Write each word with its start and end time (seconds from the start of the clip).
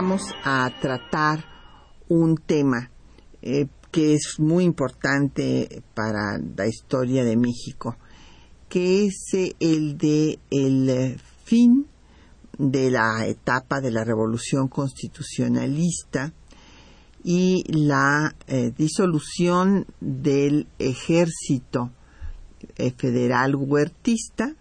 Vamos 0.00 0.34
a 0.44 0.70
tratar 0.80 1.44
un 2.08 2.38
tema 2.38 2.90
eh, 3.42 3.66
que 3.90 4.14
es 4.14 4.36
muy 4.38 4.64
importante 4.64 5.82
para 5.94 6.38
la 6.56 6.66
historia 6.66 7.22
de 7.22 7.36
México, 7.36 7.96
que 8.70 9.04
es 9.04 9.34
eh, 9.34 9.54
el 9.60 9.98
de 9.98 10.38
el 10.50 11.20
fin 11.44 11.86
de 12.56 12.90
la 12.90 13.26
etapa 13.26 13.82
de 13.82 13.90
la 13.90 14.02
revolución 14.02 14.68
constitucionalista 14.68 16.32
y 17.22 17.62
la 17.68 18.34
disolución 18.78 19.84
del 20.00 20.66
ejército 20.78 21.90
federal 22.96 23.54
huertista 23.54 24.54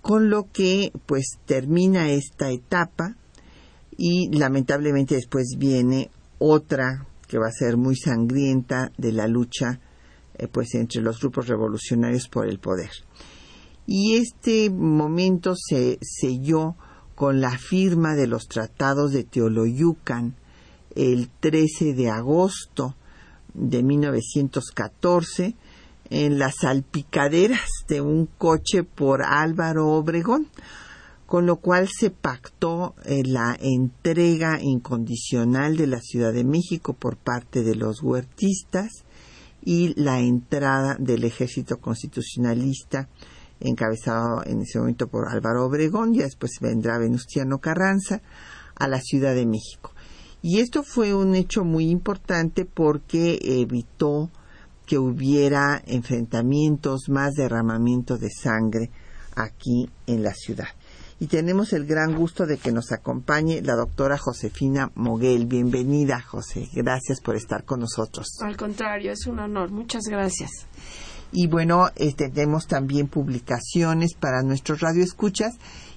con 0.00 0.30
lo 0.30 0.50
que 0.50 0.92
pues 1.04 1.38
termina 1.44 2.10
esta 2.10 2.50
etapa 2.50 3.16
y 3.96 4.30
lamentablemente 4.36 5.14
después 5.14 5.56
viene 5.58 6.10
otra 6.38 7.06
que 7.28 7.38
va 7.38 7.46
a 7.46 7.52
ser 7.52 7.76
muy 7.76 7.96
sangrienta 7.96 8.92
de 8.98 9.12
la 9.12 9.26
lucha 9.26 9.80
eh, 10.36 10.48
pues 10.48 10.74
entre 10.74 11.00
los 11.00 11.20
grupos 11.20 11.46
revolucionarios 11.48 12.28
por 12.28 12.48
el 12.48 12.58
poder. 12.58 12.90
Y 13.86 14.16
este 14.16 14.70
momento 14.70 15.54
se 15.56 15.98
selló 16.00 16.76
con 17.14 17.40
la 17.40 17.56
firma 17.58 18.14
de 18.14 18.26
los 18.26 18.48
tratados 18.48 19.12
de 19.12 19.24
Teoloyucan 19.24 20.34
el 20.94 21.28
13 21.40 21.94
de 21.94 22.10
agosto 22.10 22.96
de 23.52 23.82
1914 23.82 25.54
en 26.10 26.38
las 26.38 26.56
salpicaderas 26.60 27.68
de 27.88 28.00
un 28.00 28.26
coche 28.26 28.84
por 28.84 29.22
Álvaro 29.22 29.88
Obregón, 29.88 30.48
con 31.34 31.46
lo 31.46 31.56
cual 31.56 31.88
se 31.88 32.10
pactó 32.10 32.94
eh, 33.04 33.24
la 33.26 33.58
entrega 33.60 34.60
incondicional 34.62 35.76
de 35.76 35.88
la 35.88 35.98
Ciudad 35.98 36.32
de 36.32 36.44
México 36.44 36.92
por 36.92 37.16
parte 37.16 37.64
de 37.64 37.74
los 37.74 38.04
huertistas 38.04 39.02
y 39.60 40.00
la 40.00 40.20
entrada 40.20 40.96
del 40.96 41.24
ejército 41.24 41.78
constitucionalista 41.78 43.08
encabezado 43.58 44.44
en 44.46 44.60
ese 44.60 44.78
momento 44.78 45.08
por 45.08 45.28
Álvaro 45.28 45.66
Obregón, 45.66 46.14
y 46.14 46.18
después 46.18 46.52
vendrá 46.60 46.98
Venustiano 46.98 47.58
Carranza, 47.58 48.22
a 48.76 48.86
la 48.86 49.00
Ciudad 49.00 49.34
de 49.34 49.44
México. 49.44 49.90
Y 50.40 50.60
esto 50.60 50.84
fue 50.84 51.14
un 51.14 51.34
hecho 51.34 51.64
muy 51.64 51.90
importante 51.90 52.64
porque 52.64 53.40
evitó 53.42 54.30
que 54.86 54.98
hubiera 54.98 55.82
enfrentamientos, 55.84 57.08
más 57.08 57.32
derramamiento 57.32 58.18
de 58.18 58.30
sangre 58.30 58.92
aquí 59.34 59.90
en 60.06 60.22
la 60.22 60.32
ciudad. 60.32 60.68
Y 61.20 61.26
tenemos 61.28 61.72
el 61.72 61.86
gran 61.86 62.14
gusto 62.14 62.44
de 62.46 62.58
que 62.58 62.72
nos 62.72 62.92
acompañe 62.92 63.62
la 63.62 63.74
doctora 63.74 64.18
Josefina 64.18 64.90
Moguel. 64.94 65.46
Bienvenida, 65.46 66.20
José. 66.20 66.68
Gracias 66.72 67.20
por 67.20 67.36
estar 67.36 67.64
con 67.64 67.80
nosotros. 67.80 68.26
Al 68.40 68.56
contrario, 68.56 69.12
es 69.12 69.26
un 69.26 69.38
honor. 69.38 69.70
Muchas 69.70 70.04
gracias. 70.08 70.50
Y 71.32 71.46
bueno, 71.46 71.86
eh, 71.96 72.14
tenemos 72.14 72.66
también 72.66 73.08
publicaciones 73.08 74.14
para 74.14 74.42
nuestros 74.42 74.80
radioescuchas 74.80 75.54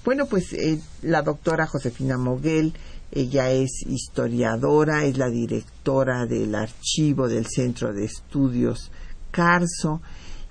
Bueno, 0.04 0.26
pues 0.28 0.52
eh, 0.54 0.80
la 1.02 1.22
doctora 1.22 1.68
Josefina 1.68 2.18
Moguel 2.18 2.74
ella 3.12 3.52
es 3.52 3.84
historiadora, 3.88 5.06
es 5.06 5.18
la 5.18 5.30
directora 5.30 6.26
del 6.26 6.54
archivo 6.54 7.30
del 7.30 7.48
Centro 7.48 7.94
de 7.94 8.04
Estudios 8.04 8.92
Carso 9.32 10.02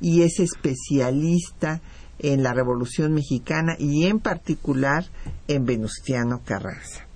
y 0.04 0.20
es 0.20 0.38
especialista 0.38 1.80
en 2.18 2.42
la 2.42 2.52
Revolución 2.52 3.14
Mexicana 3.14 3.74
y 3.78 4.04
en 4.04 4.20
particular 4.20 5.06
en 5.48 5.64
Venustiano 5.64 6.42
Carranza. 6.44 7.06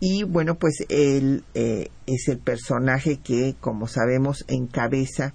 Y 0.00 0.24
bueno, 0.24 0.56
pues 0.56 0.84
él 0.88 1.44
eh, 1.54 1.88
es 2.06 2.26
el 2.26 2.38
personaje 2.38 3.18
que, 3.18 3.54
como 3.60 3.86
sabemos, 3.86 4.44
encabeza 4.48 5.34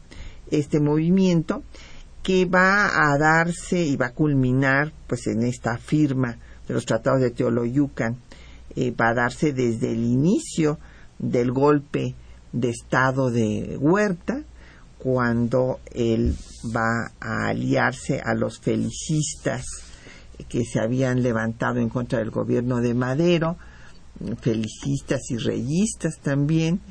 este 0.52 0.82
movimiento 0.82 1.64
que 2.24 2.44
va 2.44 2.88
a 2.88 3.18
darse 3.18 3.86
y 3.86 3.96
va 3.96 4.08
a 4.08 4.14
culminar 4.14 4.92
pues 5.08 5.28
en 5.28 5.44
esta 5.44 5.78
firma 5.78 6.40
de 6.68 6.74
los 6.74 6.86
tratados 6.86 7.22
de 7.22 7.32
Teoloyucan 7.32 8.18
eh, 8.76 8.92
va 8.92 9.12
a 9.12 9.14
darse 9.14 9.54
desde 9.54 9.94
el 9.94 10.04
inicio 10.04 10.78
del 11.20 11.54
golpe 11.54 12.16
de 12.52 12.70
Estado 12.70 13.32
de 13.32 13.78
Huerta, 13.80 14.44
cuando 15.02 15.80
él 15.94 16.36
va 16.66 17.12
a 17.20 17.48
aliarse 17.48 18.22
a 18.24 18.36
los 18.36 18.60
felicistas 18.60 19.66
que 20.48 20.64
se 20.64 20.80
habían 20.80 21.24
levantado 21.24 21.80
en 21.80 21.90
contra 21.90 22.20
del 22.20 22.30
gobierno 22.30 22.82
de 22.82 22.94
Madero, 22.94 23.58
felicistas 24.42 25.22
y 25.32 25.38
reyistas 25.38 26.20
también, 26.22 26.82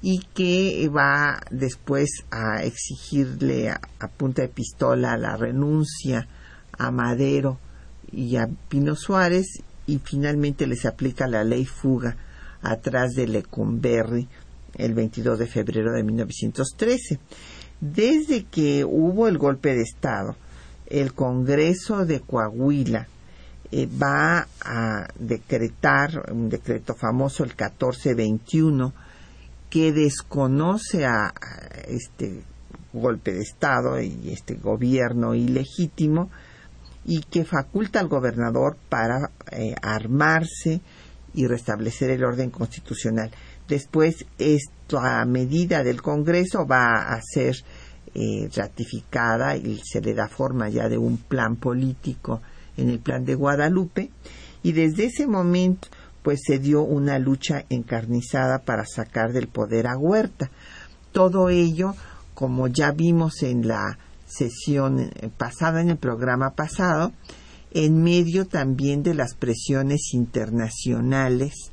y 0.00 0.20
que 0.34 0.88
va 0.88 1.40
después 1.50 2.08
a 2.30 2.64
exigirle 2.64 3.68
a, 3.68 3.80
punta 4.16 4.40
de 4.40 4.48
pistola 4.48 5.18
la 5.18 5.36
renuncia 5.36 6.26
a 6.78 6.90
Madero 6.90 7.58
y 8.10 8.36
a 8.36 8.48
Pino 8.70 8.96
Suárez 8.96 9.62
y 9.86 9.98
finalmente 9.98 10.66
les 10.66 10.86
aplica 10.86 11.26
la 11.26 11.44
ley 11.44 11.66
fuga 11.66 12.16
atrás 12.62 13.10
de 13.12 13.26
Lecumberri 13.26 14.26
el 14.76 14.94
22 14.94 15.38
de 15.38 15.46
febrero 15.46 15.92
de 15.92 16.02
1913. 16.02 17.18
Desde 17.80 18.44
que 18.44 18.84
hubo 18.84 19.26
el 19.26 19.38
golpe 19.38 19.74
de 19.74 19.82
Estado, 19.82 20.36
el 20.86 21.14
Congreso 21.14 22.04
de 22.04 22.20
Coahuila 22.20 23.08
eh, 23.72 23.86
va 23.86 24.48
a 24.64 25.08
decretar 25.18 26.30
un 26.32 26.48
decreto 26.48 26.94
famoso, 26.94 27.44
el 27.44 27.50
1421, 27.50 28.92
que 29.70 29.92
desconoce 29.92 31.06
a, 31.06 31.32
este 31.86 32.42
golpe 32.92 33.32
de 33.32 33.42
Estado 33.42 34.00
y 34.00 34.30
este 34.32 34.54
gobierno 34.54 35.34
ilegítimo 35.34 36.28
y 37.04 37.20
que 37.22 37.44
faculta 37.44 38.00
al 38.00 38.08
gobernador 38.08 38.76
para 38.88 39.30
eh, 39.52 39.74
armarse 39.80 40.80
y 41.32 41.46
restablecer 41.46 42.10
el 42.10 42.24
orden 42.24 42.50
constitucional. 42.50 43.30
Después, 43.70 44.26
esta 44.36 45.24
medida 45.26 45.84
del 45.84 46.02
Congreso 46.02 46.66
va 46.66 47.14
a 47.14 47.20
ser 47.22 47.54
eh, 48.16 48.50
ratificada 48.52 49.56
y 49.56 49.80
se 49.84 50.00
le 50.00 50.12
da 50.12 50.26
forma 50.26 50.68
ya 50.68 50.88
de 50.88 50.98
un 50.98 51.18
plan 51.18 51.54
político 51.54 52.42
en 52.76 52.90
el 52.90 52.98
plan 52.98 53.24
de 53.24 53.36
Guadalupe 53.36 54.10
y 54.64 54.72
desde 54.72 55.04
ese 55.04 55.28
momento 55.28 55.86
pues 56.24 56.40
se 56.44 56.58
dio 56.58 56.82
una 56.82 57.20
lucha 57.20 57.64
encarnizada 57.68 58.58
para 58.58 58.84
sacar 58.86 59.32
del 59.32 59.46
poder 59.46 59.86
a 59.86 59.96
Huerta. 59.96 60.50
Todo 61.12 61.48
ello, 61.48 61.94
como 62.34 62.66
ya 62.66 62.90
vimos 62.90 63.44
en 63.44 63.68
la 63.68 63.98
sesión 64.26 64.98
eh, 64.98 65.30
pasada, 65.38 65.80
en 65.80 65.90
el 65.90 65.96
programa 65.96 66.56
pasado, 66.56 67.12
en 67.70 68.02
medio 68.02 68.48
también 68.48 69.04
de 69.04 69.14
las 69.14 69.34
presiones 69.34 70.12
internacionales, 70.12 71.69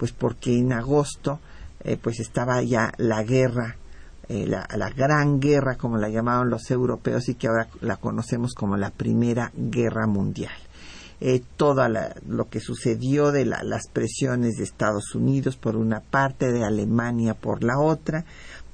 pues 0.00 0.12
porque 0.12 0.56
en 0.56 0.72
agosto 0.72 1.40
eh, 1.84 1.98
pues 2.02 2.20
estaba 2.20 2.62
ya 2.62 2.90
la 2.96 3.22
guerra, 3.22 3.76
eh, 4.30 4.46
la, 4.46 4.66
la, 4.74 4.88
gran 4.88 5.40
guerra 5.40 5.76
como 5.76 5.98
la 5.98 6.08
llamaban 6.08 6.48
los 6.48 6.70
europeos 6.70 7.28
y 7.28 7.34
que 7.34 7.48
ahora 7.48 7.68
la 7.82 7.96
conocemos 7.96 8.54
como 8.54 8.78
la 8.78 8.88
Primera 8.88 9.52
Guerra 9.54 10.06
Mundial. 10.06 10.54
Eh, 11.20 11.42
todo 11.58 11.82
lo 12.26 12.48
que 12.48 12.60
sucedió 12.60 13.30
de 13.30 13.44
las 13.44 13.88
presiones 13.92 14.56
de 14.56 14.64
Estados 14.64 15.14
Unidos 15.14 15.58
por 15.58 15.76
una 15.76 16.00
parte, 16.00 16.50
de 16.50 16.64
Alemania 16.64 17.34
por 17.34 17.62
la 17.62 17.78
otra, 17.78 18.24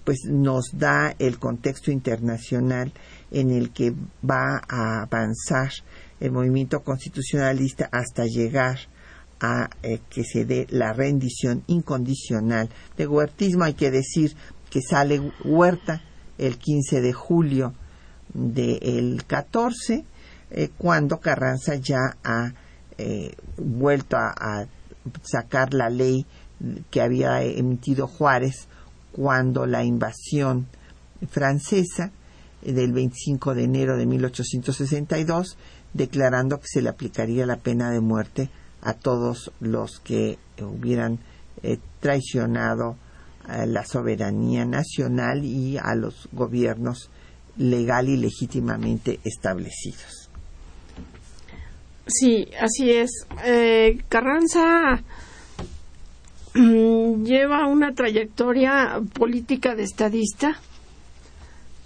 pues 0.04 0.26
nos 0.30 0.78
da 0.78 1.12
el 1.18 1.40
contexto 1.40 1.90
internacional 1.90 2.92
en 3.32 3.50
el 3.50 3.72
que 3.72 3.92
va 4.24 4.62
a 4.68 5.02
avanzar 5.02 5.72
el 6.20 6.30
movimiento 6.30 6.84
constitucionalista 6.84 7.88
hasta 7.90 8.26
llegar 8.26 8.78
a 9.40 9.68
eh, 9.82 10.00
que 10.08 10.24
se 10.24 10.44
dé 10.44 10.66
la 10.70 10.92
rendición 10.92 11.62
incondicional 11.66 12.68
de 12.96 13.06
huertismo. 13.06 13.64
Hay 13.64 13.74
que 13.74 13.90
decir 13.90 14.34
que 14.70 14.80
sale 14.80 15.20
Huerta 15.44 16.02
el 16.38 16.58
15 16.58 17.00
de 17.00 17.12
julio 17.12 17.74
del 18.34 19.24
14, 19.26 20.04
eh, 20.50 20.68
cuando 20.76 21.18
Carranza 21.18 21.76
ya 21.76 22.16
ha 22.24 22.52
eh, 22.98 23.34
vuelto 23.56 24.16
a, 24.16 24.66
sacar 25.22 25.72
la 25.72 25.88
ley 25.88 26.26
que 26.90 27.00
había 27.00 27.40
emitido 27.42 28.08
Juárez 28.08 28.66
cuando 29.12 29.66
la 29.66 29.84
invasión 29.84 30.66
francesa 31.30 32.10
del 32.60 32.92
25 32.92 33.54
de 33.54 33.64
enero 33.64 33.96
de 33.96 34.04
1862 34.04 35.56
declarando 35.92 36.58
que 36.58 36.66
se 36.66 36.82
le 36.82 36.88
aplicaría 36.88 37.46
la 37.46 37.56
pena 37.56 37.90
de 37.90 38.00
muerte 38.00 38.50
a 38.86 38.94
todos 38.94 39.50
los 39.60 39.98
que 40.00 40.38
hubieran 40.60 41.18
eh, 41.62 41.78
traicionado 42.00 42.96
la 43.48 43.84
soberanía 43.84 44.64
nacional 44.64 45.44
y 45.44 45.78
a 45.78 45.94
los 45.94 46.28
gobiernos 46.32 47.10
legal 47.56 48.08
y 48.08 48.16
legítimamente 48.16 49.20
establecidos. 49.24 50.28
Sí, 52.06 52.48
así 52.60 52.90
es. 52.90 53.10
Eh, 53.44 53.98
Carranza 54.08 55.02
mm, 56.54 57.24
lleva 57.24 57.66
una 57.66 57.94
trayectoria 57.94 59.00
política 59.12 59.74
de 59.74 59.82
estadista 59.82 60.60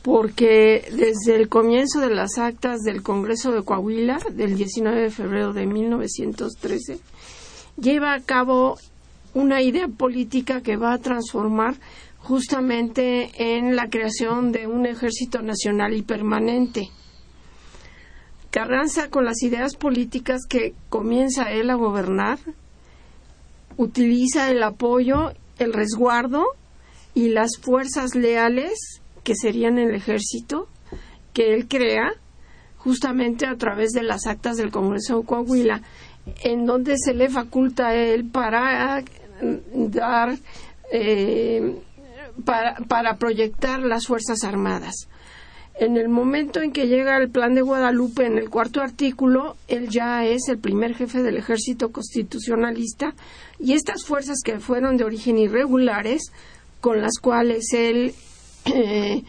porque 0.03 0.89
desde 0.93 1.37
el 1.37 1.49
comienzo 1.49 2.01
de 2.01 2.15
las 2.15 2.39
actas 2.39 2.81
del 2.81 3.03
Congreso 3.03 3.53
de 3.53 3.63
Coahuila 3.63 4.19
del 4.33 4.57
19 4.57 5.03
de 5.03 5.11
febrero 5.11 5.53
de 5.53 5.67
1913 5.67 6.99
lleva 7.79 8.15
a 8.15 8.21
cabo 8.21 8.79
una 9.35 9.63
idea 9.63 9.89
política 9.89 10.63
que 10.63 10.77
va 10.77 10.95
a 10.95 10.99
transformar 10.99 11.75
justamente 12.19 13.31
en 13.57 13.77
la 13.77 13.89
creación 13.89 14.53
de 14.53 14.67
un 14.67 14.87
ejército 14.87 15.43
nacional 15.43 15.95
y 15.95 16.03
permanente. 16.03 16.91
Carranza, 18.51 19.09
con 19.09 19.25
las 19.25 19.43
ideas 19.43 19.77
políticas 19.77 20.43
que 20.49 20.75
comienza 20.89 21.53
él 21.53 21.71
a 21.71 21.75
gobernar, 21.75 22.39
utiliza 23.77 24.51
el 24.51 24.63
apoyo, 24.63 25.33
el 25.59 25.73
resguardo 25.73 26.45
y 27.15 27.29
las 27.29 27.59
fuerzas 27.61 28.15
leales 28.15 29.01
que 29.23 29.35
serían 29.35 29.79
el 29.79 29.95
ejército, 29.95 30.69
que 31.33 31.55
él 31.55 31.69
crea 31.69 32.13
justamente 32.77 33.47
a 33.47 33.57
través 33.57 33.91
de 33.91 34.03
las 34.03 34.27
actas 34.27 34.57
del 34.57 34.71
Congreso 34.71 35.21
de 35.21 35.27
Coahuila, 35.27 35.83
en 36.43 36.67
donde 36.67 36.97
se 36.99 37.15
le 37.15 37.29
faculta 37.29 37.89
a 37.89 37.95
él 37.95 38.25
para 38.25 39.03
dar, 39.75 40.39
eh, 40.93 41.79
para, 42.45 42.77
para 42.89 43.17
proyectar 43.17 43.81
las 43.81 44.07
Fuerzas 44.07 44.45
Armadas. 44.45 45.09
En 45.81 45.97
el 45.97 46.09
momento 46.11 46.61
en 46.61 46.73
que 46.73 46.89
llega 46.89 47.17
el 47.17 47.31
plan 47.31 47.55
de 47.55 47.63
Guadalupe, 47.63 48.27
en 48.27 48.37
el 48.37 48.51
cuarto 48.51 48.83
artículo, 48.83 49.57
él 49.67 49.89
ya 49.89 50.27
es 50.27 50.49
el 50.49 50.59
primer 50.59 50.95
jefe 50.95 51.23
del 51.23 51.39
ejército 51.39 51.91
constitucionalista 51.91 53.15
y 53.59 53.73
estas 53.73 54.05
fuerzas 54.05 54.41
que 54.45 54.59
fueron 54.59 54.99
de 54.99 55.05
origen 55.05 55.39
irregulares, 55.39 56.33
con 56.81 57.01
las 57.01 57.19
cuales 57.19 57.73
él 57.73 58.15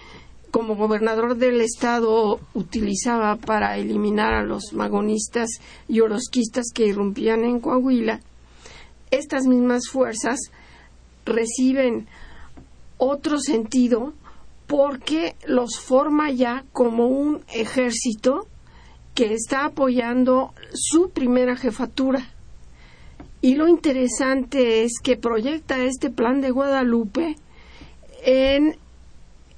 como 0.51 0.75
gobernador 0.75 1.37
del 1.37 1.61
estado 1.61 2.39
utilizaba 2.53 3.37
para 3.37 3.77
eliminar 3.77 4.33
a 4.33 4.43
los 4.43 4.73
magonistas 4.73 5.49
y 5.87 6.01
orosquistas 6.01 6.65
que 6.73 6.87
irrumpían 6.87 7.43
en 7.43 7.59
Coahuila, 7.59 8.19
estas 9.11 9.45
mismas 9.45 9.87
fuerzas 9.89 10.39
reciben 11.25 12.07
otro 12.97 13.39
sentido 13.39 14.13
porque 14.67 15.35
los 15.45 15.79
forma 15.79 16.31
ya 16.31 16.63
como 16.71 17.07
un 17.07 17.41
ejército 17.53 18.47
que 19.15 19.33
está 19.33 19.65
apoyando 19.65 20.53
su 20.73 21.09
primera 21.09 21.55
jefatura. 21.57 22.29
Y 23.41 23.55
lo 23.55 23.67
interesante 23.67 24.83
es 24.83 24.93
que 25.03 25.17
proyecta 25.17 25.83
este 25.83 26.09
plan 26.09 26.41
de 26.41 26.51
Guadalupe 26.51 27.35
en 28.23 28.77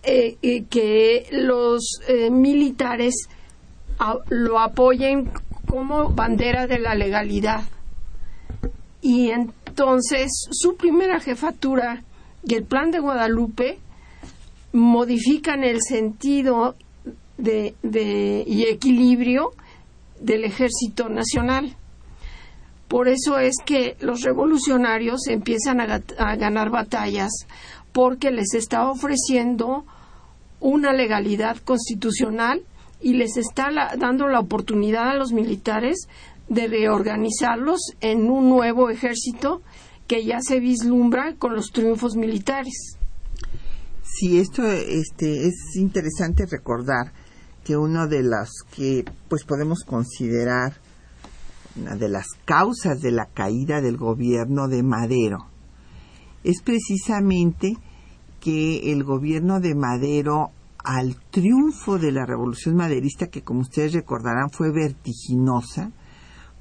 eh, 0.05 0.65
que 0.69 1.27
los 1.31 2.01
eh, 2.09 2.29
militares 2.29 3.29
lo 4.29 4.59
apoyen 4.59 5.29
como 5.65 6.09
bandera 6.09 6.67
de 6.67 6.77
la 6.79 6.93
legalidad. 6.93 7.63
Y 9.01 9.31
entonces 9.31 10.29
su 10.51 10.75
primera 10.75 11.21
jefatura 11.21 12.03
y 12.45 12.55
el 12.55 12.65
plan 12.65 12.91
de 12.91 12.99
Guadalupe 12.99 13.79
modifican 14.73 15.63
el 15.63 15.81
sentido 15.81 16.75
de, 17.37 17.73
y 18.45 18.63
equilibrio 18.63 19.53
del 20.19 20.43
ejército 20.43 21.07
nacional. 21.07 21.77
Por 22.89 23.07
eso 23.07 23.39
es 23.39 23.55
que 23.65 23.95
los 24.01 24.21
revolucionarios 24.21 25.27
empiezan 25.27 25.79
a 25.79 26.35
ganar 26.35 26.69
batallas 26.69 27.31
porque 27.93 28.31
les 28.31 28.53
está 28.55 28.89
ofreciendo 28.89 29.85
una 30.59 30.93
legalidad 30.93 31.57
constitucional 31.57 32.63
y 33.01 33.13
les 33.13 33.37
está 33.37 33.69
dando 33.97 34.27
la 34.27 34.39
oportunidad 34.39 35.09
a 35.09 35.15
los 35.15 35.31
militares 35.31 36.07
de 36.49 36.67
reorganizarlos 36.67 37.79
en 38.01 38.29
un 38.29 38.49
nuevo 38.49 38.89
ejército 38.89 39.61
que 40.07 40.25
ya 40.25 40.39
se 40.41 40.59
vislumbra 40.59 41.35
con 41.37 41.55
los 41.55 41.71
triunfos 41.71 42.15
militares. 42.15 42.97
Sí, 44.03 44.39
esto 44.39 44.65
este, 44.65 45.47
es 45.47 45.75
interesante 45.75 46.45
recordar 46.49 47.13
que 47.63 47.77
una 47.77 48.07
de 48.07 48.23
las 48.23 48.49
que 48.75 49.05
pues 49.29 49.43
podemos 49.43 49.83
considerar 49.85 50.73
una 51.75 51.95
de 51.95 52.09
las 52.09 52.27
causas 52.45 52.99
de 52.99 53.11
la 53.11 53.25
caída 53.25 53.81
del 53.81 53.97
gobierno 53.97 54.67
de 54.67 54.83
Madero 54.83 55.52
es 56.43 56.61
precisamente 56.61 57.77
que 58.39 58.91
el 58.91 59.03
gobierno 59.03 59.59
de 59.59 59.75
Madero 59.75 60.51
al 60.83 61.15
triunfo 61.31 61.97
de 61.97 62.11
la 62.11 62.25
revolución 62.25 62.75
maderista, 62.75 63.27
que 63.27 63.41
como 63.41 63.61
ustedes 63.61 63.93
recordarán 63.93 64.49
fue 64.49 64.71
vertiginosa, 64.71 65.91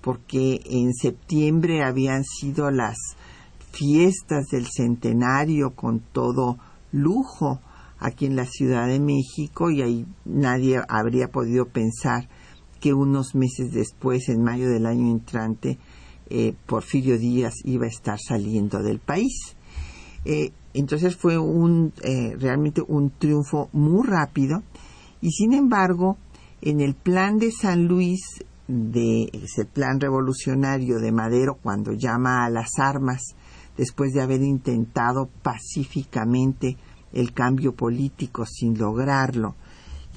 porque 0.01 0.61
en 0.65 0.93
septiembre 0.95 1.83
habían 1.83 2.25
sido 2.25 2.71
las 2.71 2.97
fiestas 3.73 4.47
del 4.49 4.67
centenario 4.67 5.75
con 5.75 6.01
todo 6.01 6.59
lujo 6.93 7.61
aquí 7.99 8.27
en 8.27 8.37
la 8.37 8.47
Ciudad 8.47 8.87
de 8.87 9.01
México 9.01 9.71
y 9.71 9.83
ahí 9.83 10.07
nadie 10.25 10.81
habría 10.89 11.29
podido 11.29 11.67
pensar 11.67 12.29
que 12.81 12.93
unos 12.93 13.35
meses 13.35 13.73
después, 13.73 14.29
en 14.29 14.43
mayo 14.43 14.69
del 14.69 14.87
año 14.87 15.11
entrante, 15.11 15.79
eh, 16.29 16.55
Porfirio 16.67 17.17
Díaz 17.17 17.55
iba 17.65 17.87
a 17.87 17.89
estar 17.89 18.19
saliendo 18.21 18.83
del 18.83 18.99
país. 18.99 19.57
Eh, 20.25 20.53
entonces 20.75 21.17
fue 21.17 21.39
un, 21.39 21.93
eh, 22.03 22.37
realmente 22.39 22.83
un 22.87 23.11
triunfo 23.11 23.69
muy 23.73 24.07
rápido. 24.07 24.63
Y 25.21 25.31
sin 25.31 25.53
embargo 25.53 26.17
en 26.63 26.81
el 26.81 26.95
plan 26.95 27.39
de 27.39 27.51
San 27.51 27.87
Luis 27.87 28.21
de 28.69 29.29
ese 29.33 29.65
plan 29.65 30.01
revolucionario 30.01 31.01
de 31.01 31.11
Madero 31.11 31.59
cuando 31.61 31.93
llama 31.93 32.45
a 32.45 32.51
las 32.51 32.79
armas 32.79 33.35
después 33.77 34.13
de 34.13 34.23
haber 34.23 34.43
intentado 34.43 35.29
pacíficamente 35.43 36.77
el 37.13 37.33
cambio 37.33 37.75
político 37.75 38.47
sin 38.47 38.79
lograrlo 38.79 39.57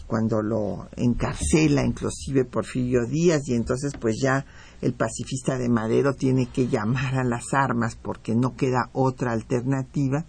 cuando 0.05 0.43
lo 0.43 0.87
encarcela 0.95 1.83
inclusive 1.83 2.45
Porfirio 2.45 3.07
Díaz 3.07 3.41
y 3.47 3.55
entonces 3.55 3.93
pues 3.99 4.17
ya 4.21 4.45
el 4.85 4.93
pacifista 4.93 5.57
de 5.57 5.67
Madero 5.67 6.13
tiene 6.13 6.45
que 6.45 6.67
llamar 6.67 7.15
a 7.15 7.23
las 7.23 7.53
armas 7.53 7.95
porque 7.95 8.35
no 8.35 8.55
queda 8.55 8.89
otra 8.93 9.31
alternativa. 9.31 10.25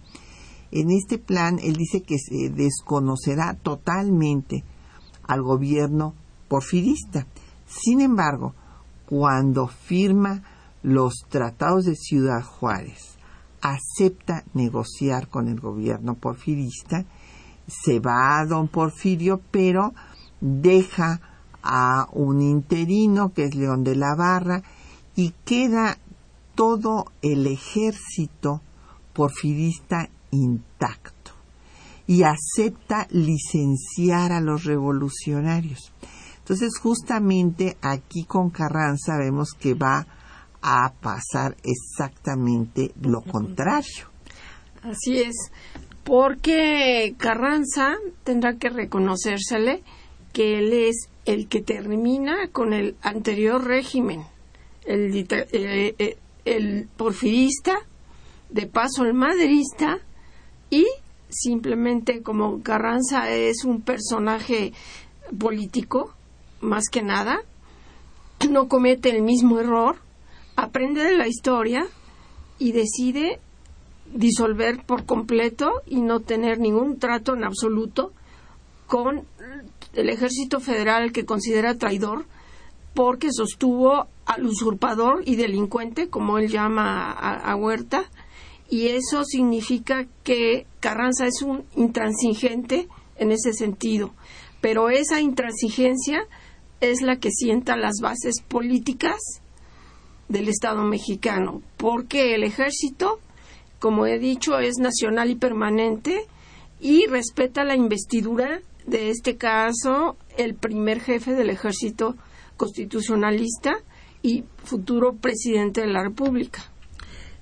En 0.71 0.89
este 0.89 1.17
plan 1.17 1.59
él 1.61 1.75
dice 1.75 2.01
que 2.01 2.17
se 2.17 2.49
desconocerá 2.49 3.53
totalmente 3.53 4.63
al 5.27 5.43
gobierno 5.43 6.15
porfirista. 6.47 7.27
Sin 7.67 8.01
embargo, 8.01 8.55
cuando 9.05 9.67
firma 9.67 10.41
los 10.81 11.25
tratados 11.29 11.85
de 11.85 11.95
Ciudad 11.95 12.41
Juárez, 12.41 13.17
acepta 13.61 14.43
negociar 14.53 15.27
con 15.27 15.47
el 15.47 15.59
gobierno 15.59 16.15
porfirista 16.15 17.05
se 17.67 17.99
va 17.99 18.39
a 18.39 18.45
don 18.45 18.67
Porfirio, 18.67 19.41
pero 19.51 19.93
deja 20.39 21.19
a 21.69 22.07
un 22.13 22.41
interino 22.41 23.33
que 23.33 23.43
es 23.43 23.55
León 23.55 23.83
de 23.83 23.97
la 23.97 24.15
Barra 24.15 24.63
y 25.17 25.33
queda 25.43 25.97
todo 26.55 27.07
el 27.21 27.45
ejército 27.45 28.61
porfirista 29.13 30.09
intacto 30.31 31.31
y 32.07 32.23
acepta 32.23 33.07
licenciar 33.11 34.31
a 34.31 34.39
los 34.39 34.63
revolucionarios. 34.63 35.91
Entonces 36.39 36.79
justamente 36.81 37.75
aquí 37.81 38.23
con 38.23 38.49
Carranza 38.49 39.17
vemos 39.17 39.49
que 39.51 39.73
va 39.73 40.07
a 40.61 40.93
pasar 41.01 41.57
exactamente 41.63 42.93
lo 43.01 43.21
contrario. 43.21 44.07
Así 44.83 45.19
es 45.19 45.35
porque 46.05 47.13
Carranza 47.17 47.95
tendrá 48.23 48.55
que 48.55 48.69
reconocérsele 48.69 49.83
que 50.37 50.59
él 50.59 50.71
es 50.71 51.09
el 51.25 51.47
que 51.47 51.63
termina 51.63 52.49
con 52.49 52.71
el 52.71 52.95
anterior 53.01 53.65
régimen, 53.65 54.23
el, 54.85 55.15
eh, 55.17 55.95
eh, 55.97 56.17
el 56.45 56.87
porfirista, 56.95 57.79
de 58.51 58.67
paso 58.67 59.03
el 59.03 59.15
maderista, 59.15 59.97
y 60.69 60.85
simplemente 61.27 62.21
como 62.21 62.61
Carranza 62.61 63.31
es 63.31 63.65
un 63.65 63.81
personaje 63.81 64.73
político, 65.39 66.13
más 66.61 66.83
que 66.91 67.01
nada, 67.01 67.39
no 68.47 68.67
comete 68.67 69.09
el 69.09 69.23
mismo 69.23 69.57
error, 69.59 69.95
aprende 70.55 71.03
de 71.03 71.17
la 71.17 71.27
historia 71.27 71.87
y 72.59 72.73
decide 72.73 73.39
disolver 74.13 74.85
por 74.85 75.07
completo 75.07 75.81
y 75.87 76.01
no 76.01 76.19
tener 76.19 76.59
ningún 76.59 76.99
trato 76.99 77.33
en 77.33 77.43
absoluto 77.43 78.13
con 78.85 79.25
el 79.97 80.09
ejército 80.09 80.59
federal 80.59 81.11
que 81.11 81.25
considera 81.25 81.77
traidor 81.77 82.25
porque 82.93 83.31
sostuvo 83.31 84.07
al 84.25 84.45
usurpador 84.45 85.21
y 85.25 85.35
delincuente, 85.35 86.09
como 86.09 86.37
él 86.37 86.49
llama 86.49 87.11
a, 87.11 87.55
Huerta, 87.55 88.09
y 88.69 88.87
eso 88.87 89.23
significa 89.23 90.07
que 90.23 90.65
Carranza 90.79 91.27
es 91.27 91.41
un 91.41 91.63
intransigente 91.75 92.87
en 93.17 93.31
ese 93.31 93.53
sentido. 93.53 94.13
Pero 94.61 94.89
esa 94.89 95.21
intransigencia 95.21 96.23
es 96.81 97.01
la 97.01 97.17
que 97.17 97.31
sienta 97.31 97.77
las 97.77 97.99
bases 98.01 98.41
políticas 98.41 99.19
del 100.27 100.49
Estado 100.49 100.83
mexicano, 100.83 101.61
porque 101.77 102.33
el 102.33 102.43
ejército 102.43 103.19
como 103.79 104.07
he 104.07 104.19
dicho, 104.19 104.57
es 104.59 104.77
nacional 104.77 105.29
y 105.29 105.35
permanente 105.35 106.25
y 106.79 107.05
respeta 107.05 107.63
la 107.63 107.75
investidura 107.75 108.61
de 108.87 109.09
este 109.11 109.37
caso 109.37 110.17
el 110.37 110.55
primer 110.55 110.99
jefe 110.99 111.33
del 111.33 111.51
ejército 111.51 112.15
constitucionalista 112.55 113.75
y 114.23 114.45
futuro 114.63 115.15
presidente 115.15 115.81
de 115.81 115.87
la 115.87 116.01
República. 116.03 116.63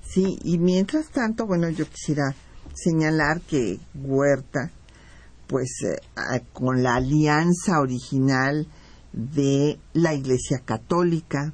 Sí, 0.02 0.38
y 0.44 0.58
mientras 0.58 1.10
tanto, 1.10 1.46
bueno, 1.46 1.70
yo 1.70 1.86
quisiera 1.88 2.36
señalar 2.74 3.42
que 3.42 3.80
Huerta, 3.94 4.72
pues 5.48 5.70
eh, 5.84 6.42
con 6.52 6.84
la 6.84 6.96
alianza 6.96 7.80
original 7.80 8.68
de 9.14 9.80
la 9.94 10.14
Iglesia 10.14 10.60
Católica, 10.66 11.54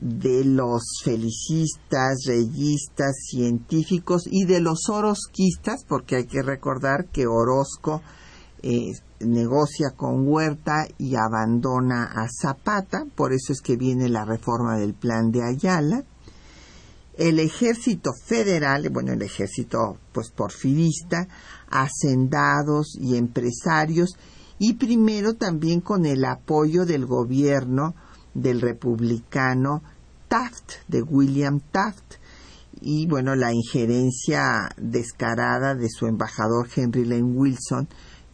de 0.00 0.44
los 0.44 0.82
felicistas, 1.04 2.24
reyistas, 2.26 3.16
científicos 3.30 4.22
y 4.30 4.44
de 4.44 4.60
los 4.60 4.88
orozquistas, 4.88 5.84
porque 5.88 6.16
hay 6.16 6.26
que 6.26 6.42
recordar 6.42 7.06
que 7.12 7.26
Orozco 7.26 8.02
eh, 8.62 8.92
negocia 9.20 9.90
con 9.96 10.26
Huerta 10.26 10.86
y 10.98 11.14
abandona 11.16 12.04
a 12.04 12.26
Zapata, 12.28 13.04
por 13.14 13.32
eso 13.32 13.52
es 13.52 13.60
que 13.60 13.76
viene 13.76 14.08
la 14.08 14.24
reforma 14.24 14.76
del 14.76 14.94
plan 14.94 15.30
de 15.30 15.42
Ayala. 15.42 16.04
El 17.16 17.40
ejército 17.40 18.10
federal, 18.24 18.88
bueno, 18.90 19.12
el 19.12 19.22
ejército 19.22 19.98
pues 20.12 20.30
porfirista, 20.30 21.26
hacendados 21.68 22.96
y 23.00 23.16
empresarios, 23.16 24.16
y 24.58 24.74
primero 24.74 25.34
también 25.34 25.80
con 25.80 26.06
el 26.06 26.24
apoyo 26.24 26.84
del 26.84 27.06
gobierno 27.06 27.94
del 28.34 28.60
republicano 28.60 29.82
Taft, 30.28 30.74
de 30.88 31.02
William 31.02 31.60
Taft, 31.72 32.14
y 32.80 33.06
bueno, 33.06 33.34
la 33.34 33.52
injerencia 33.52 34.68
descarada 34.76 35.74
de 35.74 35.88
su 35.88 36.06
embajador 36.06 36.68
Henry 36.74 37.04
Lane 37.04 37.22
Wilson, 37.22 37.88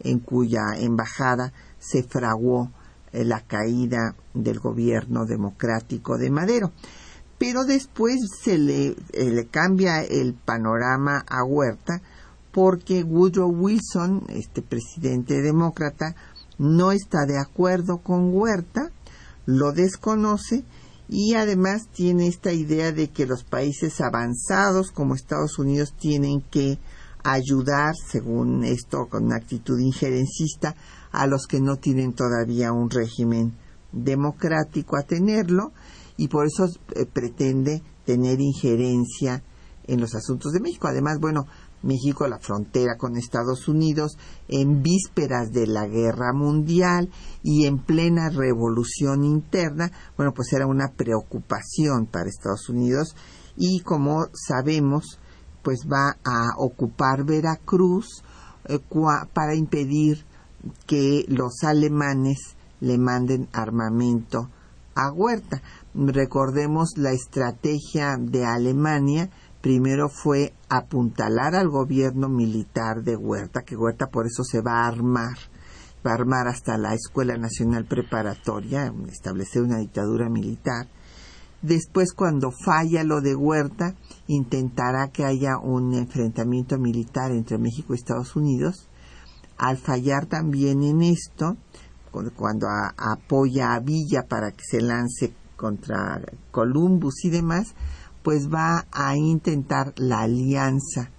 en 0.05 0.19
cuya 0.19 0.61
embajada 0.77 1.51
se 1.77 2.03
fraguó 2.03 2.71
eh, 3.11 3.25
la 3.25 3.41
caída 3.41 4.15
del 4.33 4.59
gobierno 4.59 5.25
democrático 5.25 6.17
de 6.17 6.29
Madero. 6.29 6.71
Pero 7.37 7.65
después 7.65 8.15
se 8.41 8.55
eh, 8.55 8.95
le 9.13 9.47
cambia 9.47 10.01
el 10.01 10.33
panorama 10.33 11.25
a 11.27 11.43
Huerta 11.43 12.01
porque 12.53 13.03
Woodrow 13.03 13.49
Wilson, 13.49 14.23
este 14.29 14.61
presidente 14.61 15.41
demócrata, 15.41 16.15
no 16.57 16.93
está 16.93 17.25
de 17.25 17.37
acuerdo 17.37 17.97
con 17.97 18.33
Huerta 18.33 18.91
lo 19.45 19.71
desconoce 19.71 20.63
y 21.07 21.35
además 21.35 21.87
tiene 21.93 22.27
esta 22.27 22.51
idea 22.51 22.91
de 22.91 23.09
que 23.09 23.27
los 23.27 23.43
países 23.43 24.01
avanzados 24.01 24.91
como 24.91 25.15
Estados 25.15 25.59
Unidos 25.59 25.93
tienen 25.99 26.41
que 26.41 26.79
ayudar, 27.25 27.95
según 27.95 28.63
esto, 28.63 29.07
con 29.09 29.25
una 29.25 29.37
actitud 29.37 29.79
injerencista, 29.79 30.75
a 31.11 31.25
los 31.27 31.47
que 31.47 31.59
no 31.59 31.77
tienen 31.77 32.13
todavía 32.13 32.71
un 32.71 32.89
régimen 32.89 33.53
democrático 33.91 34.97
a 34.97 35.03
tenerlo 35.03 35.71
y 36.17 36.27
por 36.27 36.45
eso 36.45 36.65
eh, 36.95 37.05
pretende 37.05 37.81
tener 38.05 38.39
injerencia 38.39 39.41
en 39.87 40.01
los 40.01 40.13
asuntos 40.13 40.51
de 40.51 40.59
México. 40.59 40.87
Además, 40.87 41.19
bueno, 41.19 41.45
México 41.81 42.27
la 42.27 42.39
frontera 42.39 42.97
con 42.97 43.15
Estados 43.15 43.67
Unidos 43.67 44.17
en 44.47 44.81
vísperas 44.81 45.51
de 45.51 45.67
la 45.67 45.87
guerra 45.87 46.33
mundial 46.33 47.09
y 47.43 47.65
en 47.65 47.79
plena 47.79 48.29
revolución 48.29 49.23
interna, 49.23 49.91
bueno, 50.17 50.33
pues 50.33 50.51
era 50.53 50.67
una 50.67 50.89
preocupación 50.95 52.07
para 52.07 52.29
Estados 52.29 52.69
Unidos 52.69 53.15
y 53.55 53.81
como 53.81 54.25
sabemos, 54.33 55.19
pues 55.65 55.87
va 55.91 56.15
a 56.23 56.53
ocupar 56.59 57.25
Veracruz 57.25 58.23
eh, 58.65 58.79
para 59.33 59.55
impedir 59.55 60.23
que 60.85 61.25
los 61.27 61.63
alemanes 61.63 62.55
le 62.81 62.99
manden 62.99 63.49
armamento 63.51 64.51
a 64.93 65.11
Huerta. 65.11 65.63
Recordemos 65.95 66.97
la 66.97 67.13
estrategia 67.13 68.15
de 68.19 68.45
Alemania. 68.45 69.31
Primero 69.61 70.07
fue 70.07 70.53
apuntalar 70.69 71.55
al 71.55 71.69
gobierno 71.69 72.29
militar 72.29 73.01
de 73.01 73.15
Huerta, 73.15 73.63
que 73.63 73.75
Huerta 73.75 74.05
por 74.05 74.27
eso 74.27 74.43
se 74.43 74.61
va 74.61 74.83
a 74.83 74.87
armar, 74.87 75.37
va 76.05 76.11
a 76.11 76.15
armar 76.15 76.47
hasta 76.47 76.77
la 76.77 76.93
Escuela 76.93 77.37
Nacional 77.37 77.85
Preparatoria, 77.85 78.93
establecer 79.09 79.63
una 79.63 79.79
dictadura 79.79 80.29
militar, 80.29 80.87
Después, 81.61 82.13
cuando 82.13 82.51
falla 82.51 83.03
lo 83.03 83.21
de 83.21 83.35
Huerta, 83.35 83.95
intentará 84.27 85.09
que 85.09 85.25
haya 85.25 85.57
un 85.57 85.93
enfrentamiento 85.93 86.77
militar 86.77 87.31
entre 87.31 87.57
México 87.57 87.93
y 87.93 87.97
Estados 87.97 88.35
Unidos. 88.35 88.87
Al 89.57 89.77
fallar 89.77 90.25
también 90.25 90.83
en 90.83 91.01
esto, 91.01 91.57
cuando 92.35 92.67
apoya 92.97 93.73
a 93.73 93.79
Villa 93.79 94.23
para 94.27 94.51
que 94.51 94.63
se 94.63 94.81
lance 94.81 95.33
contra 95.55 96.21
Columbus 96.51 97.25
y 97.25 97.29
demás, 97.29 97.73
pues 98.23 98.49
va 98.51 98.85
a 98.91 99.15
intentar 99.15 99.93
la 99.97 100.21
alianza 100.21 101.11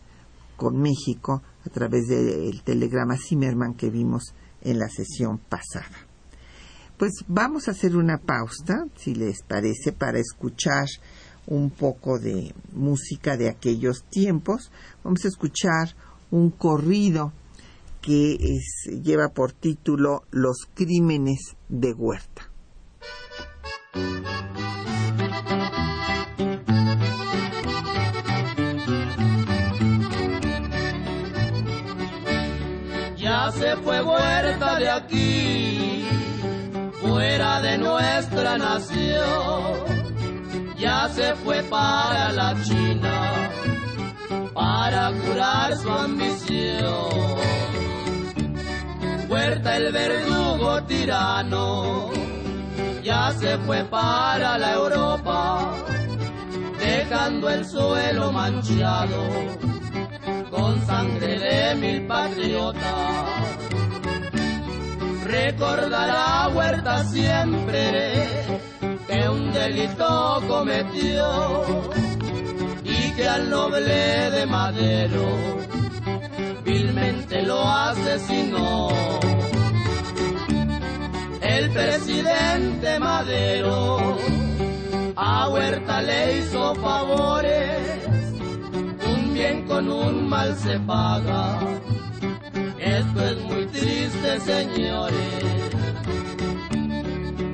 con 0.57 0.79
México 0.81 1.43
a 1.65 1.71
través 1.71 2.09
del 2.09 2.63
telegrama 2.63 3.17
Zimmerman 3.17 3.75
que 3.75 3.91
vimos 3.91 4.35
en 4.63 4.79
la 4.79 4.89
sesión 4.89 5.39
pasada. 5.39 6.06
Pues 6.99 7.13
vamos 7.29 7.69
a 7.69 7.73
hacer 7.73 7.95
una 7.95 8.17
pausa, 8.17 8.87
si 8.97 9.15
les 9.15 9.43
parece, 9.43 9.93
para 9.93 10.19
escuchar 10.19 10.87
un 11.47 11.69
poco 11.71 12.19
de 12.19 12.55
música 12.73 13.37
de 13.37 13.51
aquellos 13.51 14.05
tiempos. 14.05 14.71
Vamos 15.05 15.25
a 15.27 15.29
escuchar 15.29 15.95
un 16.31 16.51
corrido 16.51 17.33
que 18.01 18.39
lleva 19.03 19.29
por 19.29 19.53
título 19.53 20.23
Los 20.31 20.67
crímenes 20.73 21.57
de 21.69 21.93
Huerta. 21.93 22.51
Ya 33.19 33.53
se 33.53 33.77
fue 33.83 34.03
Huerta 34.03 34.79
de 34.79 34.91
aquí 34.91 35.96
fuera 37.37 37.61
de 37.61 37.77
nuestra 37.77 38.57
nación. 38.57 39.85
Ya 40.79 41.09
se 41.11 41.35
fue 41.37 41.63
para 41.65 42.33
la 42.33 42.55
China 42.63 43.51
para 44.55 45.13
curar 45.13 45.77
su 45.77 45.91
ambición. 45.91 47.37
Huerta 49.29 49.77
el 49.77 49.93
verdugo 49.93 50.83
tirano 50.85 52.11
ya 53.03 53.33
se 53.33 53.59
fue 53.59 53.85
para 53.85 54.59
la 54.59 54.73
Europa, 54.73 55.75
dejando 56.79 57.51
el 57.51 57.67
suelo 57.67 58.33
manchado 58.33 59.23
con 60.51 60.87
sangre 60.87 61.39
de 61.39 61.75
mil 61.75 62.07
patriotas 62.07 63.57
recordará 65.27 66.49
Huerta 66.49 67.05
siempre 67.05 68.59
que 69.07 69.29
un 69.29 69.53
delito 69.53 70.43
cometió 70.49 71.91
y 72.85 73.11
que 73.13 73.29
al 73.29 73.51
noble 73.51 74.31
de 74.31 74.47
Madero 74.47 75.27
vilmente 76.65 77.43
lo 77.43 77.61
asesinó. 77.63 78.89
El 81.41 81.71
presidente 81.71 82.99
Madero 82.99 84.19
a 85.17 85.49
Huerta 85.49 86.03
le 86.03 86.39
hizo 86.39 86.75
favores, 86.77 88.07
un 89.07 89.35
bien 89.35 89.67
con 89.67 89.91
un 89.91 90.29
mal 90.29 90.55
se 90.57 90.79
paga 90.81 91.59
esto 92.99 93.27
es 93.27 93.41
muy 93.43 93.67
triste, 93.67 94.41
señores. 94.41 95.17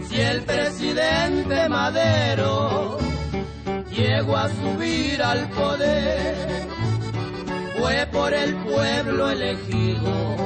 Si 0.09 0.21
el 0.21 0.43
presidente 0.43 1.69
Madero 1.69 2.99
llegó 3.91 4.37
a 4.37 4.49
subir 4.49 5.23
al 5.23 5.49
poder, 5.51 6.37
fue 7.77 8.07
por 8.13 8.33
el 8.33 8.55
pueblo 8.57 9.31
elegido, 9.31 10.37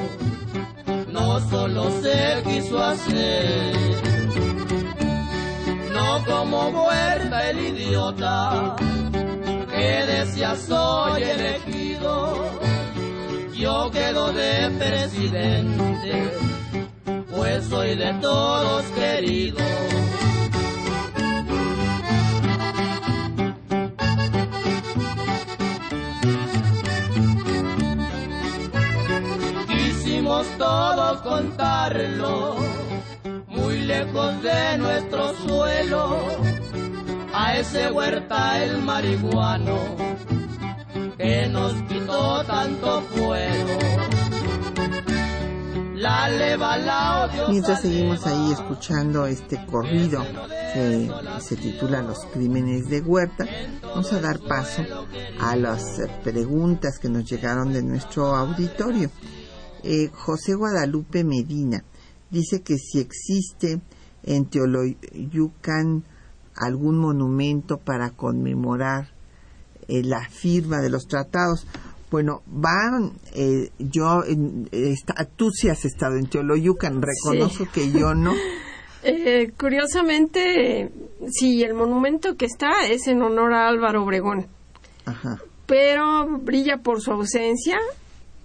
no 1.09 1.41
solo 1.51 1.91
se 2.01 2.43
quiso 2.47 2.83
hacer. 2.83 3.75
No 5.93 6.25
como 6.25 6.71
muerta 6.71 7.51
el 7.51 7.59
idiota 7.59 8.77
que 9.71 10.07
decía 10.07 10.55
soy 10.57 11.23
elegido 11.23 12.76
yo 13.57 13.91
quedo 13.91 14.33
de 14.33 14.71
presidente, 14.79 16.31
pues 17.35 17.65
soy 17.65 17.95
de 17.95 18.13
todos 18.15 18.85
querido. 18.87 19.59
Quisimos 29.69 30.47
todos 30.59 31.21
contarlo, 31.23 32.57
muy 33.49 33.81
lejos 33.81 34.43
de 34.43 34.79
nuestro 34.79 35.35
suelo, 35.47 36.19
a 37.33 37.57
ese 37.57 37.91
huerta 37.91 38.63
el 38.63 38.83
marihuano 38.83 40.36
que 41.27 41.49
nos 41.49 41.73
quitó 41.89 42.45
tanto 42.45 43.03
fuego. 43.03 43.79
La 45.97 46.29
leva, 46.29 47.29
Mientras 47.49 47.81
seguimos 47.81 48.25
ahí 48.27 48.53
escuchando 48.53 49.27
este 49.27 49.65
corrido 49.67 50.23
que 50.73 51.11
se 51.41 51.57
titula 51.57 52.03
Los 52.03 52.27
crímenes 52.27 52.89
de 52.89 53.01
Huerta, 53.01 53.45
vamos 53.83 54.13
a 54.13 54.21
dar 54.21 54.39
paso 54.39 54.83
a 55.41 55.57
las 55.57 56.01
preguntas 56.23 56.99
que 57.01 57.09
nos 57.09 57.25
llegaron 57.29 57.73
de 57.73 57.83
nuestro 57.83 58.37
auditorio. 58.37 59.11
Eh, 59.83 60.11
José 60.13 60.55
Guadalupe 60.55 61.25
Medina 61.25 61.83
dice 62.31 62.63
que 62.63 62.77
si 62.77 63.01
existe 63.01 63.81
en 64.23 64.45
Teoloyucan 64.47 66.05
algún 66.55 66.99
monumento 66.99 67.79
para 67.79 68.11
conmemorar 68.11 69.16
eh, 69.89 70.03
la 70.03 70.29
firma 70.29 70.81
de 70.81 70.91
los 70.91 71.07
tratados. 71.07 71.67
Bueno, 72.11 72.43
van, 72.47 73.13
eh, 73.35 73.71
yo, 73.79 74.23
tú 75.37 75.51
sí 75.51 75.69
has 75.69 75.85
estado 75.85 76.17
en 76.17 76.27
Teoloyucan, 76.27 77.03
reconozco 77.03 77.67
que 77.73 77.91
yo 77.91 78.15
no. 78.15 78.35
Eh, 79.09 79.53
curiosamente, 79.57 80.91
sí, 81.31 81.63
el 81.63 81.75
monumento 81.75 82.37
que 82.37 82.47
está 82.47 82.89
es 82.89 83.07
en 83.07 83.23
honor 83.23 83.53
a 83.53 83.69
Álvaro 83.69 84.03
Obregón. 84.03 84.49
Ajá. 85.05 85.39
Pero 85.67 86.27
brilla 86.41 86.79
por 86.79 87.01
su 87.01 87.13
ausencia 87.13 87.79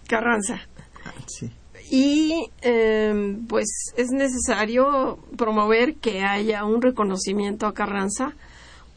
Carranza. 0.08 0.60
Ah, 1.06 1.13
sí. 1.25 1.49
Y 1.89 2.49
em, 2.62 3.47
pues 3.47 3.93
es 3.97 4.12
necesario 4.12 5.19
promover 5.38 5.95
que 5.95 6.21
haya 6.21 6.63
un 6.63 6.82
reconocimiento 6.82 7.65
a 7.65 7.73
Carranza 7.73 8.34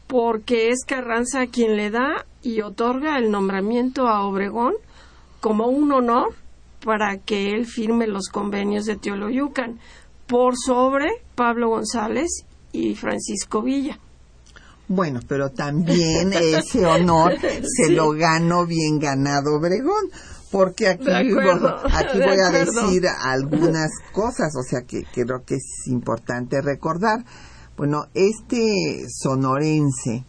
porque 0.07 0.69
es 0.69 0.85
Carranza 0.85 1.47
quien 1.47 1.77
le 1.77 1.89
da 1.89 2.25
y 2.45 2.61
otorga 2.61 3.17
el 3.17 3.31
nombramiento 3.31 4.07
a 4.07 4.23
Obregón 4.23 4.75
como 5.41 5.67
un 5.67 5.91
honor 5.91 6.35
para 6.83 7.17
que 7.17 7.51
él 7.51 7.65
firme 7.65 8.05
los 8.05 8.29
convenios 8.29 8.85
de 8.85 8.97
Teoloyucan 8.97 9.79
por 10.27 10.53
sobre 10.55 11.07
Pablo 11.33 11.69
González 11.69 12.45
y 12.71 12.93
Francisco 12.93 13.63
Villa. 13.63 13.99
Bueno, 14.87 15.21
pero 15.27 15.49
también 15.49 16.33
ese 16.33 16.85
honor 16.85 17.33
se 17.63 17.91
lo 17.91 18.11
ganó 18.11 18.67
bien 18.67 18.99
ganado 18.99 19.55
Obregón, 19.55 20.11
porque 20.51 20.89
aquí, 20.89 21.07
aquí 21.09 22.19
voy 22.19 22.39
a 22.39 22.51
decir 22.51 23.07
algunas 23.23 23.89
cosas, 24.13 24.53
o 24.55 24.61
sea 24.61 24.81
que 24.83 25.03
creo 25.11 25.43
que 25.43 25.55
es 25.55 25.87
importante 25.87 26.61
recordar. 26.61 27.25
Bueno, 27.75 28.05
este 28.13 29.07
sonorense 29.09 30.25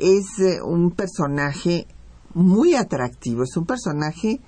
es 0.00 0.38
eh, 0.38 0.62
un 0.62 0.92
personaje 0.92 1.86
muy 2.32 2.74
atractivo, 2.74 3.42
es 3.42 3.56
un 3.56 3.66
personaje 3.66 4.40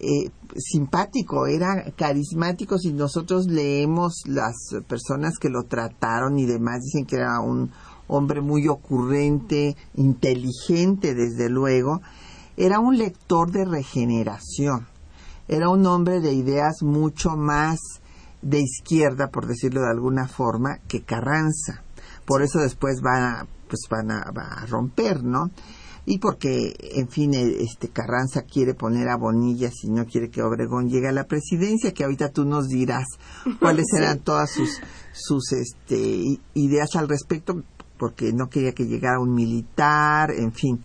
eh, 0.00 0.30
simpático, 0.56 1.46
era 1.46 1.92
carismático. 1.96 2.78
Si 2.78 2.92
nosotros 2.92 3.46
leemos 3.46 4.22
las 4.26 4.54
personas 4.88 5.38
que 5.38 5.50
lo 5.50 5.64
trataron 5.64 6.38
y 6.38 6.46
demás, 6.46 6.80
dicen 6.82 7.04
que 7.04 7.16
era 7.16 7.40
un 7.40 7.70
hombre 8.06 8.40
muy 8.40 8.66
ocurrente, 8.68 9.76
inteligente, 9.94 11.14
desde 11.14 11.50
luego. 11.50 12.00
Era 12.56 12.80
un 12.80 12.96
lector 12.96 13.52
de 13.52 13.64
regeneración, 13.64 14.88
era 15.46 15.68
un 15.68 15.86
hombre 15.86 16.20
de 16.20 16.32
ideas 16.32 16.82
mucho 16.82 17.36
más 17.36 17.78
de 18.42 18.60
izquierda, 18.60 19.28
por 19.28 19.46
decirlo 19.46 19.82
de 19.82 19.90
alguna 19.90 20.26
forma, 20.26 20.78
que 20.88 21.02
Carranza. 21.02 21.82
Por 22.24 22.42
eso 22.42 22.58
después 22.58 23.00
van 23.00 23.22
a, 23.22 23.46
pues 23.68 23.82
van 23.90 24.10
a, 24.10 24.66
romper, 24.66 25.22
¿no? 25.22 25.50
Y 26.06 26.18
porque, 26.18 26.74
en 26.94 27.08
fin, 27.08 27.34
e, 27.34 27.62
este 27.62 27.88
Carranza 27.88 28.42
quiere 28.42 28.74
poner 28.74 29.08
a 29.08 29.16
Bonilla 29.16 29.70
si 29.70 29.88
no 29.88 30.06
quiere 30.06 30.30
que 30.30 30.42
Obregón 30.42 30.88
llegue 30.88 31.08
a 31.08 31.12
la 31.12 31.24
presidencia, 31.24 31.92
que 31.92 32.04
ahorita 32.04 32.30
tú 32.30 32.44
nos 32.44 32.68
dirás 32.68 33.06
cuáles 33.60 33.86
eran 33.96 34.20
todas 34.20 34.50
sus, 34.50 34.80
sus 35.12 35.52
este, 35.52 36.40
ideas 36.54 36.96
al 36.96 37.08
respecto. 37.08 37.62
porque 37.98 38.32
no 38.32 38.48
quería 38.48 38.72
que 38.72 38.86
llegara 38.86 39.20
un 39.20 39.34
militar, 39.34 40.30
en 40.30 40.52
fin. 40.52 40.82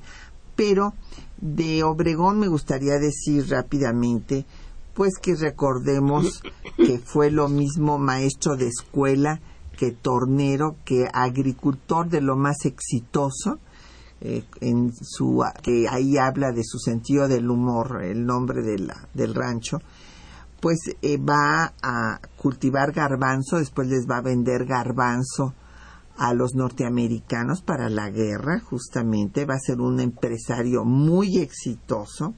Pero 0.56 0.94
de 1.40 1.84
Obregón 1.84 2.40
me 2.40 2.48
gustaría 2.48 2.98
decir 3.00 3.50
rápidamente, 3.50 4.46
pues 4.94 5.14
que 5.22 5.36
recordemos 5.36 6.42
que 6.78 7.00
fue 7.00 7.32
lo 7.32 7.50
mismo 7.50 7.98
maestro 7.98 8.56
de 8.56 8.68
escuela 8.68 9.42
que 9.78 9.92
tornero, 9.92 10.78
que 10.86 11.08
agricultor 11.12 12.10
de 12.10 12.22
lo 12.22 12.36
más 12.36 12.66
exitoso, 12.66 13.60
eh, 14.22 14.46
en 14.62 14.94
su, 14.94 15.44
que 15.62 15.88
ahí 15.90 16.18
habla 16.18 16.52
de 16.52 16.64
su 16.64 16.80
sentido 16.80 17.28
del 17.28 17.50
humor, 17.50 18.04
el 18.04 18.26
nombre 18.26 18.62
de 18.62 18.80
la, 18.80 19.08
del 19.14 19.36
rancho, 19.36 19.80
pues 20.62 20.80
eh, 21.02 21.18
va 21.18 21.74
a 21.82 22.22
cultivar 22.38 22.94
garbanzo, 22.94 23.58
después 23.58 23.90
les 23.90 24.08
va 24.10 24.18
a 24.18 24.22
vender 24.22 24.66
garbanzo 24.66 25.54
a 26.18 26.34
los 26.34 26.54
norteamericanos 26.56 27.62
para 27.62 27.90
la 27.90 28.10
guerra, 28.10 28.60
justamente, 28.60 29.46
va 29.46 29.56
a 29.56 29.60
ser 29.60 29.82
un 29.82 30.00
empresario 30.00 30.86
muy 30.86 31.40
exitoso. 31.40 32.34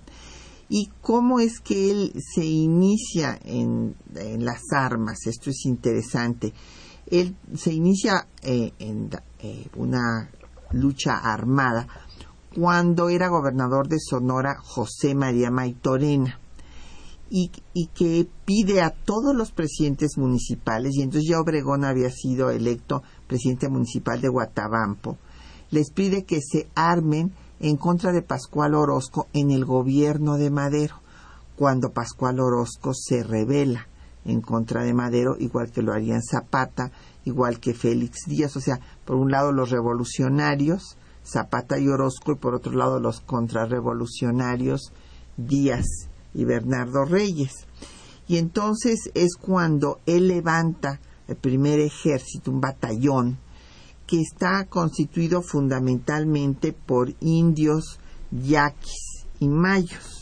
¿Y 0.69 0.89
cómo 1.01 1.39
es 1.39 1.59
que 1.59 1.91
él 1.91 2.13
se 2.33 2.43
inicia 2.43 3.37
en, 3.43 3.95
las 4.39 4.61
armas? 4.75 5.27
Esto 5.27 5.51
es 5.51 5.65
interesante. 5.65 6.53
Él 7.07 7.35
se 7.55 7.73
inicia 7.73 8.27
eh, 8.41 8.71
en 8.79 9.09
eh, 9.39 9.67
una 9.75 10.29
lucha 10.71 11.17
armada 11.17 11.87
cuando 12.55 13.09
era 13.09 13.27
gobernador 13.27 13.87
de 13.87 13.99
Sonora 13.99 14.55
José 14.59 15.13
María 15.13 15.51
Maitorena 15.51 16.39
y, 17.29 17.51
y, 17.73 17.87
que 17.87 18.27
pide 18.45 18.81
a 18.81 18.91
todos 18.91 19.35
los 19.35 19.51
presidentes 19.51 20.17
municipales, 20.17 20.93
y 20.95 21.01
entonces 21.01 21.27
ya 21.29 21.39
Obregón 21.39 21.83
había 21.83 22.11
sido 22.11 22.51
electo 22.51 23.01
presidente 23.27 23.67
municipal 23.67 24.21
de 24.21 24.29
Guatabampo, 24.29 25.17
les 25.71 25.91
pide 25.91 26.23
que 26.23 26.39
se 26.41 26.69
armen 26.75 27.33
en 27.59 27.77
contra 27.77 28.11
de 28.11 28.21
Pascual 28.21 28.75
Orozco 28.75 29.27
en 29.33 29.49
el 29.51 29.65
gobierno 29.65 30.37
de 30.37 30.51
Madero, 30.51 31.01
cuando 31.55 31.91
Pascual 31.91 32.39
Orozco 32.39 32.93
se 32.93 33.23
revela 33.23 33.87
en 34.25 34.41
contra 34.41 34.83
de 34.83 34.93
Madero, 34.93 35.35
igual 35.39 35.71
que 35.71 35.81
lo 35.81 35.93
harían 35.93 36.21
Zapata, 36.21 36.91
igual 37.23 37.59
que 37.59 37.73
Félix 37.73 38.25
Díaz, 38.27 38.55
o 38.57 38.61
sea, 38.61 38.79
por 39.05 39.15
un 39.15 39.31
lado 39.31 39.51
los 39.51 39.69
revolucionarios, 39.69 40.97
Zapata 41.23 41.79
y 41.79 41.87
Orozco, 41.87 42.33
y 42.33 42.35
por 42.35 42.55
otro 42.55 42.73
lado 42.73 42.99
los 42.99 43.21
contrarrevolucionarios, 43.21 44.91
Díaz 45.37 45.85
y 46.33 46.45
Bernardo 46.45 47.05
Reyes. 47.05 47.67
Y 48.27 48.37
entonces 48.37 49.11
es 49.13 49.35
cuando 49.35 49.99
él 50.05 50.27
levanta 50.27 50.99
el 51.27 51.35
primer 51.35 51.79
ejército, 51.79 52.51
un 52.51 52.61
batallón, 52.61 53.37
que 54.07 54.21
está 54.21 54.65
constituido 54.65 55.41
fundamentalmente 55.41 56.73
por 56.73 57.13
indios, 57.21 57.99
yaquis 58.31 59.25
y 59.39 59.47
mayos, 59.47 60.14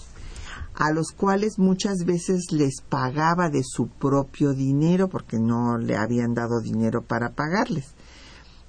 a 0.76 0.92
los 0.92 1.12
cuales 1.12 1.60
muchas 1.60 2.06
veces 2.06 2.52
les 2.52 2.82
pagaba 2.82 3.50
de 3.50 3.64
su 3.64 3.88
propio 3.88 4.54
dinero 4.54 5.08
porque 5.08 5.38
no 5.38 5.78
le 5.78 5.96
habían 5.96 6.34
dado 6.34 6.62
dinero 6.62 7.04
para 7.04 7.30
pagarles. 7.30 7.94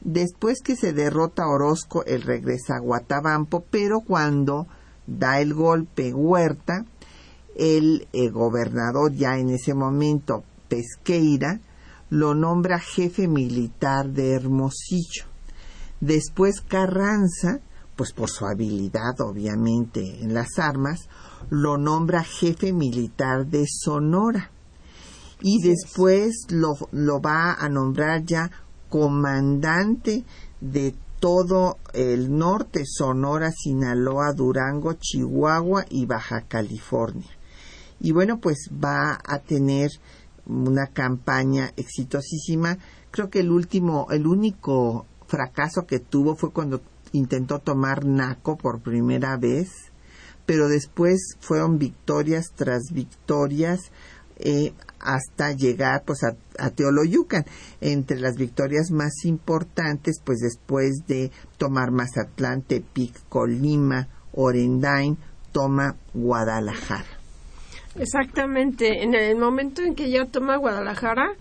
Después 0.00 0.60
que 0.62 0.76
se 0.76 0.92
derrota 0.92 1.46
Orozco, 1.46 2.04
él 2.04 2.22
regresa 2.22 2.76
a 2.76 2.80
Guatabampo, 2.80 3.64
pero 3.70 4.00
cuando 4.00 4.66
da 5.06 5.40
el 5.40 5.54
golpe 5.54 6.12
Huerta, 6.12 6.84
el, 7.56 8.06
el 8.12 8.30
gobernador 8.32 9.12
ya 9.12 9.38
en 9.38 9.48
ese 9.48 9.72
momento, 9.72 10.44
Pesqueira, 10.68 11.60
lo 12.10 12.34
nombra 12.34 12.78
jefe 12.78 13.28
militar 13.28 14.10
de 14.10 14.34
Hermosillo. 14.34 15.24
Después 16.00 16.60
Carranza, 16.60 17.60
pues 17.96 18.12
por 18.12 18.28
su 18.28 18.44
habilidad 18.44 19.20
obviamente 19.20 20.22
en 20.22 20.34
las 20.34 20.58
armas, 20.58 21.08
lo 21.50 21.76
nombra 21.76 22.24
jefe 22.24 22.72
militar 22.72 23.46
de 23.46 23.66
Sonora. 23.66 24.50
Y 25.40 25.60
después 25.62 26.46
lo, 26.50 26.74
lo 26.92 27.20
va 27.20 27.54
a 27.54 27.68
nombrar 27.68 28.24
ya 28.24 28.50
comandante 28.88 30.24
de 30.60 30.94
todo 31.20 31.78
el 31.92 32.36
norte, 32.36 32.84
Sonora, 32.84 33.50
Sinaloa, 33.50 34.32
Durango, 34.34 34.94
Chihuahua 34.94 35.84
y 35.88 36.06
Baja 36.06 36.42
California. 36.42 37.30
Y 38.00 38.12
bueno, 38.12 38.40
pues 38.40 38.68
va 38.72 39.18
a 39.24 39.38
tener 39.38 39.90
una 40.46 40.86
campaña 40.88 41.72
exitosísima. 41.76 42.78
Creo 43.10 43.30
que 43.30 43.40
el 43.40 43.50
último, 43.50 44.06
el 44.10 44.26
único 44.26 45.06
fracaso 45.26 45.86
que 45.86 45.98
tuvo 45.98 46.36
fue 46.36 46.52
cuando 46.52 46.82
intentó 47.12 47.58
tomar 47.58 48.04
Naco 48.04 48.56
por 48.56 48.80
primera 48.80 49.36
vez, 49.36 49.92
pero 50.46 50.68
después 50.68 51.36
fueron 51.40 51.78
victorias 51.78 52.52
tras 52.54 52.92
victorias 52.92 53.90
eh, 54.36 54.72
hasta 55.00 55.52
llegar 55.52 56.02
pues 56.04 56.20
a, 56.24 56.70
Teoloyucan. 56.70 57.44
Entre 57.80 58.18
las 58.18 58.36
victorias 58.36 58.90
más 58.90 59.24
importantes, 59.24 60.20
pues 60.24 60.38
después 60.40 61.06
de 61.06 61.30
tomar 61.58 61.90
Mazatlán, 61.90 62.62
Tepic, 62.62 63.12
Colima, 63.28 64.08
Orendain, 64.32 65.16
toma 65.52 65.96
Guadalajara. 66.12 67.04
Exactamente, 67.96 69.04
en 69.04 69.14
el 69.14 69.36
momento 69.36 69.82
en 69.82 69.94
que 69.94 70.10
ya 70.10 70.26
toma 70.26 70.56
Guadalajara, 70.56 71.34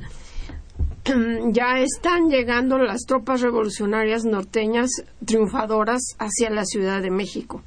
ya 1.52 1.80
están 1.80 2.30
llegando 2.30 2.78
las 2.78 3.02
tropas 3.08 3.42
revolucionarias 3.42 4.24
norteñas 4.24 4.90
triunfadoras 5.26 6.02
hacia 6.20 6.52
la 6.52 6.66
Ciudad 6.66 7.02
de 7.02 7.10
México. 7.10 7.64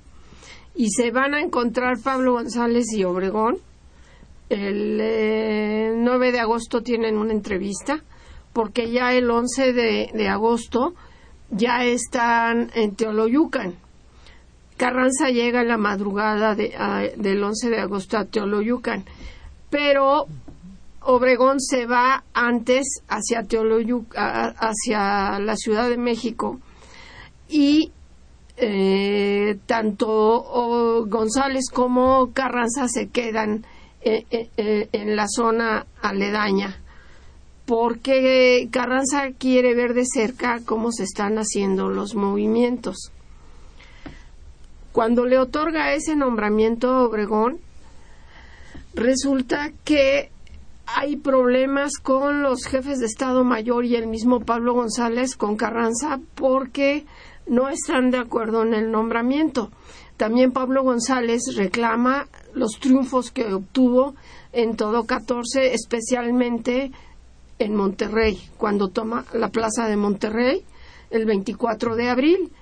Y 0.77 0.91
se 0.91 1.11
van 1.11 1.35
a 1.35 1.41
encontrar 1.41 1.99
Pablo 2.03 2.35
González 2.35 2.87
y 2.93 3.05
Obregón. 3.05 3.59
El 4.49 4.99
9 6.05 6.29
eh, 6.29 6.33
de 6.33 6.41
agosto 6.41 6.83
tienen 6.83 7.17
una 7.17 7.33
entrevista, 7.33 8.03
porque 8.53 8.91
ya 8.91 9.13
el 9.13 9.31
11 9.31 9.73
de, 9.73 10.11
de 10.15 10.29
agosto 10.29 10.95
ya 11.51 11.85
están 11.85 12.71
en 12.75 12.95
Teoloyucan 12.95 13.75
Carranza 14.77 15.31
llega 15.31 15.63
en 15.63 15.69
la 15.69 15.79
madrugada 15.79 16.55
del 16.55 17.43
11 17.43 17.71
de 17.71 17.81
agosto 17.81 18.19
a 18.19 18.27
Teoloyucan, 18.27 19.05
pero 19.71 20.27
Obregón 21.01 21.61
se 21.61 21.87
va 21.87 22.25
antes 22.35 23.01
hacia 23.09 23.45
Teoloyucan, 23.45 24.55
hacia 24.59 25.39
la 25.39 25.57
Ciudad 25.57 25.89
de 25.89 25.97
México 25.97 26.61
y 27.49 27.91
eh, 28.57 29.59
tanto 29.67 31.05
González 31.07 31.71
como 31.73 32.33
Carranza 32.33 32.89
se 32.89 33.09
quedan 33.09 33.65
eh, 34.01 34.25
eh, 34.31 34.89
en 34.93 35.17
la 35.17 35.27
zona 35.29 35.87
aledaña 36.01 36.81
porque 37.67 38.69
Carranza 38.71 39.33
quiere 39.37 39.75
ver 39.75 39.93
de 39.93 40.05
cerca 40.07 40.61
cómo 40.65 40.93
se 40.93 41.03
están 41.03 41.37
haciendo 41.37 41.91
los 41.91 42.15
movimientos. 42.15 43.11
Cuando 44.93 45.27
le 45.27 45.39
otorga 45.39 45.93
ese 45.93 46.15
nombramiento 46.15 46.89
a 46.89 47.05
Obregón, 47.05 47.59
resulta 48.95 49.73
que 49.85 50.31
hay 50.87 51.17
problemas 51.17 51.99
con 52.01 52.43
los 52.43 52.65
jefes 52.65 53.01
de 53.01 53.07
Estado 53.07 53.43
Mayor 53.43 53.85
y 53.85 53.97
el 53.97 54.07
mismo 54.07 54.41
Pablo 54.41 54.73
González 54.73 55.37
con 55.37 55.57
Carranza 55.57 56.21
porque 56.37 57.05
no 57.47 57.69
están 57.69 58.11
de 58.11 58.19
acuerdo 58.19 58.63
en 58.63 58.75
el 58.75 58.91
nombramiento. 58.91 59.71
También 60.17 60.53
Pablo 60.53 60.83
González 60.83 61.43
reclama 61.57 62.27
los 62.55 62.79
triunfos 62.81 63.31
que 63.31 63.53
obtuvo 63.53 64.15
en 64.53 64.77
todo 64.77 65.05
14, 65.05 65.75
especialmente 65.75 66.91
en 67.59 67.75
Monterrey, 67.75 68.39
cuando 68.57 68.89
toma 68.89 69.25
la 69.33 69.49
plaza 69.49 69.89
de 69.89 69.97
Monterrey 69.97 70.63
el 71.11 71.27
24 71.27 71.97
de 71.97 72.09
abril 72.09 72.53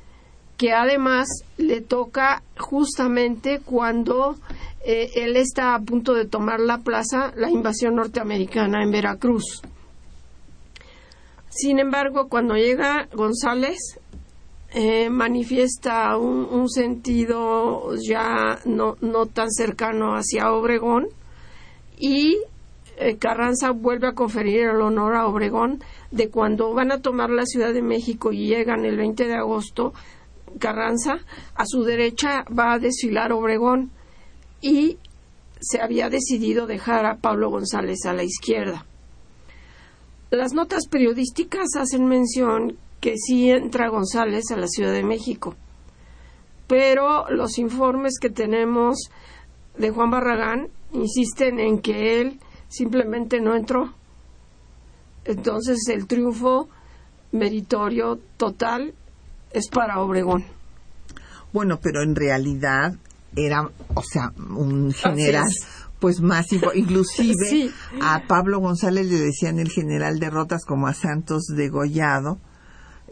que 0.56 0.72
además 0.72 1.26
le 1.56 1.80
toca 1.80 2.42
justamente 2.58 3.60
cuando 3.64 4.36
eh, 4.84 5.10
él 5.16 5.36
está 5.36 5.74
a 5.74 5.80
punto 5.80 6.14
de 6.14 6.26
tomar 6.26 6.60
la 6.60 6.78
plaza, 6.78 7.32
la 7.36 7.50
invasión 7.50 7.96
norteamericana 7.96 8.82
en 8.82 8.90
Veracruz. 8.90 9.62
Sin 11.48 11.78
embargo, 11.78 12.28
cuando 12.28 12.54
llega 12.54 13.08
González, 13.12 14.00
eh, 14.76 15.08
manifiesta 15.08 16.16
un, 16.16 16.68
sentido 16.68 17.94
ya 17.94 18.58
no, 18.64 18.96
no, 19.00 19.26
tan 19.26 19.48
cercano 19.52 20.16
hacia 20.16 20.50
Obregón 20.50 21.06
y 21.96 22.38
eh, 22.96 23.16
Carranza 23.18 23.70
vuelve 23.70 24.08
a 24.08 24.14
conferir 24.14 24.62
el 24.62 24.80
honor 24.80 25.14
a 25.14 25.28
Obregón 25.28 25.80
de 26.10 26.28
cuando 26.28 26.74
van 26.74 26.90
a 26.90 27.00
tomar 27.00 27.30
la 27.30 27.46
Ciudad 27.46 27.72
de 27.72 27.82
México 27.82 28.32
y 28.32 28.48
llegan 28.48 28.84
el 28.84 28.96
20 28.96 29.28
de 29.28 29.34
agosto, 29.34 29.94
Carranza, 30.58 31.20
a 31.54 31.66
su 31.66 31.84
derecha 31.84 32.44
va 32.46 32.72
a 32.72 32.80
desfilar 32.80 33.30
Obregón 33.30 33.92
y 34.60 34.98
se 35.60 35.80
había 35.80 36.10
decidido 36.10 36.66
dejar 36.66 37.06
a 37.06 37.18
Pablo 37.18 37.48
González 37.48 38.04
a 38.06 38.12
la 38.12 38.24
izquierda. 38.24 38.84
Las 40.30 40.52
notas 40.52 40.88
periodísticas 40.88 41.76
hacen 41.76 42.06
mención 42.06 42.76
que 43.04 43.18
sí 43.18 43.50
entra 43.50 43.90
González 43.90 44.50
a 44.50 44.56
la 44.56 44.66
Ciudad 44.66 44.90
de 44.90 45.04
México. 45.04 45.54
Pero 46.66 47.28
los 47.28 47.58
informes 47.58 48.14
que 48.18 48.30
tenemos 48.30 49.10
de 49.76 49.90
Juan 49.90 50.10
Barragán 50.10 50.68
insisten 50.94 51.60
en 51.60 51.80
que 51.80 52.22
él 52.22 52.40
simplemente 52.68 53.42
no 53.42 53.56
entró. 53.56 53.92
Entonces 55.26 55.86
el 55.88 56.06
triunfo 56.06 56.70
meritorio 57.30 58.20
total 58.38 58.94
es 59.50 59.68
para 59.68 60.00
Obregón. 60.00 60.46
Bueno, 61.52 61.80
pero 61.82 62.02
en 62.02 62.16
realidad 62.16 62.94
era, 63.36 63.70
o 63.92 64.02
sea, 64.02 64.32
un 64.38 64.94
general 64.94 65.44
pues 66.00 66.22
más 66.22 66.46
inclusive 66.74 67.70
a 68.00 68.22
Pablo 68.26 68.60
González 68.60 69.10
le 69.10 69.18
decían 69.18 69.58
el 69.58 69.68
general 69.68 70.18
de 70.20 70.30
rotas 70.30 70.64
como 70.64 70.86
a 70.86 70.94
Santos 70.94 71.44
degollado 71.54 72.38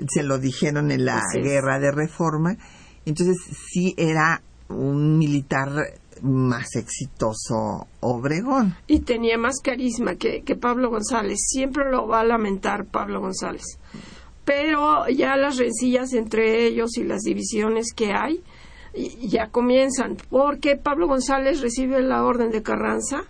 se 0.08 0.22
lo 0.22 0.38
dijeron 0.38 0.90
en 0.90 1.04
la 1.04 1.20
guerra 1.34 1.78
de 1.78 1.92
reforma 1.92 2.56
entonces 3.04 3.36
sí 3.70 3.94
era 3.96 4.42
un 4.68 5.18
militar 5.18 5.68
más 6.22 6.76
exitoso 6.76 7.88
Obregón. 8.00 8.76
Y 8.86 9.00
tenía 9.00 9.36
más 9.38 9.60
carisma 9.62 10.14
que, 10.14 10.42
que, 10.42 10.54
Pablo 10.54 10.90
González. 10.90 11.38
Siempre 11.48 11.90
lo 11.90 12.06
va 12.06 12.20
a 12.20 12.24
lamentar 12.24 12.86
Pablo 12.86 13.20
González. 13.20 13.64
Pero 14.44 15.08
ya 15.08 15.36
las 15.36 15.58
rencillas 15.58 16.12
entre 16.12 16.66
ellos 16.66 16.96
y 16.96 17.04
las 17.04 17.22
divisiones 17.22 17.92
que 17.94 18.12
hay 18.12 18.42
ya 19.20 19.48
comienzan. 19.48 20.16
Porque 20.30 20.76
Pablo 20.76 21.08
González 21.08 21.60
recibe 21.60 22.00
la 22.02 22.24
orden 22.24 22.50
de 22.50 22.62
Carranza 22.62 23.24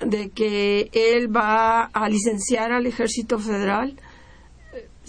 de 0.00 0.30
que 0.30 0.88
él 0.92 1.34
va 1.34 1.82
a 1.84 2.08
licenciar 2.08 2.72
al 2.72 2.86
ejército 2.86 3.38
federal 3.38 3.98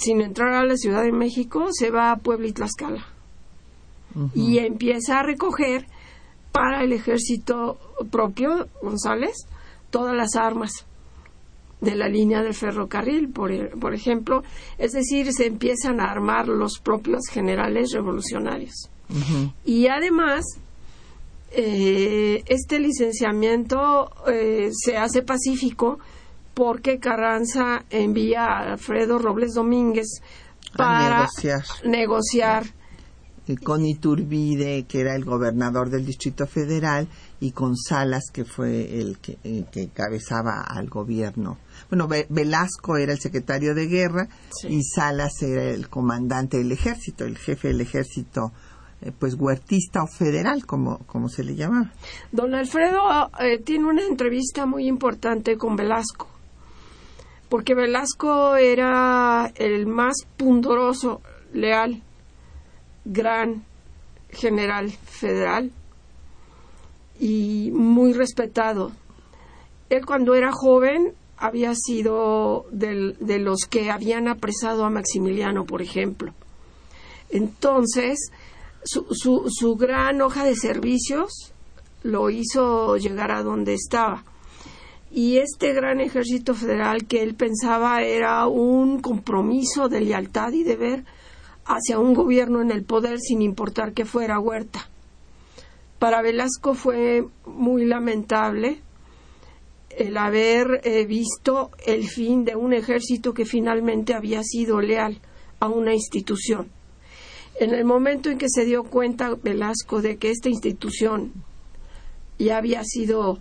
sin 0.01 0.21
entrar 0.21 0.53
a 0.53 0.65
la 0.65 0.75
Ciudad 0.75 1.03
de 1.03 1.11
México, 1.11 1.67
se 1.71 1.91
va 1.91 2.11
a 2.11 2.17
Puebla 2.17 2.47
y 2.47 2.53
Tlaxcala. 2.53 3.05
Y 4.35 4.57
empieza 4.57 5.19
a 5.19 5.23
recoger 5.23 5.85
para 6.51 6.83
el 6.83 6.91
ejército 6.91 7.77
propio, 8.11 8.67
González, 8.81 9.47
todas 9.89 10.15
las 10.15 10.35
armas 10.35 10.85
de 11.79 11.95
la 11.95 12.09
línea 12.09 12.41
del 12.41 12.53
ferrocarril, 12.53 13.29
por, 13.29 13.51
por 13.79 13.93
ejemplo. 13.93 14.43
Es 14.77 14.91
decir, 14.91 15.31
se 15.31 15.45
empiezan 15.45 16.01
a 16.01 16.11
armar 16.11 16.47
los 16.47 16.79
propios 16.79 17.21
generales 17.31 17.91
revolucionarios. 17.93 18.89
Y 19.65 19.87
además, 19.87 20.45
eh, 21.51 22.43
este 22.47 22.79
licenciamiento 22.79 24.09
eh, 24.27 24.69
se 24.71 24.97
hace 24.97 25.21
pacífico 25.21 25.99
porque 26.61 26.99
Carranza 26.99 27.85
envía 27.89 28.45
a 28.45 28.73
Alfredo 28.73 29.17
Robles 29.17 29.55
Domínguez 29.55 30.21
para 30.77 31.27
negociar 31.85 32.65
con 33.63 33.83
Iturbide, 33.83 34.83
que 34.83 34.99
era 34.99 35.15
el 35.15 35.25
gobernador 35.25 35.89
del 35.89 36.05
Distrito 36.05 36.45
Federal, 36.45 37.07
y 37.39 37.51
con 37.51 37.75
Salas, 37.75 38.25
que 38.31 38.45
fue 38.45 38.99
el 38.99 39.17
que, 39.17 39.39
encabezaba 39.43 40.61
al 40.61 40.87
gobierno. 40.87 41.57
Bueno, 41.89 42.07
Velasco 42.29 42.95
era 42.95 43.13
el 43.13 43.19
secretario 43.19 43.73
de 43.73 43.87
guerra 43.87 44.27
y 44.69 44.83
Salas 44.83 45.41
era 45.41 45.63
el 45.63 45.89
comandante 45.89 46.59
del 46.59 46.71
ejército, 46.71 47.25
el 47.25 47.39
jefe 47.39 47.69
del 47.69 47.81
ejército, 47.81 48.51
eh, 49.01 49.11
pues 49.17 49.33
huertista 49.33 50.03
o 50.03 50.07
federal, 50.07 50.67
como, 50.67 50.99
como 51.07 51.27
se 51.27 51.43
le 51.43 51.55
llamaba. 51.55 51.91
Don 52.31 52.53
Alfredo 52.53 53.31
eh, 53.39 53.57
tiene 53.63 53.87
una 53.87 54.05
entrevista 54.05 54.67
muy 54.67 54.85
importante 54.85 55.57
con 55.57 55.75
Velasco, 55.75 56.27
porque 57.51 57.75
Velasco 57.75 58.55
era 58.55 59.51
el 59.55 59.85
más 59.85 60.25
pundoroso, 60.37 61.21
leal 61.51 62.01
gran 63.03 63.65
general 64.29 64.89
federal 64.89 65.69
y 67.19 67.69
muy 67.73 68.13
respetado. 68.13 68.93
Él 69.89 70.05
cuando 70.05 70.33
era 70.33 70.53
joven 70.53 71.13
había 71.35 71.73
sido 71.75 72.67
de 72.71 73.39
los 73.39 73.65
que 73.69 73.91
habían 73.91 74.29
apresado 74.29 74.85
a 74.85 74.89
Maximiliano, 74.89 75.65
por 75.65 75.81
ejemplo. 75.81 76.33
Entonces, 77.31 78.31
su, 78.85 79.07
su, 79.11 79.49
su 79.49 79.75
gran 79.75 80.21
hoja 80.21 80.45
de 80.45 80.55
servicios 80.55 81.51
lo 82.03 82.29
hizo 82.29 82.95
llegar 82.95 83.29
a 83.29 83.43
donde 83.43 83.73
estaba. 83.73 84.23
Y 85.13 85.37
este 85.37 85.73
gran 85.73 85.99
ejército 85.99 86.53
federal 86.53 87.05
que 87.05 87.21
él 87.21 87.35
pensaba 87.35 88.01
era 88.01 88.47
un 88.47 89.01
compromiso 89.01 89.89
de 89.89 89.99
lealtad 90.01 90.53
y 90.53 90.63
deber 90.63 91.03
hacia 91.65 91.99
un 91.99 92.13
gobierno 92.13 92.61
en 92.61 92.71
el 92.71 92.83
poder 92.83 93.19
sin 93.19 93.41
importar 93.41 93.93
que 93.93 94.05
fuera 94.05 94.39
Huerta. 94.39 94.89
Para 95.99 96.21
Velasco 96.21 96.73
fue 96.73 97.25
muy 97.45 97.85
lamentable 97.85 98.81
el 99.97 100.17
haber 100.17 100.81
eh, 100.83 101.05
visto 101.05 101.71
el 101.85 102.07
fin 102.07 102.45
de 102.45 102.55
un 102.55 102.73
ejército 102.73 103.33
que 103.33 103.45
finalmente 103.45 104.13
había 104.13 104.43
sido 104.43 104.79
leal 104.79 105.19
a 105.59 105.67
una 105.67 105.93
institución. 105.93 106.69
En 107.59 107.73
el 107.73 107.83
momento 107.83 108.29
en 108.29 108.37
que 108.37 108.47
se 108.49 108.65
dio 108.65 108.83
cuenta 108.83 109.35
Velasco 109.35 110.01
de 110.01 110.17
que 110.17 110.31
esta 110.31 110.49
institución 110.49 111.33
ya 112.39 112.57
había 112.57 112.83
sido 112.83 113.39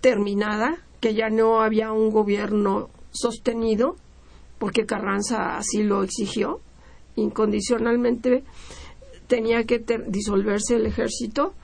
terminada, 0.00 0.78
que 1.02 1.14
ya 1.14 1.30
no 1.30 1.60
había 1.60 1.90
un 1.90 2.10
gobierno 2.10 2.88
sostenido, 3.10 3.96
porque 4.58 4.86
Carranza 4.86 5.56
así 5.56 5.82
lo 5.82 6.04
exigió, 6.04 6.60
incondicionalmente 7.16 8.44
tenía 9.26 9.64
que 9.64 9.82
disolverse 10.06 10.76
el 10.76 10.86
ejército. 10.86 11.54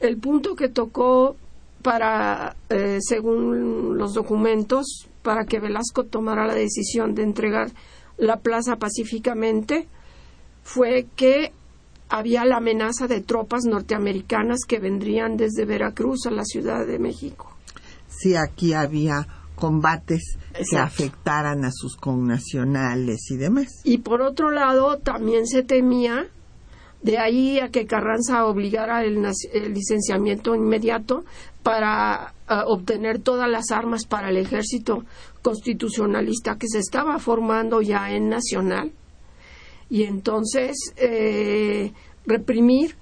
El 0.00 0.18
punto 0.18 0.56
que 0.56 0.68
tocó 0.68 1.36
para, 1.82 2.56
eh, 2.70 2.98
según 3.00 3.96
los 3.96 4.14
documentos, 4.14 5.08
para 5.22 5.44
que 5.44 5.60
Velasco 5.60 6.02
tomara 6.02 6.44
la 6.44 6.54
decisión 6.54 7.14
de 7.14 7.22
entregar 7.22 7.70
la 8.18 8.38
plaza 8.40 8.76
pacíficamente, 8.76 9.86
fue 10.64 11.06
que 11.14 11.52
había 12.08 12.44
la 12.44 12.56
amenaza 12.56 13.06
de 13.06 13.20
tropas 13.20 13.62
norteamericanas 13.64 14.64
que 14.66 14.80
vendrían 14.80 15.36
desde 15.36 15.66
Veracruz 15.66 16.26
a 16.26 16.32
la 16.32 16.44
Ciudad 16.44 16.84
de 16.84 16.98
México. 16.98 17.51
Sí, 18.18 18.34
aquí 18.36 18.74
había 18.74 19.26
combates 19.54 20.38
que 20.70 20.76
afectaran 20.76 21.64
a 21.64 21.70
sus 21.72 21.96
connacionales 21.96 23.30
y 23.30 23.36
demás. 23.36 23.68
Y 23.84 23.98
por 23.98 24.22
otro 24.22 24.50
lado, 24.50 24.98
también 24.98 25.46
se 25.46 25.62
temía, 25.62 26.26
de 27.02 27.18
ahí 27.18 27.60
a 27.60 27.68
que 27.68 27.86
Carranza 27.86 28.46
obligara 28.46 29.04
el, 29.04 29.22
licenciamiento 29.72 30.54
inmediato 30.54 31.24
para 31.62 32.34
ah, 32.48 32.64
obtener 32.66 33.20
todas 33.20 33.48
las 33.48 33.70
armas 33.70 34.04
para 34.04 34.30
el 34.30 34.36
ejército 34.36 35.04
constitucionalista 35.42 36.56
que 36.58 36.68
se 36.68 36.78
estaba 36.78 37.18
formando 37.18 37.82
ya 37.82 38.10
en 38.10 38.28
Nacional. 38.28 38.92
Y 39.88 40.04
entonces 40.04 40.92
eh, 40.96 41.92
reprimir 42.26 42.96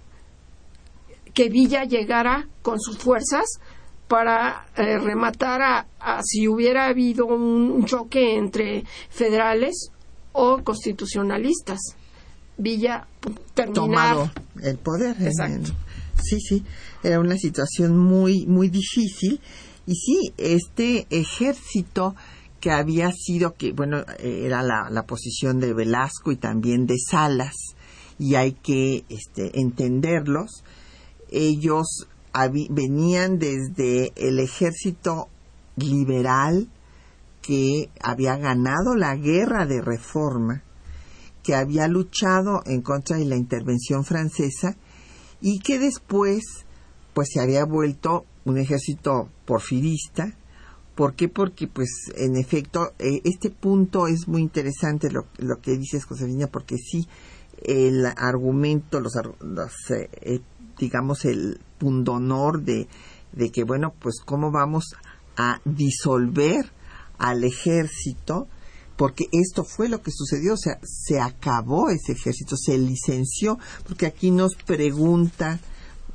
que 1.33 1.49
Villa 1.49 1.85
llegara 1.85 2.49
con 2.63 2.81
sus 2.81 2.99
fuerzas 2.99 3.47
para 4.11 4.67
eh, 4.77 4.99
rematar 4.99 5.63
a, 5.63 6.21
si 6.25 6.49
hubiera 6.49 6.87
habido 6.87 7.27
un, 7.27 7.85
choque 7.85 8.37
entre 8.37 8.83
federales 9.09 9.93
o 10.33 10.65
constitucionalistas. 10.65 11.79
Villa 12.59 13.07
terminar 13.55 13.75
tomado 13.75 14.31
el 14.61 14.79
poder. 14.79 15.15
Exacto. 15.21 15.71
sí, 16.21 16.41
sí, 16.41 16.65
era 17.05 17.21
una 17.21 17.37
situación 17.37 17.97
muy 17.97 18.47
muy 18.47 18.69
difícil 18.69 19.41
y 19.87 19.95
sí, 19.95 20.35
este 20.37 21.07
ejército 21.11 22.17
que 22.59 22.73
había 22.73 23.13
sido 23.13 23.55
que 23.55 23.73
bueno 23.73 24.05
era 24.19 24.65
la, 24.65 24.91
la 24.91 25.05
posición 25.05 25.61
de 25.61 25.73
Velasco 25.73 26.33
y 26.33 26.37
también 26.37 26.87
de 26.87 26.97
Salas 26.99 27.55
y 28.19 28.35
hay 28.35 28.53
que 28.53 29.05
este, 29.09 29.59
entenderlos 29.61 30.65
ellos 31.31 32.09
venían 32.71 33.39
desde 33.39 34.13
el 34.17 34.39
ejército 34.39 35.29
liberal 35.77 36.69
que 37.43 37.91
había 38.01 38.37
ganado 38.37 38.95
la 38.95 39.17
guerra 39.17 39.67
de 39.67 39.81
reforma, 39.81 40.63
que 41.43 41.55
había 41.55 41.89
luchado 41.89 42.63
en 42.67 42.83
contra 42.83 43.17
de 43.17 43.25
la 43.25 43.37
intervención 43.37 44.05
francesa 44.05 44.77
y 45.41 45.61
que 45.61 45.79
después 45.79 46.43
pues 47.15 47.29
se 47.33 47.41
había 47.41 47.65
vuelto 47.65 48.25
un 48.45 48.59
ejército 48.59 49.29
porfirista. 49.47 50.37
¿Por 50.95 51.15
qué? 51.15 51.29
Porque 51.29 51.67
pues 51.67 51.89
en 52.17 52.37
efecto 52.37 52.93
eh, 52.99 53.23
este 53.25 53.51
punto 53.51 54.07
es 54.07 54.29
muy 54.29 54.43
interesante 54.43 55.11
lo, 55.11 55.25
que 55.61 55.79
dices 55.79 56.05
Josefina 56.05 56.47
porque 56.47 56.77
sí 56.77 57.09
el 57.63 58.07
argumento, 58.07 59.01
los, 59.01 59.17
eh, 59.91 60.09
eh, 60.21 60.41
digamos 60.79 61.25
el 61.25 61.59
pundonor 61.81 62.63
de, 62.63 62.87
de 63.33 63.51
que, 63.51 63.65
bueno, 63.65 63.95
pues 63.99 64.21
cómo 64.25 64.53
vamos 64.53 64.95
a 65.37 65.61
disolver 65.65 66.71
al 67.19 67.43
ejército, 67.43 68.47
porque 68.97 69.25
esto 69.33 69.65
fue 69.65 69.89
lo 69.89 70.03
que 70.03 70.11
sucedió, 70.13 70.55
o 70.55 70.59
sea, 70.59 70.79
se 70.83 71.19
acabó 71.19 71.89
ese 71.89 72.13
ejército, 72.13 72.57
se 72.57 72.79
licenció, 72.79 73.59
porque 73.89 74.07
aquí 74.07 74.31
nos 74.31 74.55
pregunta 74.55 75.59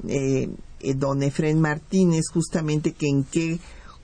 eh, 0.08 0.50
eh, 0.80 0.94
don 0.94 1.24
Efren 1.24 1.60
Martínez 1.60 2.26
justamente 2.32 2.94
que 2.94 3.08
en 3.08 3.24
qué 3.24 3.60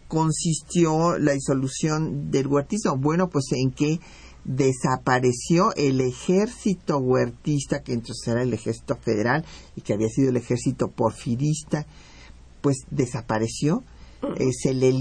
consistió 0.08 1.18
la 1.18 1.34
disolución 1.34 2.32
del 2.32 2.48
huertismo. 2.48 2.98
Bueno, 2.98 3.30
pues 3.30 3.46
en 3.52 3.72
que 3.72 4.00
desapareció 4.44 5.74
el 5.76 6.02
ejército 6.02 6.98
huertista, 6.98 7.82
que 7.82 7.94
entonces 7.94 8.28
era 8.28 8.42
el 8.42 8.54
ejército 8.54 8.96
federal 8.96 9.46
y 9.76 9.82
que 9.82 9.94
había 9.94 10.10
sido 10.10 10.30
el 10.30 10.38
ejército 10.38 10.90
porfirista, 10.90 11.86
pues 12.62 12.78
desapareció. 12.90 13.84
Eh, 14.38 14.52
se, 14.54 14.76
le, 14.76 14.94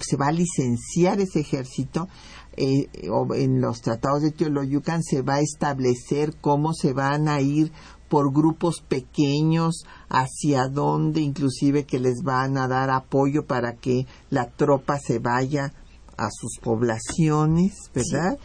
se 0.00 0.16
va 0.16 0.28
a 0.28 0.32
licenciar 0.32 1.20
ese 1.20 1.40
ejército 1.40 2.08
eh, 2.56 2.88
en 3.34 3.60
los 3.60 3.80
tratados 3.80 4.22
de 4.22 4.30
Teoloyucan 4.30 5.02
se 5.02 5.22
va 5.22 5.34
a 5.34 5.40
establecer 5.40 6.34
cómo 6.40 6.74
se 6.74 6.92
van 6.92 7.28
a 7.28 7.40
ir 7.40 7.72
por 8.10 8.30
grupos 8.30 8.82
pequeños, 8.86 9.86
hacia 10.10 10.68
dónde 10.68 11.22
inclusive 11.22 11.84
que 11.84 11.98
les 11.98 12.22
van 12.22 12.58
a 12.58 12.68
dar 12.68 12.90
apoyo 12.90 13.46
para 13.46 13.76
que 13.76 14.06
la 14.28 14.50
tropa 14.50 14.98
se 14.98 15.18
vaya 15.18 15.72
a 16.18 16.28
sus 16.30 16.58
poblaciones, 16.62 17.72
¿verdad? 17.94 18.38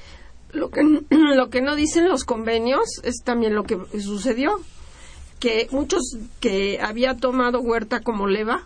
Lo, 0.52 0.70
que, 0.70 0.82
lo 1.10 1.50
que 1.50 1.62
no 1.62 1.76
dicen 1.76 2.08
los 2.08 2.24
convenios 2.24 3.02
es 3.04 3.24
también 3.24 3.56
lo 3.56 3.64
que 3.64 3.78
sucedió, 4.00 4.60
que 5.40 5.68
muchos 5.72 6.18
que 6.40 6.80
había 6.82 7.16
tomado 7.16 7.62
Huerta 7.62 8.02
como 8.02 8.28
leva, 8.28 8.66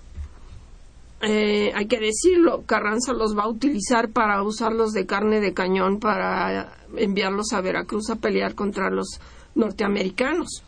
eh, 1.21 1.71
hay 1.75 1.85
que 1.85 1.99
decirlo, 1.99 2.63
Carranza 2.65 3.13
los 3.13 3.37
va 3.37 3.43
a 3.43 3.49
utilizar 3.49 4.09
para 4.09 4.41
usarlos 4.41 4.91
de 4.91 5.05
carne 5.05 5.39
de 5.39 5.53
cañón 5.53 5.99
para 5.99 6.77
enviarlos 6.97 7.53
a 7.53 7.61
Veracruz 7.61 8.09
a 8.09 8.15
pelear 8.15 8.55
contra 8.55 8.89
los 8.89 9.19
norteamericanos. 9.53 10.63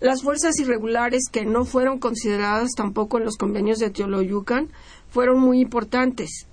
Las 0.00 0.22
fuerzas 0.22 0.58
irregulares 0.58 1.28
que 1.30 1.44
no 1.44 1.64
fueron 1.64 1.98
consideradas 1.98 2.70
tampoco 2.76 3.18
en 3.18 3.24
los 3.24 3.36
convenios 3.36 3.78
de 3.78 3.90
Teoloyucan 3.90 4.70
fueron 5.08 5.38
muy 5.38 5.60
importantes. 5.60 6.48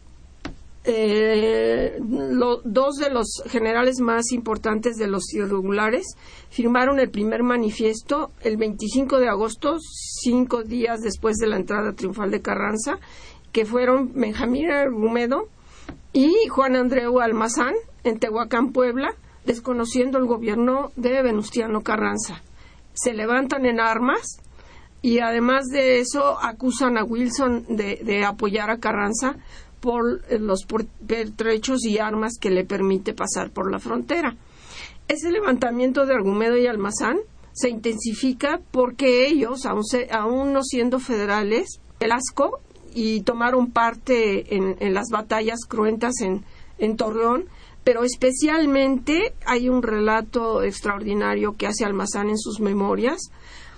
Eh, 0.83 1.99
dos 1.99 2.95
de 2.95 3.11
los 3.11 3.43
generales 3.47 3.99
más 3.99 4.31
importantes 4.31 4.95
de 4.97 5.05
los 5.05 5.31
irregulares 5.31 6.15
firmaron 6.49 6.99
el 6.99 7.11
primer 7.11 7.43
manifiesto 7.43 8.31
el 8.41 8.57
25 8.57 9.19
de 9.19 9.29
agosto, 9.29 9.77
cinco 9.79 10.63
días 10.63 11.01
después 11.01 11.37
de 11.37 11.47
la 11.47 11.57
entrada 11.57 11.93
triunfal 11.93 12.31
de 12.31 12.41
Carranza, 12.41 12.97
que 13.51 13.65
fueron 13.65 14.13
Benjamín 14.13 14.71
Argumedo 14.71 15.49
y 16.13 16.47
Juan 16.49 16.75
Andreu 16.75 17.19
Almazán 17.19 17.75
en 18.03 18.19
Tehuacán, 18.19 18.71
Puebla, 18.71 19.13
desconociendo 19.45 20.17
el 20.17 20.25
gobierno 20.25 20.91
de 20.95 21.21
Venustiano 21.21 21.81
Carranza. 21.81 22.41
Se 22.93 23.13
levantan 23.13 23.65
en 23.65 23.79
armas 23.79 24.39
y 25.01 25.19
además 25.19 25.65
de 25.67 25.99
eso 25.99 26.37
acusan 26.41 26.97
a 26.97 27.03
Wilson 27.03 27.65
de, 27.69 28.23
apoyar 28.25 28.69
a 28.69 28.79
Carranza 28.79 29.35
por 29.81 30.21
eh, 30.29 30.39
los 30.39 30.65
pertrechos 31.05 31.83
y 31.83 31.97
armas 31.97 32.37
que 32.39 32.51
le 32.51 32.63
permite 32.63 33.13
pasar 33.13 33.51
por 33.51 33.69
la 33.69 33.79
frontera. 33.79 34.37
Ese 35.07 35.31
levantamiento 35.31 36.05
de 36.05 36.13
Argumedo 36.13 36.55
y 36.55 36.67
Almazán 36.67 37.17
se 37.51 37.69
intensifica 37.69 38.61
porque 38.71 39.27
ellos, 39.27 39.65
aún, 39.65 40.53
no 40.53 40.63
siendo 40.63 40.99
federales, 40.99 41.81
Velasco 41.99 42.61
y 42.93 43.21
tomaron 43.21 43.71
parte 43.71 44.55
en, 44.55 44.93
las 44.93 45.09
batallas 45.11 45.59
cruentas 45.67 46.21
en, 46.21 46.45
en 46.77 46.95
Torreón, 46.95 47.45
pero 47.83 48.03
especialmente 48.03 49.33
hay 49.45 49.69
un 49.69 49.83
relato 49.83 50.63
extraordinario 50.63 51.55
que 51.57 51.67
hace 51.67 51.83
Almazán 51.83 52.29
en 52.29 52.37
sus 52.37 52.59
memorias 52.59 53.31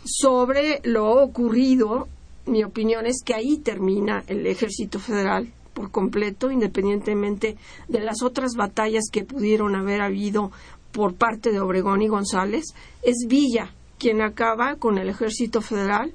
sobre 0.05 0.81
lo 0.83 1.11
ocurrido. 1.23 2.07
Mi 2.45 2.63
opinión 2.63 3.05
es 3.05 3.23
que 3.23 3.33
ahí 3.33 3.57
termina 3.57 4.23
el 4.27 4.45
ejército 4.45 4.99
federal 4.99 5.51
por 5.73 5.91
completo, 5.91 6.51
independientemente 6.51 7.57
de 7.87 7.99
las 7.99 8.21
otras 8.23 8.53
batallas 8.55 9.05
que 9.11 9.23
pudieron 9.23 9.75
haber 9.75 10.01
habido 10.01 10.51
por 10.91 11.15
parte 11.15 11.51
de 11.51 11.59
Obregón 11.59 12.01
y 12.01 12.07
González. 12.07 12.73
Es 13.01 13.25
Villa 13.27 13.73
quien 13.97 14.21
acaba 14.21 14.75
con 14.75 14.97
el 14.97 15.09
ejército 15.09 15.61
federal 15.61 16.13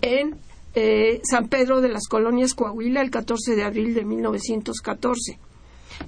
en 0.00 0.36
eh, 0.74 1.20
San 1.24 1.48
Pedro 1.48 1.80
de 1.80 1.88
las 1.88 2.08
Colonias 2.08 2.54
Coahuila 2.54 3.02
el 3.02 3.10
14 3.10 3.56
de 3.56 3.64
abril 3.64 3.94
de 3.94 4.04
1914 4.04 5.38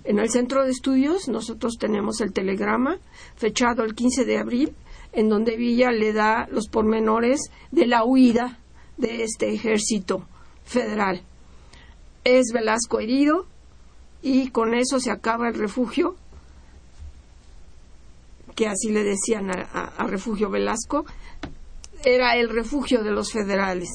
en 0.05 0.19
el 0.19 0.31
centro 0.31 0.65
de 0.65 0.71
estudios 0.71 1.29
nosotros 1.29 1.77
tenemos 1.79 2.21
el 2.21 2.33
telegrama 2.33 2.99
fechado 3.37 3.85
el 3.85 3.95
15 3.95 4.25
de 4.25 4.39
abril, 4.39 4.75
en 5.13 5.29
donde 5.29 5.57
Villa 5.57 5.93
le 5.93 6.13
da 6.13 6.49
los 6.51 6.69
pormenores 6.69 7.51
de 7.71 7.87
la 7.87 8.05
huida 8.05 8.59
de 8.97 9.23
este 9.23 9.53
ejército 9.53 10.27
federal. 10.65 11.23
Es 12.25 12.53
Velasco 12.53 13.01
herido 13.01 13.47
y 14.23 14.51
con 14.51 14.75
eso 14.75 15.01
se 15.01 15.11
acaba 15.11 15.49
el 15.49 15.55
refugio, 15.55 16.17
que 18.55 18.69
así 18.69 18.91
le 18.91 19.03
decían 19.03 19.51
a, 19.51 20.07
refugio 20.07 20.51
Velasco, 20.51 21.05
era 22.05 22.37
el 22.37 22.49
refugio 22.49 23.03
de 23.03 23.11
los 23.11 23.33
federales. 23.33 23.89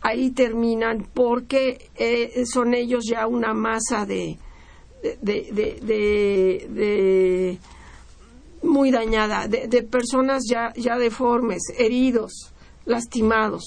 Ahí 0.00 0.30
terminan 0.30 1.06
porque 1.12 1.90
eh, 1.96 2.44
son 2.46 2.74
ellos 2.74 3.04
ya 3.08 3.26
una 3.26 3.52
masa 3.52 4.06
de, 4.06 4.38
de, 5.02 5.80
de, 6.70 7.58
muy 8.62 8.90
dañada, 8.90 9.46
de, 9.48 9.82
personas 9.82 10.44
ya, 10.48 10.72
ya 10.74 10.96
deformes, 10.96 11.62
heridos, 11.76 12.52
lastimados, 12.84 13.64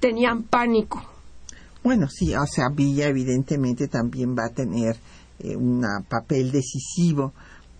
tenían 0.00 0.42
pánico. 0.42 1.15
Bueno, 1.86 2.08
sí, 2.08 2.34
o 2.34 2.46
sea, 2.46 2.68
Villa 2.68 3.06
evidentemente 3.06 3.86
también 3.86 4.34
va 4.36 4.46
a 4.46 4.52
tener 4.52 4.96
eh, 5.38 5.54
un 5.54 5.86
papel 6.08 6.50
decisivo 6.50 7.32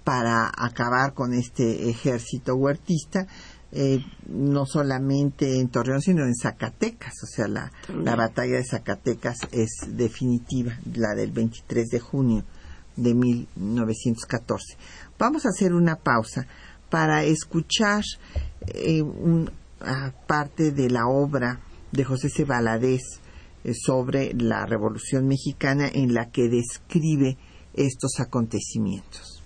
para 0.05 0.49
acabar 0.57 1.13
con 1.13 1.35
este 1.35 1.91
ejército 1.91 2.55
huertista, 2.55 3.27
eh, 3.73 3.99
no 4.29 4.65
solamente 4.65 5.59
en 5.59 5.71
Torreón, 5.71 6.03
sino 6.03 6.23
en 6.23 6.37
Zacatecas. 6.37 7.15
O 7.25 7.27
sea, 7.27 7.49
la, 7.49 7.73
la 7.89 8.15
batalla 8.15 8.59
de 8.59 8.65
Zacatecas 8.65 9.39
es 9.51 9.71
definitiva, 9.89 10.79
la 10.95 11.17
del 11.17 11.33
23 11.33 11.89
de 11.89 11.99
junio 11.99 12.45
de 12.95 13.13
1914. 13.13 14.77
Vamos 15.19 15.47
a 15.47 15.49
hacer 15.49 15.75
una 15.75 15.97
pausa 15.97 16.47
para 16.91 17.25
escuchar 17.25 18.05
eh, 18.69 19.03
una 19.03 19.51
parte 20.29 20.71
de 20.71 20.91
la 20.91 21.09
obra 21.09 21.59
de 21.91 22.05
José 22.05 22.29
C. 22.29 22.45
Valadez 22.45 23.03
sobre 23.75 24.33
la 24.35 24.67
Revolución 24.67 25.27
Mexicana 25.27 25.89
en 25.93 26.15
la 26.15 26.31
que 26.31 26.49
describe 26.49 27.37
estos 27.75 28.21
acontecimientos. 28.21 29.43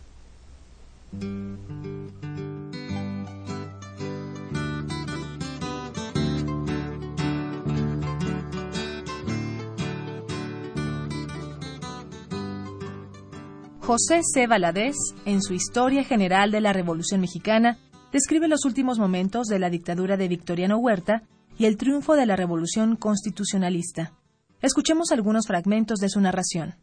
José 13.81 14.21
C. 14.23 14.47
Valadez, 14.47 14.95
en 15.25 15.43
su 15.43 15.53
Historia 15.53 16.05
General 16.05 16.53
de 16.53 16.61
la 16.61 16.73
Revolución 16.73 17.21
Mexicana, 17.21 17.77
describe 18.13 18.47
los 18.47 18.65
últimos 18.65 19.01
momentos 19.01 19.49
de 19.49 19.59
la 19.59 19.69
dictadura 19.69 20.17
de 20.17 20.29
Victoriano 20.29 20.79
Huerta 20.79 21.25
y 21.61 21.67
el 21.67 21.77
triunfo 21.77 22.17
de 22.17 22.25
la 22.25 22.37
Revolución 22.37 22.97
Constitucionalista. 22.97 24.15
Escuchemos 24.63 25.13
algunos 25.13 25.47
fragmentos 25.47 25.99
de 25.99 26.09
su 26.09 26.19
narración. 26.19 26.77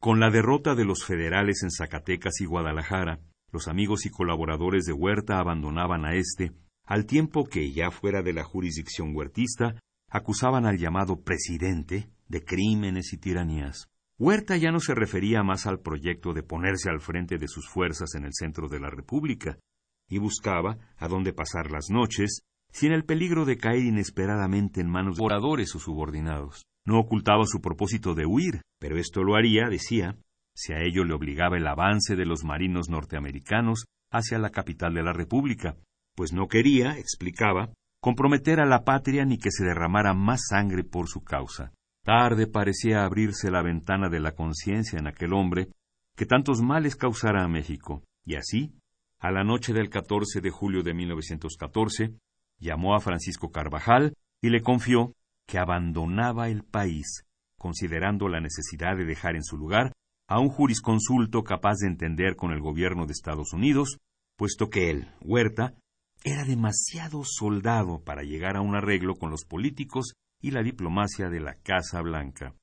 Con 0.00 0.18
la 0.18 0.28
derrota 0.28 0.74
de 0.74 0.84
los 0.84 1.04
federales 1.04 1.62
en 1.62 1.70
Zacatecas 1.70 2.40
y 2.40 2.46
Guadalajara, 2.46 3.20
los 3.52 3.68
amigos 3.68 4.04
y 4.04 4.10
colaboradores 4.10 4.86
de 4.86 4.92
Huerta 4.92 5.38
abandonaban 5.38 6.04
a 6.04 6.16
este, 6.16 6.50
al 6.84 7.06
tiempo 7.06 7.44
que, 7.44 7.70
ya 7.70 7.92
fuera 7.92 8.22
de 8.22 8.32
la 8.32 8.42
jurisdicción 8.42 9.14
huertista, 9.14 9.76
acusaban 10.10 10.66
al 10.66 10.78
llamado 10.78 11.22
presidente 11.22 12.10
de 12.26 12.44
crímenes 12.44 13.12
y 13.12 13.18
tiranías. 13.18 13.86
Huerta 14.18 14.56
ya 14.56 14.72
no 14.72 14.80
se 14.80 14.96
refería 14.96 15.44
más 15.44 15.68
al 15.68 15.78
proyecto 15.78 16.32
de 16.32 16.42
ponerse 16.42 16.90
al 16.90 17.00
frente 17.00 17.38
de 17.38 17.46
sus 17.46 17.68
fuerzas 17.68 18.16
en 18.16 18.24
el 18.24 18.32
centro 18.34 18.66
de 18.66 18.80
la 18.80 18.90
República, 18.90 19.60
y 20.08 20.18
buscaba 20.18 20.76
a 20.96 21.06
dónde 21.06 21.32
pasar 21.32 21.70
las 21.70 21.88
noches 21.88 22.42
sin 22.72 22.92
el 22.92 23.04
peligro 23.04 23.44
de 23.44 23.58
caer 23.58 23.84
inesperadamente 23.84 24.80
en 24.80 24.90
manos 24.90 25.16
de 25.16 25.24
oradores 25.24 25.74
o 25.74 25.78
subordinados. 25.78 26.64
No 26.84 26.98
ocultaba 26.98 27.44
su 27.46 27.60
propósito 27.60 28.14
de 28.14 28.26
huir, 28.26 28.62
pero 28.80 28.98
esto 28.98 29.22
lo 29.22 29.36
haría, 29.36 29.68
decía, 29.68 30.16
si 30.54 30.72
a 30.72 30.80
ello 30.80 31.04
le 31.04 31.14
obligaba 31.14 31.56
el 31.56 31.66
avance 31.66 32.16
de 32.16 32.26
los 32.26 32.44
marinos 32.44 32.88
norteamericanos 32.88 33.84
hacia 34.10 34.38
la 34.38 34.50
capital 34.50 34.94
de 34.94 35.02
la 35.02 35.12
República, 35.12 35.76
pues 36.14 36.32
no 36.32 36.48
quería, 36.48 36.98
explicaba, 36.98 37.72
comprometer 38.00 38.60
a 38.60 38.66
la 38.66 38.84
patria 38.84 39.24
ni 39.24 39.38
que 39.38 39.50
se 39.50 39.64
derramara 39.64 40.12
más 40.12 40.42
sangre 40.48 40.82
por 40.82 41.08
su 41.08 41.22
causa. 41.22 41.72
Tarde 42.04 42.48
parecía 42.48 43.04
abrirse 43.04 43.50
la 43.50 43.62
ventana 43.62 44.08
de 44.08 44.18
la 44.18 44.32
conciencia 44.32 44.98
en 44.98 45.06
aquel 45.06 45.32
hombre, 45.32 45.68
que 46.16 46.26
tantos 46.26 46.60
males 46.60 46.96
causara 46.96 47.44
a 47.44 47.48
México, 47.48 48.02
y 48.24 48.34
así, 48.34 48.74
a 49.20 49.30
la 49.30 49.44
noche 49.44 49.72
del 49.72 49.88
14 49.88 50.40
de 50.40 50.50
julio 50.50 50.82
de 50.82 50.94
1914, 50.94 52.16
llamó 52.62 52.94
a 52.94 53.00
Francisco 53.00 53.50
Carvajal 53.50 54.14
y 54.40 54.50
le 54.50 54.62
confió 54.62 55.14
que 55.46 55.58
abandonaba 55.58 56.48
el 56.48 56.62
país, 56.62 57.24
considerando 57.58 58.28
la 58.28 58.40
necesidad 58.40 58.96
de 58.96 59.04
dejar 59.04 59.34
en 59.34 59.42
su 59.42 59.58
lugar 59.58 59.92
a 60.28 60.38
un 60.38 60.48
jurisconsulto 60.48 61.42
capaz 61.42 61.78
de 61.80 61.88
entender 61.88 62.36
con 62.36 62.52
el 62.52 62.60
gobierno 62.60 63.04
de 63.04 63.12
Estados 63.12 63.52
Unidos, 63.52 63.98
puesto 64.36 64.70
que 64.70 64.90
él, 64.90 65.10
Huerta, 65.20 65.74
era 66.24 66.44
demasiado 66.44 67.22
soldado 67.24 68.02
para 68.02 68.22
llegar 68.22 68.56
a 68.56 68.60
un 68.60 68.76
arreglo 68.76 69.16
con 69.16 69.30
los 69.30 69.44
políticos 69.44 70.14
y 70.40 70.52
la 70.52 70.62
diplomacia 70.62 71.28
de 71.28 71.40
la 71.40 71.54
Casa 71.54 72.00
Blanca. 72.00 72.54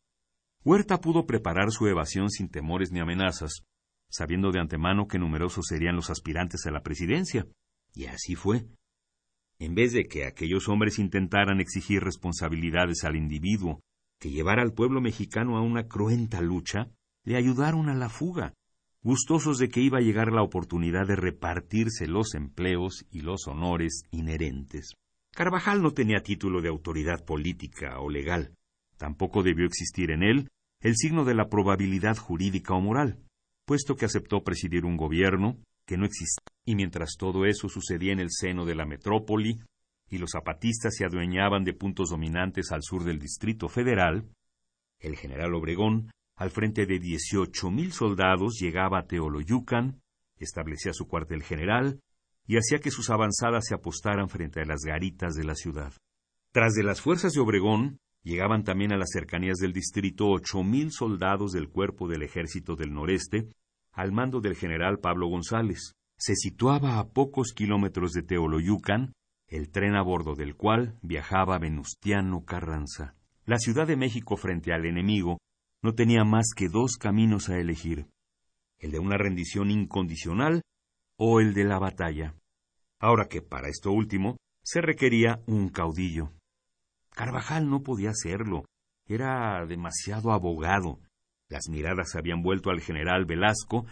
Huerta 0.63 0.99
pudo 0.99 1.25
preparar 1.25 1.71
su 1.71 1.87
evasión 1.87 2.29
sin 2.29 2.49
temores 2.49 2.91
ni 2.91 3.01
amenazas, 3.01 3.63
sabiendo 4.09 4.51
de 4.51 4.59
antemano 4.59 5.07
que 5.07 5.19
numerosos 5.19 5.65
serían 5.67 5.95
los 5.95 6.09
aspirantes 6.09 6.65
a 6.65 6.71
la 6.71 6.81
presidencia. 6.81 7.45
Y 7.93 8.05
así 8.05 8.35
fue. 8.35 8.65
En 9.59 9.75
vez 9.75 9.91
de 9.91 10.05
que 10.05 10.25
aquellos 10.25 10.69
hombres 10.69 10.99
intentaran 10.99 11.59
exigir 11.59 12.01
responsabilidades 12.01 13.03
al 13.03 13.17
individuo, 13.17 13.81
que 14.17 14.31
llevara 14.31 14.61
al 14.61 14.73
pueblo 14.73 15.01
mexicano 15.01 15.57
a 15.57 15.61
una 15.61 15.87
cruenta 15.87 16.41
lucha, 16.41 16.87
le 17.25 17.35
ayudaron 17.35 17.89
a 17.89 17.95
la 17.95 18.07
fuga, 18.07 18.53
gustosos 19.01 19.57
de 19.57 19.67
que 19.67 19.81
iba 19.81 19.97
a 19.97 20.01
llegar 20.01 20.31
la 20.31 20.43
oportunidad 20.43 21.07
de 21.07 21.17
repartirse 21.17 22.07
los 22.07 22.35
empleos 22.35 23.05
y 23.11 23.21
los 23.21 23.47
honores 23.47 24.03
inherentes. 24.11 24.93
Carvajal 25.35 25.81
no 25.81 25.91
tenía 25.91 26.21
título 26.21 26.61
de 26.61 26.69
autoridad 26.69 27.23
política 27.25 27.99
o 27.99 28.09
legal. 28.09 28.55
Tampoco 28.97 29.43
debió 29.43 29.65
existir 29.65 30.11
en 30.11 30.23
él 30.23 30.49
el 30.81 30.95
signo 30.95 31.25
de 31.25 31.35
la 31.35 31.49
probabilidad 31.49 32.17
jurídica 32.17 32.73
o 32.73 32.81
moral, 32.81 33.19
puesto 33.65 33.95
que 33.95 34.05
aceptó 34.05 34.43
presidir 34.43 34.85
un 34.85 34.97
gobierno 34.97 35.57
que 35.89 35.97
no 35.97 36.05
existía. 36.05 36.45
Y 36.65 36.75
mientras 36.75 37.15
todo 37.17 37.47
eso 37.47 37.67
sucedía 37.67 38.13
en 38.13 38.19
el 38.19 38.29
seno 38.29 38.63
de 38.63 38.75
la 38.75 38.85
metrópoli, 38.85 39.59
y 40.07 40.19
los 40.19 40.31
zapatistas 40.33 40.95
se 40.95 41.03
adueñaban 41.03 41.63
de 41.63 41.73
puntos 41.73 42.11
dominantes 42.11 42.71
al 42.71 42.83
sur 42.83 43.03
del 43.03 43.17
Distrito 43.17 43.67
Federal, 43.67 44.29
el 44.99 45.17
general 45.17 45.55
Obregón, 45.55 46.11
al 46.35 46.51
frente 46.51 46.85
de 46.85 46.99
dieciocho 46.99 47.71
mil 47.71 47.91
soldados, 47.91 48.59
llegaba 48.61 48.99
a 48.99 49.07
Teoloyucan, 49.07 49.99
establecía 50.37 50.93
su 50.93 51.07
cuartel 51.07 51.41
general 51.41 52.01
y 52.45 52.57
hacía 52.57 52.77
que 52.77 52.91
sus 52.91 53.09
avanzadas 53.09 53.65
se 53.65 53.73
apostaran 53.73 54.29
frente 54.29 54.61
a 54.61 54.65
las 54.65 54.81
garitas 54.81 55.33
de 55.33 55.43
la 55.43 55.55
ciudad. 55.55 55.93
Tras 56.51 56.73
de 56.73 56.83
las 56.83 57.01
fuerzas 57.01 57.33
de 57.33 57.41
Obregón, 57.41 57.99
llegaban 58.21 58.63
también 58.63 58.93
a 58.93 58.97
las 58.97 59.09
cercanías 59.11 59.57
del 59.57 59.73
distrito 59.73 60.27
ocho 60.27 60.63
mil 60.63 60.91
soldados 60.91 61.51
del 61.51 61.69
cuerpo 61.69 62.07
del 62.07 62.21
ejército 62.21 62.75
del 62.75 62.93
noreste, 62.93 63.49
al 63.99 64.13
mando 64.13 64.39
del 64.39 64.55
general 64.55 64.99
Pablo 64.99 65.27
González. 65.27 65.91
Se 66.17 66.33
situaba 66.33 66.99
a 66.99 67.09
pocos 67.09 67.51
kilómetros 67.53 68.13
de 68.13 68.23
Teoloyucan, 68.23 69.11
el 69.45 69.71
tren 69.71 69.95
a 69.95 70.01
bordo 70.01 70.35
del 70.35 70.55
cual 70.55 70.97
viajaba 71.01 71.59
Venustiano 71.59 72.45
Carranza. 72.45 73.17
La 73.43 73.57
Ciudad 73.57 73.87
de 73.87 73.97
México 73.97 74.37
frente 74.37 74.71
al 74.71 74.85
enemigo 74.85 75.39
no 75.81 75.95
tenía 75.95 76.23
más 76.23 76.53
que 76.55 76.69
dos 76.69 76.95
caminos 76.95 77.49
a 77.49 77.57
elegir, 77.57 78.07
el 78.77 78.91
de 78.91 78.99
una 78.99 79.17
rendición 79.17 79.69
incondicional 79.69 80.61
o 81.17 81.41
el 81.41 81.53
de 81.53 81.65
la 81.65 81.77
batalla. 81.77 82.35
Ahora 83.01 83.27
que 83.27 83.41
para 83.41 83.67
esto 83.67 83.91
último 83.91 84.37
se 84.63 84.79
requería 84.79 85.41
un 85.45 85.67
caudillo. 85.67 86.31
Carvajal 87.09 87.69
no 87.69 87.83
podía 87.83 88.11
hacerlo, 88.11 88.63
era 89.07 89.65
demasiado 89.65 90.31
abogado. 90.31 91.01
Las 91.49 91.67
miradas 91.69 92.15
habían 92.15 92.41
vuelto 92.41 92.69
al 92.69 92.79
general 92.79 93.25
Velasco, 93.25 93.85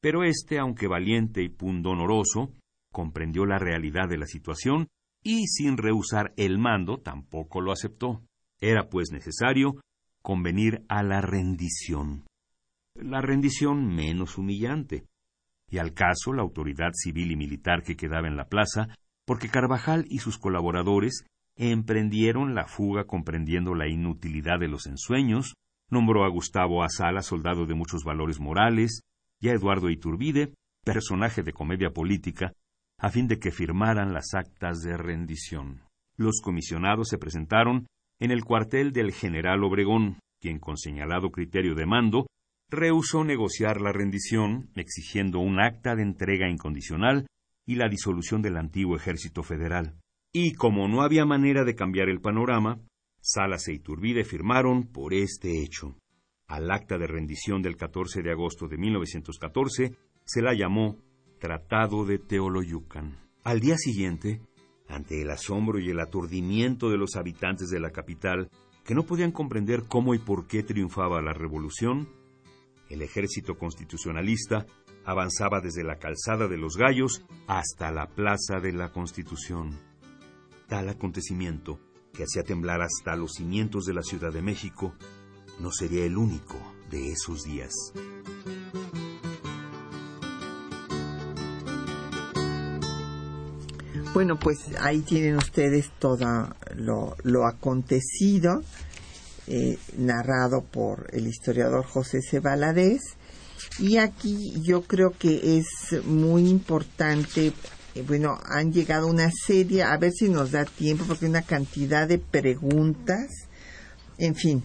pero 0.00 0.24
éste, 0.24 0.58
aunque 0.58 0.88
valiente 0.88 1.42
y 1.42 1.48
pundonoroso, 1.48 2.52
comprendió 2.92 3.46
la 3.46 3.58
realidad 3.58 4.08
de 4.08 4.18
la 4.18 4.26
situación 4.26 4.88
y, 5.22 5.46
sin 5.46 5.76
rehusar 5.76 6.34
el 6.36 6.58
mando, 6.58 6.98
tampoco 6.98 7.60
lo 7.60 7.72
aceptó. 7.72 8.22
Era, 8.60 8.88
pues, 8.88 9.10
necesario 9.10 9.80
convenir 10.22 10.84
a 10.88 11.02
la 11.02 11.20
rendición. 11.20 12.24
La 12.94 13.20
rendición 13.20 13.94
menos 13.94 14.38
humillante 14.38 15.04
y 15.70 15.78
al 15.78 15.92
caso 15.92 16.32
la 16.32 16.42
autoridad 16.42 16.92
civil 16.92 17.32
y 17.32 17.36
militar 17.36 17.82
que 17.82 17.96
quedaba 17.96 18.28
en 18.28 18.36
la 18.36 18.48
plaza, 18.48 18.88
porque 19.26 19.48
Carvajal 19.48 20.04
y 20.08 20.18
sus 20.18 20.38
colaboradores 20.38 21.24
emprendieron 21.56 22.54
la 22.54 22.66
fuga 22.66 23.04
comprendiendo 23.04 23.74
la 23.74 23.88
inutilidad 23.88 24.60
de 24.60 24.68
los 24.68 24.86
ensueños, 24.86 25.54
nombró 25.90 26.24
a 26.24 26.28
Gustavo 26.28 26.82
Azala 26.82 27.22
soldado 27.22 27.66
de 27.66 27.74
muchos 27.74 28.04
valores 28.04 28.40
morales, 28.40 29.00
y 29.40 29.48
a 29.48 29.52
Eduardo 29.52 29.90
Iturbide, 29.90 30.54
personaje 30.84 31.42
de 31.42 31.52
comedia 31.52 31.90
política, 31.90 32.52
a 32.98 33.10
fin 33.10 33.26
de 33.26 33.38
que 33.38 33.50
firmaran 33.50 34.12
las 34.12 34.34
actas 34.34 34.80
de 34.82 34.96
rendición. 34.96 35.82
Los 36.16 36.40
comisionados 36.42 37.08
se 37.08 37.18
presentaron 37.18 37.86
en 38.20 38.30
el 38.30 38.44
cuartel 38.44 38.92
del 38.92 39.12
general 39.12 39.64
Obregón, 39.64 40.18
quien 40.40 40.58
con 40.58 40.76
señalado 40.76 41.30
criterio 41.30 41.74
de 41.74 41.86
mando 41.86 42.26
rehusó 42.70 43.24
negociar 43.24 43.80
la 43.80 43.92
rendición, 43.92 44.70
exigiendo 44.74 45.38
un 45.38 45.60
acta 45.60 45.94
de 45.94 46.02
entrega 46.02 46.48
incondicional 46.48 47.26
y 47.66 47.76
la 47.76 47.88
disolución 47.88 48.42
del 48.42 48.56
antiguo 48.56 48.96
ejército 48.96 49.42
federal. 49.42 49.96
Y 50.32 50.54
como 50.54 50.88
no 50.88 51.02
había 51.02 51.24
manera 51.24 51.64
de 51.64 51.74
cambiar 51.74 52.08
el 52.08 52.20
panorama, 52.20 52.80
Salas 53.26 53.68
e 53.68 53.72
Iturbide 53.72 54.22
firmaron 54.22 54.92
por 54.92 55.14
este 55.14 55.62
hecho. 55.62 55.96
Al 56.46 56.70
acta 56.70 56.98
de 56.98 57.06
rendición 57.06 57.62
del 57.62 57.74
14 57.74 58.20
de 58.20 58.30
agosto 58.30 58.68
de 58.68 58.76
1914 58.76 59.96
se 60.26 60.42
la 60.42 60.52
llamó 60.52 60.98
Tratado 61.40 62.04
de 62.04 62.18
Teoloyucan. 62.18 63.18
Al 63.42 63.60
día 63.60 63.78
siguiente, 63.78 64.42
ante 64.88 65.22
el 65.22 65.30
asombro 65.30 65.78
y 65.78 65.88
el 65.88 66.00
aturdimiento 66.00 66.90
de 66.90 66.98
los 66.98 67.16
habitantes 67.16 67.70
de 67.70 67.80
la 67.80 67.92
capital, 67.92 68.50
que 68.84 68.94
no 68.94 69.04
podían 69.04 69.32
comprender 69.32 69.84
cómo 69.88 70.14
y 70.14 70.18
por 70.18 70.46
qué 70.46 70.62
triunfaba 70.62 71.22
la 71.22 71.32
revolución, 71.32 72.10
el 72.90 73.00
ejército 73.00 73.56
constitucionalista 73.56 74.66
avanzaba 75.06 75.62
desde 75.62 75.82
la 75.82 75.96
calzada 75.96 76.46
de 76.46 76.58
los 76.58 76.76
gallos 76.76 77.24
hasta 77.46 77.90
la 77.90 78.06
plaza 78.06 78.60
de 78.60 78.72
la 78.72 78.92
Constitución. 78.92 79.80
Tal 80.68 80.90
acontecimiento, 80.90 81.80
que 82.14 82.24
hacía 82.24 82.42
temblar 82.42 82.80
hasta 82.80 83.16
los 83.16 83.32
cimientos 83.34 83.84
de 83.84 83.94
la 83.94 84.02
Ciudad 84.02 84.32
de 84.32 84.40
México, 84.42 84.94
no 85.60 85.70
sería 85.70 86.04
el 86.04 86.16
único 86.16 86.56
de 86.90 87.12
esos 87.12 87.42
días. 87.42 87.72
Bueno, 94.14 94.38
pues 94.38 94.58
ahí 94.80 95.00
tienen 95.00 95.36
ustedes 95.36 95.90
todo 95.98 96.48
lo, 96.76 97.46
acontecido 97.48 98.62
eh, 99.48 99.76
narrado 99.98 100.62
por 100.62 101.08
el 101.12 101.26
historiador 101.26 101.84
José 101.84 102.22
C. 102.22 102.40
Y 103.80 103.96
aquí 103.96 104.54
yo 104.62 104.82
creo 104.82 105.10
que 105.18 105.58
es 105.58 106.04
muy 106.04 106.48
importante, 106.48 107.52
eh, 107.94 108.02
bueno, 108.06 108.38
han 108.44 108.72
llegado 108.72 109.06
una 109.06 109.30
serie, 109.30 109.82
a 109.82 109.96
ver 109.96 110.12
si 110.12 110.28
nos 110.28 110.50
da 110.50 110.64
tiempo, 110.64 111.04
porque 111.06 111.26
hay 111.26 111.30
una 111.30 111.42
cantidad 111.42 112.08
de 112.08 112.18
preguntas. 112.18 113.46
En 114.18 114.34
fin, 114.34 114.62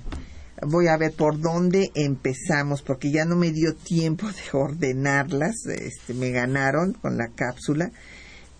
voy 0.61 0.87
a 0.87 0.97
ver 0.97 1.13
por 1.13 1.39
dónde 1.39 1.91
empezamos, 1.95 2.81
porque 2.81 3.11
ya 3.11 3.25
no 3.25 3.35
me 3.35 3.51
dio 3.51 3.75
tiempo 3.75 4.27
de 4.27 4.57
ordenarlas, 4.57 5.65
este, 5.67 6.13
me 6.13 6.31
ganaron 6.31 6.93
con 6.93 7.17
la 7.17 7.29
cápsula. 7.29 7.91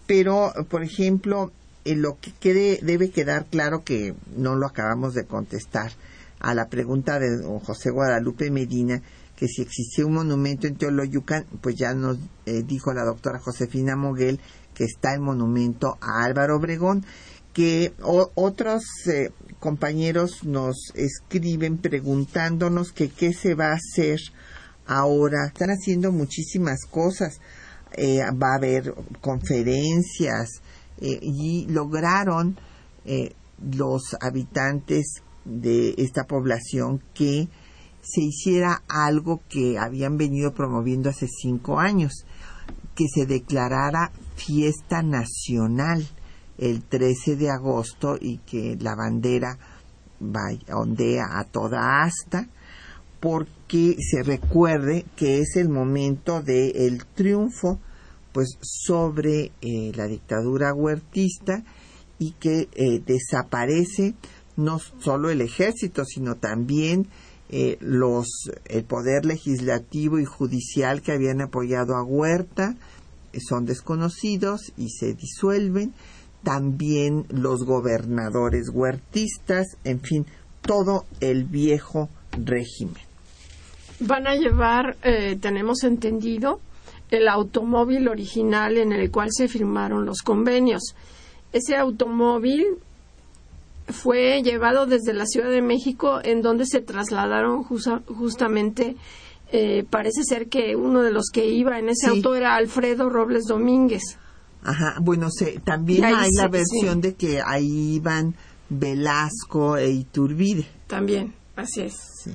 Pero, 0.06 0.54
por 0.70 0.84
ejemplo, 0.84 1.52
eh, 1.86 1.96
lo 1.96 2.18
que 2.20 2.32
quede, 2.40 2.80
debe 2.82 3.10
quedar 3.10 3.46
claro 3.46 3.84
que 3.84 4.14
no 4.36 4.56
lo 4.56 4.68
acabamos 4.68 5.14
de 5.14 5.26
contestar 5.26 5.92
a 6.40 6.54
la 6.54 6.68
pregunta 6.70 7.20
de 7.20 7.44
José 7.64 7.90
Guadalupe 7.92 8.50
Medina, 8.50 9.02
que 9.36 9.48
si 9.48 9.62
existía 9.62 10.06
un 10.06 10.14
monumento 10.14 10.68
en 10.68 10.76
Teoloyucan, 10.76 11.46
pues 11.62 11.76
ya 11.76 11.94
nos 11.94 12.18
eh, 12.46 12.64
dijo 12.66 12.94
la 12.94 13.06
doctora 13.06 13.40
Josefina 13.40 13.96
Moguel 13.96 14.40
que 14.80 14.86
está 14.86 15.14
el 15.14 15.20
monumento 15.20 15.98
a 16.00 16.24
Álvaro 16.24 16.56
Obregón, 16.56 17.06
que 17.52 17.92
otros 18.02 18.86
eh, 19.12 19.32
compañeros 19.60 20.46
nos 20.46 20.94
escriben 20.96 21.80
preguntándonos 21.80 22.94
que 22.94 23.10
qué 23.10 23.34
se 23.34 23.56
va 23.56 23.72
a 23.72 23.76
hacer 23.76 24.20
ahora. 24.88 25.48
Están 25.48 25.72
haciendo 25.72 26.14
muchísimas 26.14 26.86
cosas, 26.90 27.42
eh, 27.98 28.22
va 28.42 28.54
a 28.54 28.58
haber 28.58 28.94
conferencias 29.20 30.62
y 31.02 31.66
lograron 31.70 32.58
los 33.62 34.16
habitantes 34.20 35.22
de 35.44 35.96
esta 35.98 36.24
población 36.26 37.02
que 37.14 37.50
se 38.02 38.22
hiciera 38.22 38.84
algo 38.88 39.42
que 39.50 39.78
habían 39.78 40.18
venido 40.18 40.54
promoviendo 40.54 41.10
hace 41.10 41.28
cinco 41.28 41.80
años, 41.80 42.26
que 42.96 43.06
se 43.14 43.26
declarara 43.26 44.12
fiesta 44.40 45.02
nacional 45.02 46.08
el 46.58 46.84
13 46.84 47.36
de 47.36 47.50
agosto 47.50 48.18
y 48.20 48.38
que 48.40 48.78
la 48.80 48.96
bandera 48.96 49.58
ondea 50.74 51.40
a 51.40 51.46
toda 51.46 52.04
asta, 52.04 52.48
porque 53.20 53.96
se 54.00 54.24
recuerde 54.24 55.06
que 55.16 55.40
es 55.40 55.56
el 55.56 55.70
momento 55.70 56.42
del 56.42 57.06
triunfo 57.16 57.80
pues 58.32 58.58
sobre 58.62 59.52
eh, 59.62 59.92
la 59.96 60.06
dictadura 60.06 60.74
huertista 60.74 61.64
y 62.20 62.34
que 62.34 62.70
eh, 62.74 63.02
desaparece 63.06 64.14
no 64.56 64.80
solo 64.80 65.30
el 65.30 65.42
ejército 65.42 66.06
sino 66.06 66.36
también 66.36 67.08
eh, 67.50 67.78
los 67.82 68.28
el 68.66 68.84
poder 68.84 69.26
legislativo 69.26 70.20
y 70.20 70.26
judicial 70.26 71.02
que 71.02 71.14
habían 71.14 71.42
apoyado 71.42 71.96
a 71.96 72.04
Huerta 72.04 72.76
son 73.40 73.66
desconocidos 73.66 74.74
y 74.78 74.90
se 74.90 75.14
disuelven 75.14 75.94
también 76.44 77.26
los 77.30 77.66
gobernadores 77.66 78.70
huertistas 78.74 79.78
en 79.84 80.00
fin 80.00 80.26
todo 80.62 81.06
el 81.20 81.44
viejo 81.44 82.10
régimen 82.32 83.04
van 84.00 84.28
a 84.28 84.36
llevar 84.36 84.98
tenemos 85.42 85.84
entendido 85.84 86.62
el 87.12 87.28
automóvil 87.28 88.08
original 88.08 88.78
en 88.78 88.94
el 88.94 89.10
cual 89.12 89.30
se 89.32 89.48
firmaron 89.48 90.06
los 90.06 90.22
convenios. 90.22 90.96
Ese 91.52 91.76
automóvil 91.76 92.66
fue 93.88 94.44
llevado 94.44 94.86
desde 94.86 95.14
la 95.14 95.26
Ciudad 95.26 95.50
de 95.50 95.64
México 95.64 96.20
en 96.24 96.42
donde 96.42 96.66
se 96.66 96.82
trasladaron 96.82 97.64
justamente 97.64 98.96
eh, 99.52 99.86
parece 99.90 100.24
ser 100.24 100.48
que 100.48 100.76
uno 100.76 101.02
de 101.02 101.12
los 101.12 101.30
que 101.32 101.46
iba 101.48 101.80
en 101.80 101.90
ese 101.90 102.08
auto 102.08 102.36
era 102.36 102.56
Alfredo 102.56 103.10
Robles 103.10 103.46
Domínguez. 103.46 104.18
Ajá, 104.64 104.96
bueno, 105.02 105.30
también 105.64 106.06
hay 106.06 106.30
la 106.36 106.48
versión 106.48 107.02
de 107.02 107.16
que 107.16 107.42
ahí 107.42 107.96
iban 107.96 108.36
Velasco 108.70 109.78
e 109.78 109.90
Iturbide. 109.90 110.68
También, 110.88 111.34
así 111.56 111.82
es 111.82 112.30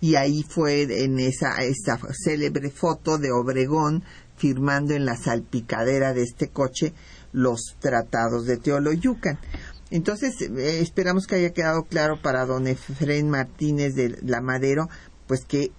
y 0.00 0.14
ahí 0.14 0.44
fue 0.48 0.82
en 1.04 1.18
esa 1.18 1.56
esta 1.62 1.98
célebre 2.12 2.70
foto 2.70 3.18
de 3.18 3.32
Obregón 3.32 4.04
firmando 4.36 4.94
en 4.94 5.04
la 5.04 5.16
salpicadera 5.16 6.14
de 6.14 6.22
este 6.22 6.48
coche 6.48 6.92
los 7.32 7.76
tratados 7.80 8.46
de 8.46 8.56
Teoloyucan. 8.56 9.38
Entonces, 9.90 10.40
eh, 10.40 10.80
esperamos 10.80 11.26
que 11.26 11.36
haya 11.36 11.52
quedado 11.52 11.84
claro 11.84 12.20
para 12.20 12.46
don 12.46 12.66
Efren 12.66 13.28
Martínez 13.28 13.94
de 13.94 14.18
la 14.22 14.40
Madero, 14.40 14.88
pues 15.26 15.44
que 15.44 15.72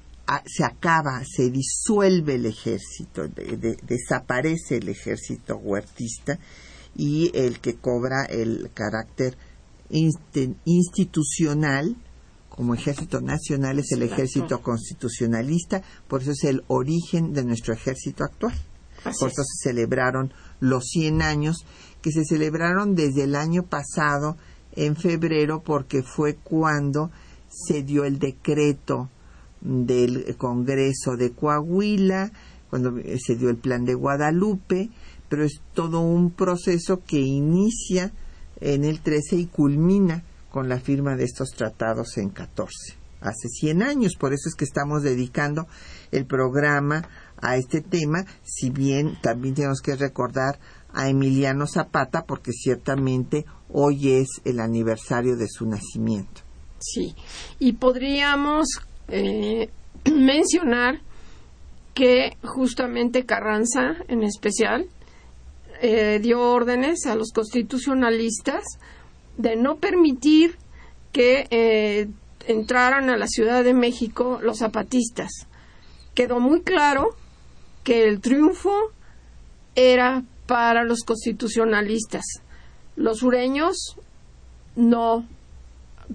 se 0.46 0.64
acaba, 0.64 1.24
se 1.26 1.50
disuelve 1.50 2.36
el 2.36 2.46
ejército, 2.46 3.28
desaparece 3.28 4.78
el 4.78 4.90
ejército 4.90 5.58
huertista 5.58 6.38
y 6.96 7.32
el 7.34 7.60
que 7.60 7.76
cobra 7.76 8.26
el 8.26 8.70
carácter 8.74 9.38
institucional 9.90 11.96
como 12.60 12.74
ejército 12.74 13.22
nacional 13.22 13.80
es 13.80 13.94
el 13.94 14.04
ejército 14.04 14.62
constitucionalista, 14.62 15.82
por 16.10 16.22
eso 16.22 16.32
es 16.32 16.44
el 16.44 16.66
origen 16.68 17.32
de 17.32 17.46
nuestro 17.46 17.74
ejército 17.74 18.26
actual. 18.26 18.54
por 19.02 19.32
eso 19.32 19.44
se 19.44 19.70
celebraron 19.70 20.34
los 20.60 20.84
100 20.88 21.22
años, 21.22 21.66
que 22.02 22.12
se 22.12 22.26
celebraron 22.26 22.96
desde 22.96 23.24
el 23.24 23.36
año 23.36 23.64
pasado, 23.64 24.36
en 24.74 24.98
febrero, 24.98 25.64
porque 25.64 26.04
fue 26.04 26.36
cuando 26.36 27.12
se 27.48 27.82
dio 27.82 28.04
el 28.04 28.20
decreto 28.20 29.10
del 29.62 30.36
Congreso 30.38 31.16
de 31.18 31.32
Coahuila, 31.32 32.32
cuando 32.70 32.94
se 33.18 33.36
dio 33.36 33.50
el 33.50 33.58
plan 33.58 33.86
de 33.86 33.96
Guadalupe, 33.96 34.90
pero 35.28 35.44
es 35.44 35.62
todo 35.74 36.02
un 36.02 36.32
proceso 36.32 37.02
que 37.06 37.20
inicia 37.20 38.12
en 38.60 38.84
el 38.84 39.02
13 39.02 39.38
y 39.38 39.46
culmina 39.46 40.24
con 40.52 40.68
la 40.68 40.80
firma 40.80 41.16
de 41.16 41.26
estos 41.26 41.50
tratados 41.52 42.18
en 42.18 42.30
14, 42.30 42.96
hace 43.22 43.48
100 43.48 43.84
años. 43.84 44.16
Por 44.16 44.34
eso 44.34 44.50
es 44.50 44.56
que 44.56 44.66
estamos 44.66 45.04
dedicando 45.04 45.68
el 46.12 46.26
programa 46.26 47.08
a 47.42 47.56
este 47.56 47.82
tema, 47.82 48.26
si 48.44 48.70
bien 48.70 49.18
también 49.22 49.56
tenemos 49.56 49.82
que 49.82 49.96
recordar 49.96 50.60
a 50.92 51.10
Emiliano 51.10 51.68
Zapata, 51.68 52.26
porque 52.26 52.52
ciertamente 52.52 53.46
hoy 53.70 54.14
es 54.14 54.28
el 54.44 54.60
aniversario 54.60 55.38
de 55.38 55.48
su 55.48 55.68
nacimiento. 55.68 56.42
Sí, 56.80 57.14
y 57.60 57.74
podríamos 57.74 58.82
eh, 59.12 59.70
mencionar 60.12 61.02
que 61.94 62.38
justamente 62.44 63.26
Carranza, 63.26 63.98
en 64.08 64.24
especial, 64.24 64.88
eh, 65.82 66.20
dio 66.22 66.42
órdenes 66.42 67.06
a 67.06 67.16
los 67.16 67.32
constitucionalistas 67.32 68.64
de 69.38 69.56
no 69.56 69.78
permitir 69.78 70.58
que 71.12 71.48
eh, 71.50 72.08
entraran 72.48 73.10
a 73.10 73.18
la 73.18 73.28
Ciudad 73.28 73.64
de 73.64 73.74
México 73.74 74.40
los 74.42 74.60
zapatistas. 74.60 75.48
Quedó 76.14 76.40
muy 76.40 76.62
claro 76.62 77.16
que 77.84 78.04
el 78.04 78.20
triunfo 78.20 78.74
era 79.76 80.24
para 80.48 80.84
los 80.84 81.04
constitucionalistas. 81.04 82.26
Los 82.96 83.20
sureños 83.20 83.96
no 84.76 85.26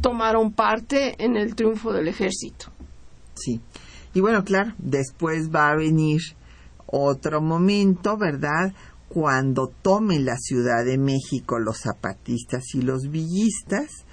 tomaron 0.00 0.52
parte 0.52 1.14
en 1.22 1.36
el 1.36 1.54
triunfo 1.54 1.92
del 1.92 2.08
ejército. 2.08 2.73
Sí. 3.34 3.60
Y 4.14 4.20
bueno, 4.20 4.44
claro, 4.44 4.72
después 4.78 5.50
va 5.54 5.70
a 5.70 5.76
venir 5.76 6.20
otro 6.86 7.40
momento, 7.40 8.16
¿verdad? 8.16 8.72
cuando 9.14 9.68
tomen 9.80 10.24
la 10.24 10.36
Ciudad 10.36 10.84
de 10.84 10.98
México 10.98 11.60
los 11.60 11.78
zapatistas 11.82 12.64
y 12.74 12.82
los 12.82 13.10
villistas, 13.10 14.04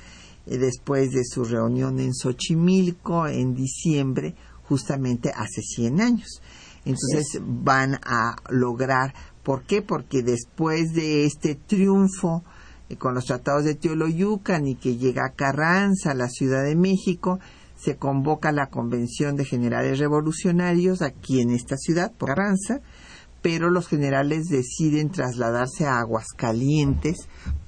eh, 0.45 0.59
después 0.59 1.09
de 1.09 1.23
su 1.25 1.43
reunión 1.43 1.99
en 1.99 2.13
Xochimilco 2.13 3.25
en 3.25 3.55
diciembre, 3.55 4.35
justamente 4.69 5.31
hace 5.35 5.63
100 5.63 6.01
años. 6.01 6.41
Entonces 6.85 7.41
van 7.41 7.95
a 7.95 8.35
lograr, 8.49 9.15
¿por 9.41 9.63
qué? 9.63 9.81
Porque 9.81 10.21
después 10.21 10.93
de 10.93 11.25
este 11.25 11.55
triunfo 11.55 12.43
eh, 12.87 12.95
con 12.95 13.15
los 13.15 13.25
tratados 13.25 13.63
de 13.63 13.73
Teoloyucan 13.73 14.67
y 14.67 14.75
que 14.75 14.97
llega 14.97 15.25
a 15.25 15.33
Carranza, 15.33 16.13
la 16.13 16.29
Ciudad 16.29 16.63
de 16.63 16.75
México, 16.75 17.39
se 17.81 17.97
convoca 17.97 18.51
la 18.51 18.67
Convención 18.67 19.35
de 19.35 19.45
Generales 19.45 19.99
Revolucionarios 19.99 21.01
aquí 21.01 21.41
en 21.41 21.49
esta 21.51 21.77
ciudad, 21.77 22.11
por 22.11 22.29
Carranza, 22.29 22.81
pero 23.41 23.71
los 23.71 23.87
generales 23.87 24.45
deciden 24.49 25.09
trasladarse 25.09 25.85
a 25.85 25.99
Aguascalientes 25.99 27.27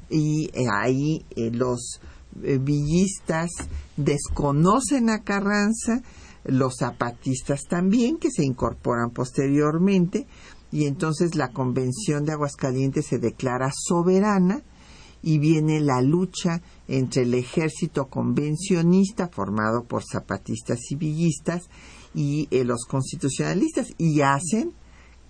y 0.09 0.49
eh, 0.53 0.65
ahí 0.71 1.25
eh, 1.35 1.49
los 1.51 1.99
eh, 2.43 2.59
villistas 2.61 3.49
desconocen 3.97 5.09
a 5.09 5.23
Carranza, 5.23 6.03
los 6.45 6.75
zapatistas 6.77 7.61
también, 7.67 8.17
que 8.17 8.29
se 8.29 8.43
incorporan 8.43 9.09
posteriormente, 9.09 10.27
y 10.71 10.85
entonces 10.85 11.35
la 11.35 11.49
convención 11.49 12.25
de 12.25 12.33
Aguascalientes 12.33 13.07
se 13.07 13.17
declara 13.17 13.71
soberana 13.73 14.61
y 15.23 15.39
viene 15.39 15.79
la 15.79 16.01
lucha 16.01 16.61
entre 16.87 17.23
el 17.23 17.33
ejército 17.33 18.05
convencionista 18.05 19.29
formado 19.29 19.85
por 19.85 20.03
zapatistas 20.03 20.79
y 20.91 20.95
villistas 20.95 21.63
y 22.13 22.47
los 22.63 22.85
constitucionalistas 22.85 23.93
y 23.97 24.21
hacen 24.21 24.73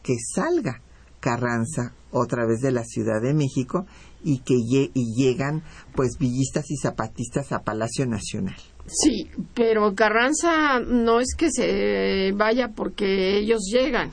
que 0.01 0.15
salga 0.17 0.81
Carranza 1.19 1.93
otra 2.11 2.45
vez 2.45 2.59
de 2.59 2.71
la 2.71 2.83
Ciudad 2.83 3.21
de 3.21 3.33
México 3.33 3.85
y 4.25 4.39
que 4.39 4.55
y 4.55 5.15
llegan 5.15 5.63
pues 5.95 6.17
villistas 6.19 6.69
y 6.69 6.75
zapatistas 6.75 7.53
a 7.53 7.59
Palacio 7.59 8.05
Nacional. 8.05 8.57
Sí, 8.85 9.29
pero 9.53 9.95
Carranza 9.95 10.79
no 10.81 11.21
es 11.21 11.33
que 11.37 11.49
se 11.49 12.33
vaya 12.35 12.71
porque 12.75 13.37
ellos 13.37 13.61
llegan. 13.71 14.11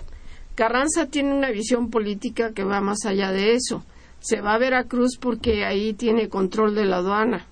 Carranza 0.55 1.07
tiene 1.07 1.35
una 1.35 1.51
visión 1.51 1.91
política 1.91 2.53
que 2.53 2.63
va 2.63 2.81
más 2.81 3.05
allá 3.07 3.33
de 3.33 3.55
eso. 3.55 3.85
Se 4.21 4.41
va 4.41 4.55
a 4.55 4.59
Veracruz 4.59 5.17
porque 5.19 5.65
ahí 5.65 5.95
tiene 5.95 6.29
control 6.29 6.75
de 6.75 6.85
la 6.85 6.97
aduana. 6.97 7.47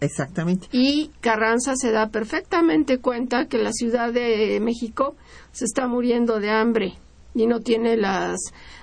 Exactamente. 0.00 0.68
Y 0.70 1.10
Carranza 1.20 1.74
se 1.76 1.90
da 1.90 2.08
perfectamente 2.08 2.98
cuenta 2.98 3.46
que 3.46 3.58
la 3.58 3.72
Ciudad 3.72 4.12
de 4.12 4.60
México 4.60 5.16
se 5.52 5.64
está 5.64 5.88
muriendo 5.88 6.38
de 6.38 6.50
hambre 6.50 6.94
y 7.34 7.46
no 7.46 7.60
tiene 7.60 7.96
las 7.96 8.36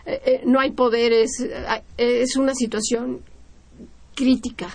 eh, 0.05 0.21
eh, 0.25 0.41
no 0.45 0.59
hay 0.59 0.71
poderes 0.71 1.39
eh, 1.41 1.81
es 1.97 2.35
una 2.35 2.53
situación 2.53 3.21
crítica 4.15 4.69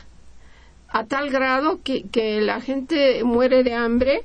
a 0.88 1.04
tal 1.04 1.30
grado 1.30 1.80
que, 1.82 2.02
que 2.08 2.40
la 2.40 2.60
gente 2.60 3.22
muere 3.24 3.62
de 3.62 3.74
hambre 3.74 4.24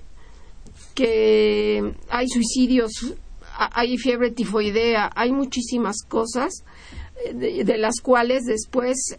que 0.93 1.93
hay 2.09 2.27
suicidios 2.27 2.91
hay 3.57 3.97
fiebre 3.97 4.31
tifoidea 4.31 5.11
hay 5.15 5.31
muchísimas 5.31 5.97
cosas 6.07 6.63
de, 7.33 7.77
las 7.77 8.01
cuales 8.01 8.43
después 8.45 9.15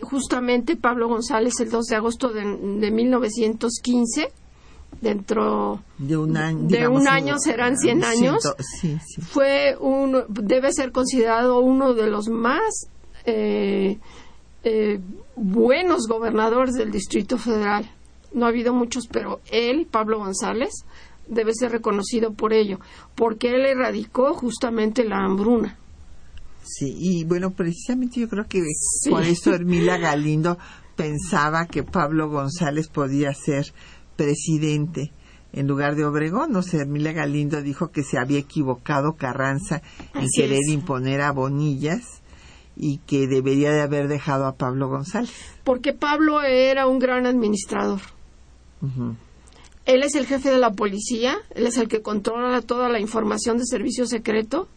justamente 0.00 0.76
Pablo 0.76 1.08
González 1.08 1.54
el 1.60 1.70
2 1.70 1.86
de 1.86 1.96
agosto 1.96 2.28
de, 2.28 2.42
de 2.44 2.90
1915 2.90 4.32
dentro 5.00 5.82
de 5.98 6.16
un 6.16 6.36
año, 6.36 6.68
de 6.68 6.88
un 6.88 7.08
año 7.08 7.36
serán 7.38 7.76
100 7.76 8.04
años, 8.04 8.54
fue 9.28 9.76
un, 9.80 10.24
debe 10.28 10.72
ser 10.72 10.92
considerado 10.92 11.60
uno 11.60 11.94
de 11.94 12.06
los 12.08 12.28
más 12.28 12.88
eh, 13.24 13.98
eh, 14.64 15.00
buenos 15.36 16.06
gobernadores 16.08 16.74
del 16.74 16.90
Distrito 16.90 17.38
Federal 17.38 17.90
no 18.32 18.46
ha 18.46 18.50
habido 18.50 18.72
muchos, 18.72 19.06
pero 19.10 19.40
él, 19.50 19.86
Pablo 19.90 20.18
González, 20.18 20.84
debe 21.26 21.52
ser 21.54 21.72
reconocido 21.72 22.32
por 22.32 22.52
ello, 22.52 22.78
porque 23.14 23.54
él 23.54 23.64
erradicó 23.64 24.34
justamente 24.34 25.04
la 25.04 25.24
hambruna. 25.24 25.78
Sí, 26.66 26.96
y 26.98 27.24
bueno, 27.24 27.52
precisamente 27.52 28.20
yo 28.20 28.28
creo 28.28 28.46
que 28.46 28.62
por 29.08 29.22
eso 29.22 29.54
Hermila 29.54 29.98
Galindo 29.98 30.58
pensaba 30.96 31.66
que 31.66 31.84
Pablo 31.84 32.28
González 32.28 32.88
podía 32.88 33.32
ser 33.34 33.72
presidente 34.16 35.12
en 35.52 35.68
lugar 35.68 35.94
de 35.94 36.04
Obregón. 36.04 36.50
No 36.50 36.62
sé, 36.62 36.78
Hermila 36.78 37.12
Galindo 37.12 37.62
dijo 37.62 37.92
que 37.92 38.02
se 38.02 38.18
había 38.18 38.38
equivocado 38.38 39.12
Carranza 39.12 39.82
en 40.14 40.26
querer 40.34 40.62
imponer 40.68 41.20
a 41.20 41.30
Bonillas 41.30 42.22
y 42.76 42.98
que 42.98 43.26
debería 43.26 43.72
de 43.72 43.80
haber 43.80 44.08
dejado 44.08 44.46
a 44.46 44.56
Pablo 44.56 44.88
González. 44.88 45.32
Porque 45.64 45.92
Pablo 45.92 46.42
era 46.42 46.86
un 46.86 46.98
gran 46.98 47.26
administrador. 47.26 48.00
Él 49.86 50.02
es 50.02 50.14
el 50.14 50.26
jefe 50.26 50.50
de 50.50 50.58
la 50.58 50.72
policía, 50.72 51.38
él 51.54 51.66
es 51.66 51.78
el 51.78 51.88
que 51.88 52.02
controla 52.02 52.60
toda 52.60 52.88
la 52.88 53.00
información 53.00 53.56
de 53.56 53.64
servicio 53.64 54.06
secreto. 54.06 54.68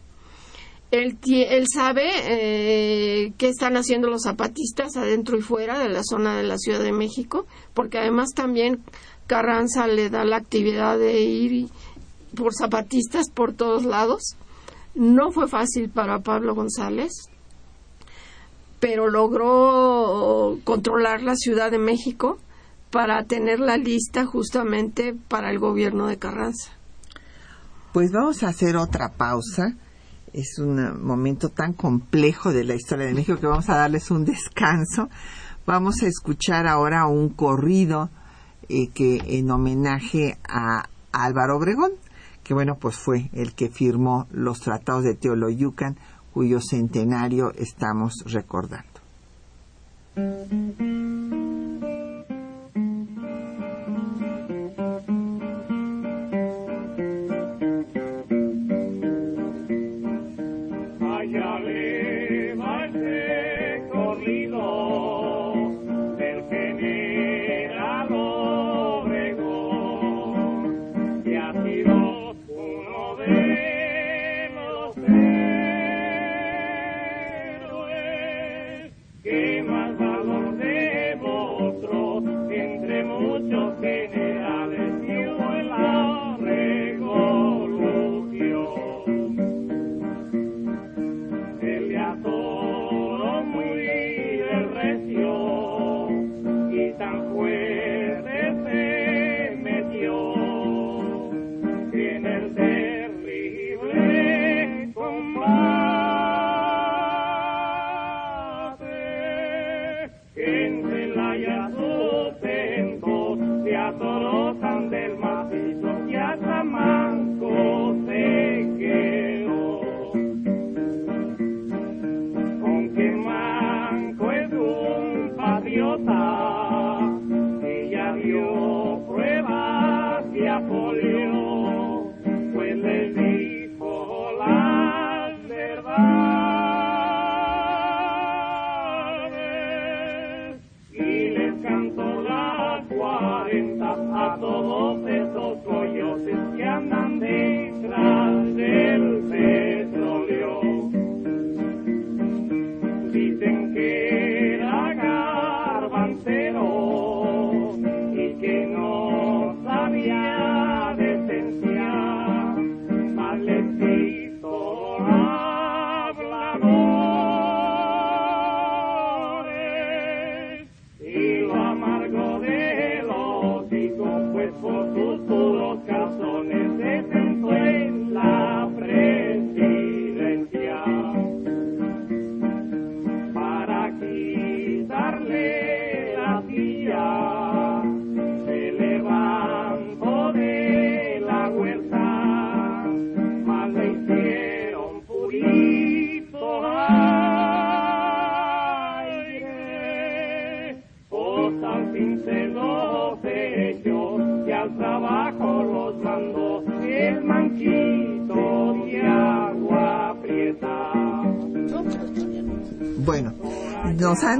Él, 0.90 1.66
sabe 1.72 2.10
eh, 2.24 3.32
qué 3.38 3.48
están 3.48 3.76
haciendo 3.76 4.08
los 4.08 4.22
zapatistas 4.24 4.96
adentro 4.96 5.38
y 5.38 5.42
fuera 5.42 5.78
de 5.78 5.88
la 5.88 6.02
zona 6.02 6.36
de 6.36 6.42
la 6.42 6.58
Ciudad 6.58 6.82
de 6.82 6.92
México, 6.92 7.46
porque 7.74 7.98
además 7.98 8.30
también 8.34 8.82
Carranza 9.28 9.86
le 9.86 10.10
da 10.10 10.24
la 10.24 10.36
actividad 10.36 10.98
de 10.98 11.20
ir 11.20 11.68
por 12.34 12.54
zapatistas 12.54 13.30
por 13.30 13.52
todos 13.52 13.84
lados. 13.84 14.36
No 14.96 15.30
fue 15.30 15.46
fácil 15.46 15.90
para 15.90 16.18
Pablo 16.18 16.56
González, 16.56 17.12
pero 18.80 19.08
logró 19.08 20.58
controlar 20.64 21.22
la 21.22 21.36
Ciudad 21.36 21.70
de 21.70 21.78
México 21.78 22.38
para 22.90 23.22
tener 23.24 23.60
la 23.60 23.76
lista 23.76 24.26
justamente 24.26 25.14
para 25.28 25.52
el 25.52 25.60
gobierno 25.60 26.08
de 26.08 26.18
Carranza. 26.18 26.72
Pues 27.92 28.10
vamos 28.10 28.42
a 28.42 28.48
hacer 28.48 28.76
otra 28.76 29.12
pausa. 29.16 29.76
Es 30.32 30.58
un 30.58 31.04
momento 31.04 31.48
tan 31.48 31.72
complejo 31.72 32.52
de 32.52 32.64
la 32.64 32.74
historia 32.74 33.06
de 33.06 33.14
México 33.14 33.38
que 33.38 33.46
vamos 33.46 33.68
a 33.68 33.76
darles 33.76 34.10
un 34.10 34.24
descanso. 34.24 35.08
Vamos 35.66 36.02
a 36.02 36.06
escuchar 36.06 36.66
ahora 36.66 37.06
un 37.06 37.30
corrido 37.30 38.10
eh, 38.68 38.88
que 38.94 39.20
en 39.26 39.50
homenaje 39.50 40.38
a 40.48 40.84
Álvaro 41.12 41.56
Obregón, 41.56 41.92
que 42.44 42.54
bueno, 42.54 42.76
pues 42.80 42.96
fue 42.96 43.30
el 43.32 43.54
que 43.54 43.68
firmó 43.68 44.26
los 44.30 44.60
tratados 44.60 45.04
de 45.04 45.14
Teoloyucan, 45.14 45.98
cuyo 46.32 46.60
centenario 46.60 47.52
estamos 47.56 48.24
recordando. 48.26 48.88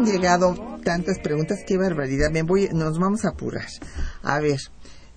Han 0.00 0.06
llegado 0.06 0.54
tantas 0.82 1.18
preguntas, 1.18 1.58
qué 1.66 1.76
barbaridad. 1.76 2.30
Me 2.30 2.42
voy, 2.42 2.68
nos 2.72 2.98
vamos 2.98 3.24
a 3.24 3.30
apurar. 3.30 3.66
A 4.22 4.40
ver, 4.40 4.58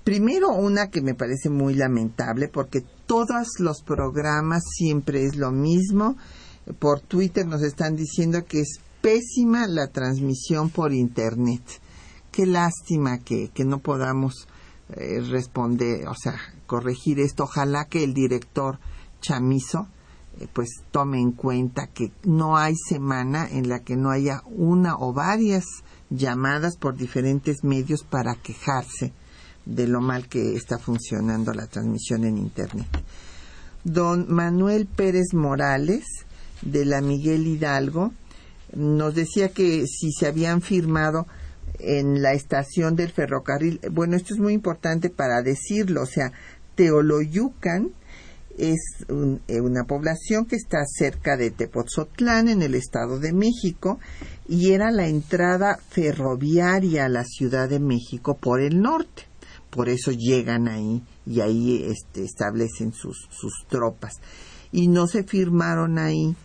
primero 0.03 0.49
una 0.49 0.89
que 0.89 1.01
me 1.01 1.15
parece 1.15 1.49
muy 1.49 1.73
lamentable 1.73 2.49
porque 2.49 2.83
todos 3.05 3.47
los 3.59 3.81
programas 3.83 4.63
siempre 4.77 5.23
es 5.25 5.35
lo 5.35 5.51
mismo. 5.51 6.17
Por 6.79 6.99
Twitter 7.01 7.45
nos 7.45 7.61
están 7.61 7.95
diciendo 7.95 8.45
que 8.45 8.61
es 8.61 8.79
pésima 9.01 9.67
la 9.67 9.87
transmisión 9.87 10.69
por 10.69 10.93
Internet. 10.93 11.63
Qué 12.31 12.45
lástima 12.45 13.19
que, 13.19 13.49
que 13.53 13.63
no 13.63 13.79
podamos 13.79 14.47
eh, 14.89 15.21
responder, 15.21 16.07
o 16.07 16.15
sea, 16.15 16.35
corregir 16.65 17.19
esto. 17.19 17.43
Ojalá 17.43 17.85
que 17.85 18.03
el 18.03 18.13
director 18.13 18.79
Chamizo 19.21 19.87
pues 20.53 20.69
tome 20.91 21.19
en 21.19 21.31
cuenta 21.31 21.87
que 21.87 22.11
no 22.23 22.57
hay 22.57 22.75
semana 22.75 23.47
en 23.49 23.69
la 23.69 23.79
que 23.79 23.95
no 23.95 24.09
haya 24.09 24.41
una 24.45 24.95
o 24.97 25.13
varias 25.13 25.65
llamadas 26.09 26.77
por 26.77 26.95
diferentes 26.95 27.63
medios 27.63 28.03
para 28.03 28.35
quejarse 28.35 29.13
de 29.65 29.87
lo 29.87 30.01
mal 30.01 30.27
que 30.27 30.55
está 30.55 30.77
funcionando 30.77 31.53
la 31.53 31.67
transmisión 31.67 32.25
en 32.25 32.37
Internet. 32.37 32.87
Don 33.83 34.31
Manuel 34.33 34.85
Pérez 34.85 35.33
Morales, 35.33 36.05
de 36.61 36.85
la 36.85 37.01
Miguel 37.01 37.47
Hidalgo, 37.47 38.13
nos 38.75 39.13
decía 39.15 39.49
que 39.49 39.85
si 39.87 40.11
se 40.11 40.27
habían 40.27 40.61
firmado 40.61 41.27
en 41.79 42.21
la 42.21 42.33
estación 42.33 42.95
del 42.95 43.11
ferrocarril. 43.11 43.79
Bueno, 43.91 44.15
esto 44.15 44.33
es 44.33 44.39
muy 44.39 44.53
importante 44.53 45.09
para 45.09 45.41
decirlo, 45.41 46.03
o 46.03 46.05
sea, 46.05 46.31
Teoloyucan 46.75 47.91
es 48.57 48.79
eh, 49.47 49.61
una 49.61 49.83
población 49.85 50.45
que 50.45 50.55
está 50.55 50.79
cerca 50.85 51.37
de 51.37 51.51
Tepoztlán, 51.51 52.49
en 52.49 52.61
el 52.61 52.75
Estado 52.75 53.19
de 53.19 53.33
México, 53.33 53.99
y 54.47 54.71
era 54.71 54.91
la 54.91 55.07
entrada 55.07 55.79
ferroviaria 55.89 57.05
a 57.05 57.09
la 57.09 57.23
Ciudad 57.25 57.69
de 57.69 57.79
México 57.79 58.37
por 58.37 58.61
el 58.61 58.81
norte. 58.81 59.23
Por 59.69 59.89
eso 59.89 60.11
llegan 60.11 60.67
ahí 60.67 61.03
y 61.25 61.41
ahí 61.41 61.83
este, 61.83 62.23
establecen 62.23 62.93
sus, 62.93 63.27
sus 63.31 63.65
tropas. 63.67 64.13
Y 64.71 64.87
no 64.87 65.07
se 65.07 65.23
firmaron 65.23 65.97
ahí 65.97 66.35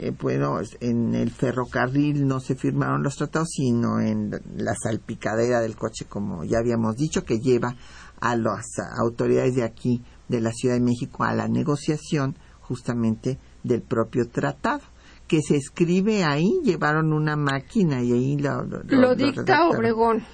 eh, 0.00 0.12
bueno, 0.16 0.60
en 0.80 1.14
el 1.16 1.32
ferrocarril 1.32 2.24
no 2.24 2.38
se 2.38 2.54
firmaron 2.54 3.02
los 3.02 3.16
tratados, 3.16 3.48
sino 3.50 3.98
en 3.98 4.30
la 4.56 4.74
salpicadera 4.80 5.60
del 5.60 5.74
coche, 5.74 6.04
como 6.08 6.44
ya 6.44 6.58
habíamos 6.58 6.94
dicho, 6.94 7.24
que 7.24 7.40
lleva 7.40 7.74
a 8.20 8.36
las 8.36 8.66
autoridades 8.96 9.56
de 9.56 9.64
aquí, 9.64 10.04
de 10.28 10.40
la 10.40 10.52
Ciudad 10.52 10.74
de 10.74 10.80
México, 10.80 11.24
a 11.24 11.34
la 11.34 11.48
negociación 11.48 12.36
justamente 12.60 13.38
del 13.62 13.82
propio 13.82 14.28
tratado 14.28 14.82
que 15.28 15.42
se 15.42 15.56
escribe 15.56 16.24
ahí, 16.24 16.50
llevaron 16.64 17.12
una 17.12 17.36
máquina 17.36 18.02
y 18.02 18.12
ahí 18.12 18.36
lo... 18.38 18.62
Lo, 18.64 19.14
dicta 19.14 19.68
Obregón. 19.68 20.24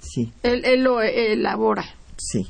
Sí. 0.00 0.32
Él, 0.42 0.64
él, 0.64 0.82
lo 0.82 1.02
elabora. 1.02 1.84
Sí. 2.16 2.48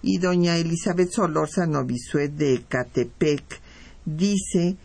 Y 0.00 0.18
doña 0.18 0.56
Elizabeth 0.56 1.10
Solórzano 1.10 1.84
Bisuet 1.84 2.30
de 2.30 2.62
Catepec 2.68 3.42
dice 4.04 4.76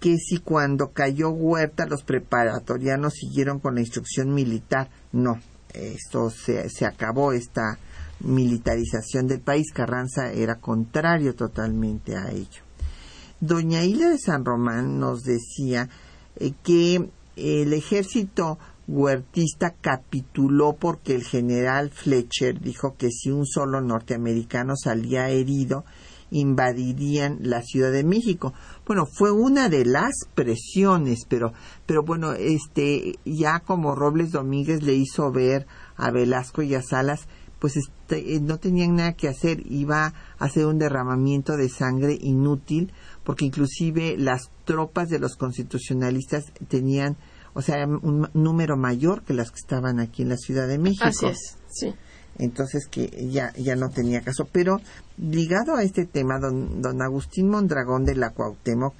que 0.00 0.16
si 0.16 0.38
cuando 0.38 0.92
cayó 0.92 1.30
Huerta 1.30 1.86
los 1.86 2.02
preparatorianos 2.02 3.12
siguieron 3.12 3.60
con 3.60 3.74
la 3.74 3.82
instrucción 3.82 4.32
militar. 4.32 4.88
No, 5.12 5.38
esto 5.74 6.30
se, 6.30 6.70
se 6.70 6.86
acabó, 6.86 7.32
esta 7.32 7.78
militarización 8.22 9.26
del 9.26 9.40
país. 9.40 9.72
Carranza 9.72 10.32
era 10.32 10.56
contrario 10.56 11.34
totalmente 11.34 12.16
a 12.16 12.30
ello. 12.30 12.62
Doña 13.40 13.84
Hila 13.84 14.08
de 14.10 14.18
San 14.18 14.44
Román 14.44 15.00
nos 15.00 15.24
decía 15.24 15.88
eh, 16.36 16.52
que 16.62 17.10
el 17.36 17.72
ejército 17.72 18.58
huertista 18.86 19.74
capituló 19.80 20.74
porque 20.74 21.14
el 21.14 21.24
general 21.24 21.90
Fletcher 21.90 22.60
dijo 22.60 22.96
que 22.96 23.10
si 23.10 23.30
un 23.30 23.46
solo 23.46 23.80
norteamericano 23.80 24.74
salía 24.76 25.28
herido, 25.30 25.84
invadirían 26.30 27.38
la 27.42 27.62
Ciudad 27.62 27.92
de 27.92 28.04
México. 28.04 28.54
Bueno, 28.86 29.06
fue 29.06 29.30
una 29.30 29.68
de 29.68 29.84
las 29.84 30.12
presiones, 30.34 31.26
pero, 31.28 31.52
pero 31.86 32.02
bueno, 32.02 32.32
este, 32.32 33.18
ya 33.24 33.60
como 33.60 33.94
Robles 33.94 34.32
Domínguez 34.32 34.82
le 34.82 34.94
hizo 34.94 35.30
ver 35.30 35.66
a 35.96 36.10
Velasco 36.10 36.62
y 36.62 36.74
a 36.74 36.82
Salas, 36.82 37.28
pues 37.62 37.76
este, 37.76 38.34
eh, 38.34 38.40
no 38.40 38.58
tenían 38.58 38.96
nada 38.96 39.12
que 39.12 39.28
hacer, 39.28 39.62
iba 39.70 40.06
a 40.06 40.44
hacer 40.44 40.66
un 40.66 40.78
derramamiento 40.78 41.56
de 41.56 41.68
sangre 41.68 42.18
inútil, 42.20 42.92
porque 43.22 43.44
inclusive 43.44 44.16
las 44.18 44.50
tropas 44.64 45.08
de 45.08 45.20
los 45.20 45.36
constitucionalistas 45.36 46.46
tenían, 46.66 47.16
o 47.54 47.62
sea, 47.62 47.86
un 47.86 48.28
número 48.34 48.76
mayor 48.76 49.22
que 49.22 49.32
las 49.32 49.52
que 49.52 49.60
estaban 49.60 50.00
aquí 50.00 50.22
en 50.22 50.30
la 50.30 50.38
Ciudad 50.38 50.66
de 50.66 50.78
México. 50.78 51.04
Así 51.04 51.26
es, 51.26 51.56
sí 51.68 51.94
entonces 52.38 52.88
que 52.90 53.28
ya, 53.30 53.52
ya 53.56 53.76
no 53.76 53.90
tenía 53.90 54.22
caso. 54.22 54.48
Pero 54.50 54.80
ligado 55.18 55.76
a 55.76 55.84
este 55.84 56.04
tema, 56.06 56.40
don, 56.40 56.82
don 56.82 57.00
Agustín 57.00 57.48
Mondragón 57.48 58.04
de 58.04 58.16
la 58.16 58.30
Cuauhtémoc 58.30 58.94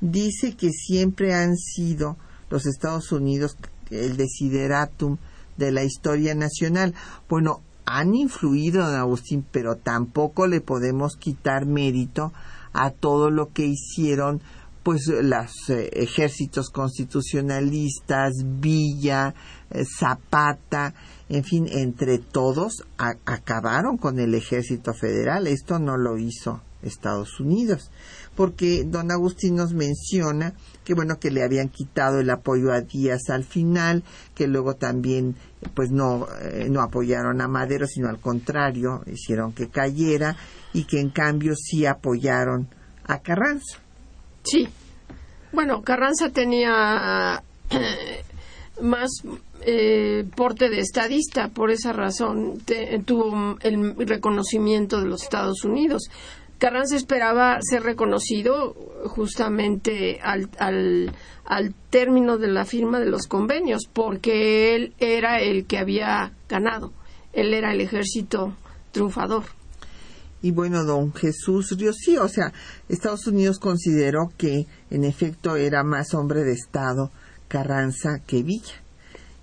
dice 0.00 0.56
que 0.56 0.70
siempre 0.70 1.34
han 1.34 1.56
sido 1.56 2.16
los 2.50 2.66
Estados 2.66 3.12
Unidos 3.12 3.56
el 3.90 4.16
desideratum 4.16 5.18
de 5.58 5.70
la 5.70 5.84
historia 5.84 6.34
nacional. 6.34 6.94
Bueno, 7.28 7.62
han 7.90 8.14
influido, 8.14 8.86
don 8.86 8.96
Agustín, 8.96 9.44
pero 9.50 9.76
tampoco 9.76 10.46
le 10.46 10.60
podemos 10.60 11.16
quitar 11.16 11.64
mérito 11.64 12.32
a 12.72 12.90
todo 12.90 13.30
lo 13.30 13.52
que 13.52 13.66
hicieron 13.66 14.42
pues 14.82 15.08
los 15.08 15.68
eh, 15.70 15.90
ejércitos 15.92 16.70
constitucionalistas, 16.70 18.32
Villa, 18.44 19.34
eh, 19.70 19.84
Zapata, 19.84 20.94
en 21.28 21.44
fin, 21.44 21.66
entre 21.70 22.18
todos 22.18 22.84
acabaron 22.96 23.98
con 23.98 24.18
el 24.18 24.34
ejército 24.34 24.94
federal. 24.94 25.46
Esto 25.46 25.78
no 25.78 25.96
lo 25.98 26.16
hizo 26.16 26.62
Estados 26.82 27.40
Unidos, 27.40 27.90
porque 28.38 28.84
don 28.84 29.10
Agustín 29.10 29.56
nos 29.56 29.74
menciona 29.74 30.54
que 30.84 30.94
bueno 30.94 31.18
que 31.18 31.32
le 31.32 31.42
habían 31.42 31.70
quitado 31.70 32.20
el 32.20 32.30
apoyo 32.30 32.72
a 32.72 32.82
Díaz 32.82 33.30
al 33.30 33.42
final, 33.42 34.04
que 34.36 34.46
luego 34.46 34.76
también 34.76 35.34
pues 35.74 35.90
no 35.90 36.28
eh, 36.40 36.68
no 36.70 36.80
apoyaron 36.80 37.40
a 37.40 37.48
Madero, 37.48 37.88
sino 37.88 38.08
al 38.08 38.20
contrario, 38.20 39.02
hicieron 39.06 39.52
que 39.52 39.66
cayera 39.66 40.36
y 40.72 40.84
que 40.84 41.00
en 41.00 41.10
cambio 41.10 41.56
sí 41.56 41.84
apoyaron 41.84 42.68
a 43.06 43.18
Carranza. 43.18 43.80
Sí. 44.44 44.68
Bueno, 45.52 45.82
Carranza 45.82 46.30
tenía 46.30 47.42
eh, 47.70 48.22
más 48.80 49.10
eh, 49.62 50.24
porte 50.36 50.68
de 50.68 50.78
estadista, 50.78 51.48
por 51.48 51.72
esa 51.72 51.92
razón 51.92 52.62
tuvo 53.04 53.58
el 53.62 53.96
reconocimiento 54.06 55.00
de 55.00 55.08
los 55.08 55.24
Estados 55.24 55.64
Unidos. 55.64 56.08
Carranza 56.58 56.96
esperaba 56.96 57.58
ser 57.60 57.82
reconocido 57.82 58.74
justamente 59.06 60.20
al, 60.22 60.50
al, 60.58 61.12
al, 61.44 61.74
término 61.90 62.36
de 62.36 62.48
la 62.48 62.64
firma 62.64 62.98
de 62.98 63.06
los 63.06 63.26
convenios, 63.26 63.88
porque 63.92 64.74
él 64.74 64.94
era 64.98 65.40
el 65.40 65.66
que 65.66 65.78
había 65.78 66.32
ganado, 66.48 66.92
él 67.32 67.54
era 67.54 67.72
el 67.72 67.80
ejército 67.80 68.56
triunfador. 68.90 69.44
Y 70.40 70.52
bueno, 70.52 70.84
don 70.84 71.12
Jesús 71.14 71.76
Ríos, 71.76 71.96
sí, 71.98 72.16
o 72.16 72.28
sea, 72.28 72.52
Estados 72.88 73.26
Unidos 73.26 73.58
consideró 73.58 74.28
que 74.36 74.66
en 74.90 75.04
efecto 75.04 75.56
era 75.56 75.82
más 75.82 76.14
hombre 76.14 76.44
de 76.44 76.52
Estado 76.52 77.10
Carranza 77.48 78.20
que 78.26 78.42
Villa. 78.42 78.82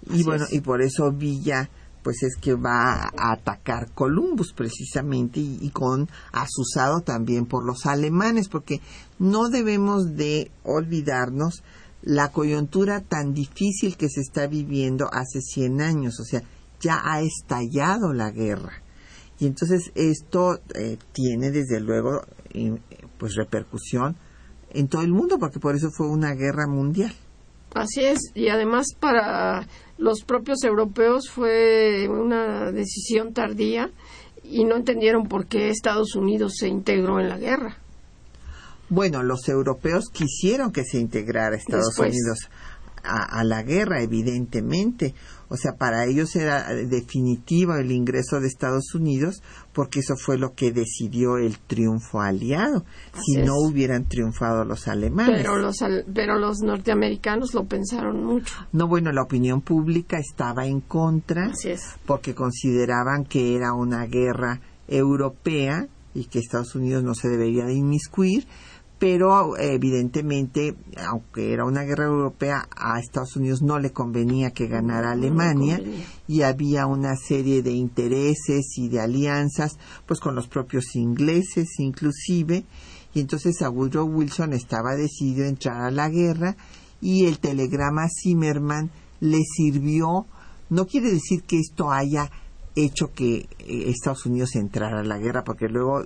Y 0.09 0.23
bueno, 0.23 0.45
y 0.51 0.61
por 0.61 0.81
eso 0.81 1.11
Villa 1.11 1.69
pues 2.05 2.21
es 2.21 2.35
que 2.35 2.53
va 2.53 3.09
a 3.17 3.33
atacar 3.33 3.91
Columbus 3.95 4.53
precisamente 4.53 5.39
y, 5.39 5.57
y, 5.59 5.71
con 5.71 6.07
asusado 6.31 7.01
también 7.01 7.47
por 7.47 7.65
los 7.65 7.87
alemanes 7.87 8.47
porque 8.47 8.79
no 9.17 9.49
debemos 9.49 10.15
de 10.15 10.51
olvidarnos 10.63 11.63
la 12.03 12.31
coyuntura 12.31 13.01
tan 13.01 13.33
difícil 13.33 13.97
que 13.97 14.07
se 14.07 14.21
está 14.21 14.45
viviendo 14.45 15.09
hace 15.11 15.41
100 15.41 15.81
años, 15.81 16.19
o 16.19 16.23
sea, 16.23 16.43
ya 16.79 17.01
ha 17.03 17.21
estallado 17.21 18.13
la 18.13 18.29
guerra. 18.29 18.83
Y 19.39 19.47
entonces 19.47 19.91
esto 19.95 20.59
eh, 20.75 20.99
tiene 21.11 21.49
desde 21.49 21.79
luego 21.79 22.21
pues 23.17 23.33
repercusión 23.33 24.15
en 24.69 24.89
todo 24.89 25.01
el 25.01 25.11
mundo 25.11 25.39
porque 25.39 25.59
por 25.59 25.75
eso 25.75 25.89
fue 25.89 26.07
una 26.07 26.35
guerra 26.35 26.67
mundial. 26.67 27.15
Así 27.73 28.05
es, 28.05 28.19
y 28.35 28.49
además 28.49 28.85
para 28.99 29.67
los 29.97 30.23
propios 30.23 30.63
europeos 30.63 31.29
fue 31.29 32.07
una 32.09 32.71
decisión 32.71 33.33
tardía 33.33 33.91
y 34.43 34.63
no 34.65 34.75
entendieron 34.75 35.27
por 35.27 35.47
qué 35.47 35.69
Estados 35.69 36.15
Unidos 36.15 36.55
se 36.57 36.67
integró 36.67 37.19
en 37.19 37.29
la 37.29 37.37
guerra. 37.37 37.77
Bueno, 38.89 39.23
los 39.23 39.47
europeos 39.49 40.09
quisieron 40.11 40.71
que 40.71 40.83
se 40.83 40.99
integrara 40.99 41.55
Estados 41.55 41.97
Unidos 41.97 42.49
a, 43.03 43.43
la 43.43 43.63
guerra, 43.63 44.01
evidentemente. 44.01 45.13
O 45.49 45.57
sea, 45.57 45.73
para 45.73 46.05
ellos 46.05 46.35
era 46.35 46.73
definitivo 46.73 47.75
el 47.75 47.91
ingreso 47.91 48.39
de 48.39 48.47
Estados 48.47 48.93
Unidos 48.93 49.41
porque 49.75 49.99
eso 49.99 50.15
fue 50.15 50.37
lo 50.37 50.53
que 50.53 50.71
decidió 50.71 51.35
el 51.37 51.59
triunfo 51.59 52.21
aliado. 52.21 52.85
si 53.13 53.37
no 53.37 53.55
hubieran 53.57 54.05
triunfado 54.05 54.63
los 54.63 54.87
alemanes. 54.87 55.41
Pero 55.41 55.57
los, 55.57 55.75
pero 56.13 56.39
los 56.39 56.59
norteamericanos 56.61 57.53
lo 57.53 57.65
pensaron 57.65 58.23
mucho. 58.23 58.55
No, 58.71 58.87
bueno, 58.87 59.11
la 59.11 59.21
opinión 59.21 59.59
pública 59.59 60.17
estaba 60.17 60.65
en 60.65 60.79
contra 60.79 61.51
porque 62.05 62.33
consideraban 62.33 63.25
que 63.25 63.55
era 63.55 63.73
una 63.73 64.05
guerra 64.05 64.61
europea 64.87 65.87
y 66.13 66.25
que 66.25 66.39
Estados 66.39 66.75
Unidos 66.75 67.03
no 67.03 67.13
se 67.13 67.27
debería 67.27 67.65
de 67.65 67.73
inmiscuir 67.73 68.47
pero 68.97 69.57
evidentemente, 69.57 70.75
aunque 70.97 71.51
era 71.51 71.65
una 71.65 71.83
guerra 71.83 72.05
europea, 72.05 72.67
a 72.75 72.99
Estados 72.99 73.35
Unidos 73.35 73.61
no 73.61 73.77
le 73.77 73.91
convenía 73.91 74.51
que 74.51 74.67
ganara 74.67 75.11
Alemania. 75.11 75.81
y 76.27 76.41
había 76.41 76.87
una 76.87 77.15
serie 77.15 77.61
de 77.61 77.71
intereses 77.71 78.77
y 78.77 78.89
de 78.89 79.01
alianzas, 79.01 79.77
pues 80.07 80.19
con 80.19 80.33
los 80.33 80.47
propios 80.47 80.95
ingleses 80.95 81.79
inclusive, 81.79 82.63
y 83.13 83.19
entonces 83.19 83.61
a 83.61 83.69
Woodrow 83.69 84.07
Wilson 84.07 84.53
estaba 84.53 84.95
decidido 84.95 85.45
a 85.45 85.49
entrar 85.49 85.81
a 85.81 85.91
la 85.91 86.09
guerra 86.09 86.55
y 87.01 87.25
el 87.25 87.39
telegrama 87.39 88.07
Zimmerman 88.09 88.89
le 89.19 89.41
sirvió, 89.43 90.25
no 90.69 90.87
quiere 90.87 91.11
decir 91.11 91.43
que 91.43 91.59
esto 91.59 91.91
haya 91.91 92.31
hecho 92.75 93.11
que 93.13 93.47
eh, 93.59 93.89
Estados 93.89 94.25
Unidos 94.25 94.55
entrara 94.55 94.99
a 94.99 95.03
la 95.03 95.17
guerra, 95.17 95.43
porque 95.43 95.67
luego 95.67 96.03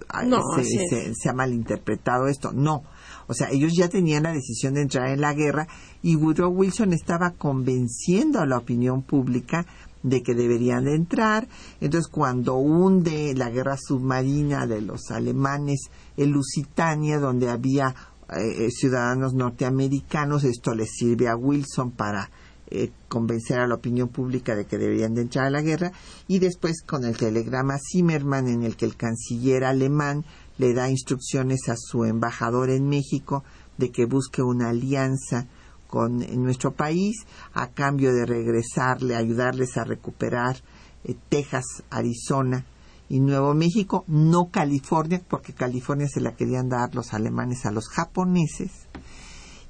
se, 0.62 1.14
se, 1.14 1.30
ha 1.30 1.34
malinterpretado 1.34 2.28
esto. 2.28 2.52
No, 2.54 2.84
o 3.28 3.34
sea, 3.34 3.50
ellos 3.52 3.74
ya 3.76 3.90
tenían 3.90 4.24
la 4.24 4.34
decisión 4.34 4.74
de 4.76 4.82
entrar 4.82 5.10
en 5.10 5.22
la 5.22 5.34
guerra 5.34 5.68
y 6.02 6.16
Woodrow 6.16 6.52
Wilson 6.52 6.94
estaba 6.94 7.32
convenciendo 7.32 8.40
a 8.40 8.46
la 8.46 8.58
opinión 8.58 9.02
pública 9.02 9.66
de 10.04 10.24
que 10.24 10.34
deberían 10.34 10.86
de 10.86 10.96
entrar. 10.96 11.48
Entonces, 11.82 12.10
cuando 12.10 12.56
hunde 12.56 13.34
la 13.36 13.50
guerra 13.50 13.78
submarina 13.78 14.66
de 14.66 14.82
los 14.82 15.12
alemanes 15.12 15.90
en 16.18 16.32
Lusitania, 16.32 17.20
donde 17.20 17.50
había 17.50 17.96
eh, 18.30 18.66
eh, 18.66 18.70
ciudadanos 18.72 19.34
norteamericanos, 19.34 20.44
esto 20.44 20.74
le 20.74 20.86
sirve 20.86 21.28
a 21.28 21.36
Wilson 21.36 21.92
para 21.92 22.30
eh, 22.72 22.92
convencer 23.08 23.60
a 23.60 23.68
la 23.68 23.76
opinión 23.76 24.10
pública 24.10 24.56
de 24.56 24.66
que 24.66 24.78
deberían 24.78 25.14
de 25.14 25.22
entrar 25.22 25.46
a 25.46 25.50
la 25.50 25.62
guerra 25.62 25.92
y 26.28 26.40
después 26.40 26.84
con 26.84 27.04
el 27.04 27.18
telegrama 27.18 27.78
Zimmermann 27.80 28.48
en 28.48 28.64
el 28.64 28.76
que 28.76 28.86
el 28.86 28.96
canciller 28.96 29.64
alemán 29.64 30.26
le 30.58 30.74
da 30.74 30.90
instrucciones 30.90 31.70
a 31.70 31.76
su 31.76 32.06
embajador 32.06 32.70
en 32.70 32.88
México 32.88 33.44
de 33.78 33.92
que 33.92 34.06
busque 34.06 34.42
una 34.42 34.70
alianza 34.70 35.48
con 35.88 36.20
nuestro 36.44 36.74
país 36.74 37.26
a 37.54 37.72
cambio 37.72 38.14
de 38.14 38.26
regresarle, 38.26 39.16
ayudarles 39.16 39.76
a 39.78 39.84
recuperar 39.84 40.58
eh, 41.04 41.16
Texas, 41.30 41.84
Arizona 41.90 42.66
y 43.10 43.20
Nuevo 43.20 43.56
México, 43.56 44.04
no 44.08 44.50
California, 44.52 45.22
porque 45.28 45.54
California 45.54 46.08
se 46.08 46.22
la 46.22 46.36
querían 46.36 46.70
dar 46.70 46.94
los 46.94 47.14
alemanes 47.14 47.66
a 47.66 47.72
los 47.72 47.90
japoneses. 47.90 48.88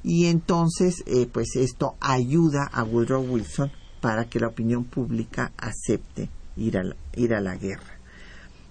Y 0.03 0.27
entonces, 0.27 1.03
eh, 1.05 1.27
pues 1.31 1.55
esto 1.55 1.95
ayuda 1.99 2.69
a 2.71 2.83
Woodrow 2.83 3.21
Wilson 3.21 3.71
para 4.01 4.25
que 4.25 4.39
la 4.39 4.47
opinión 4.47 4.85
pública 4.85 5.51
acepte 5.57 6.29
ir 6.55 6.77
a 6.77 6.83
ir 7.15 7.33
a 7.33 7.41
la 7.41 7.55
guerra. 7.55 7.99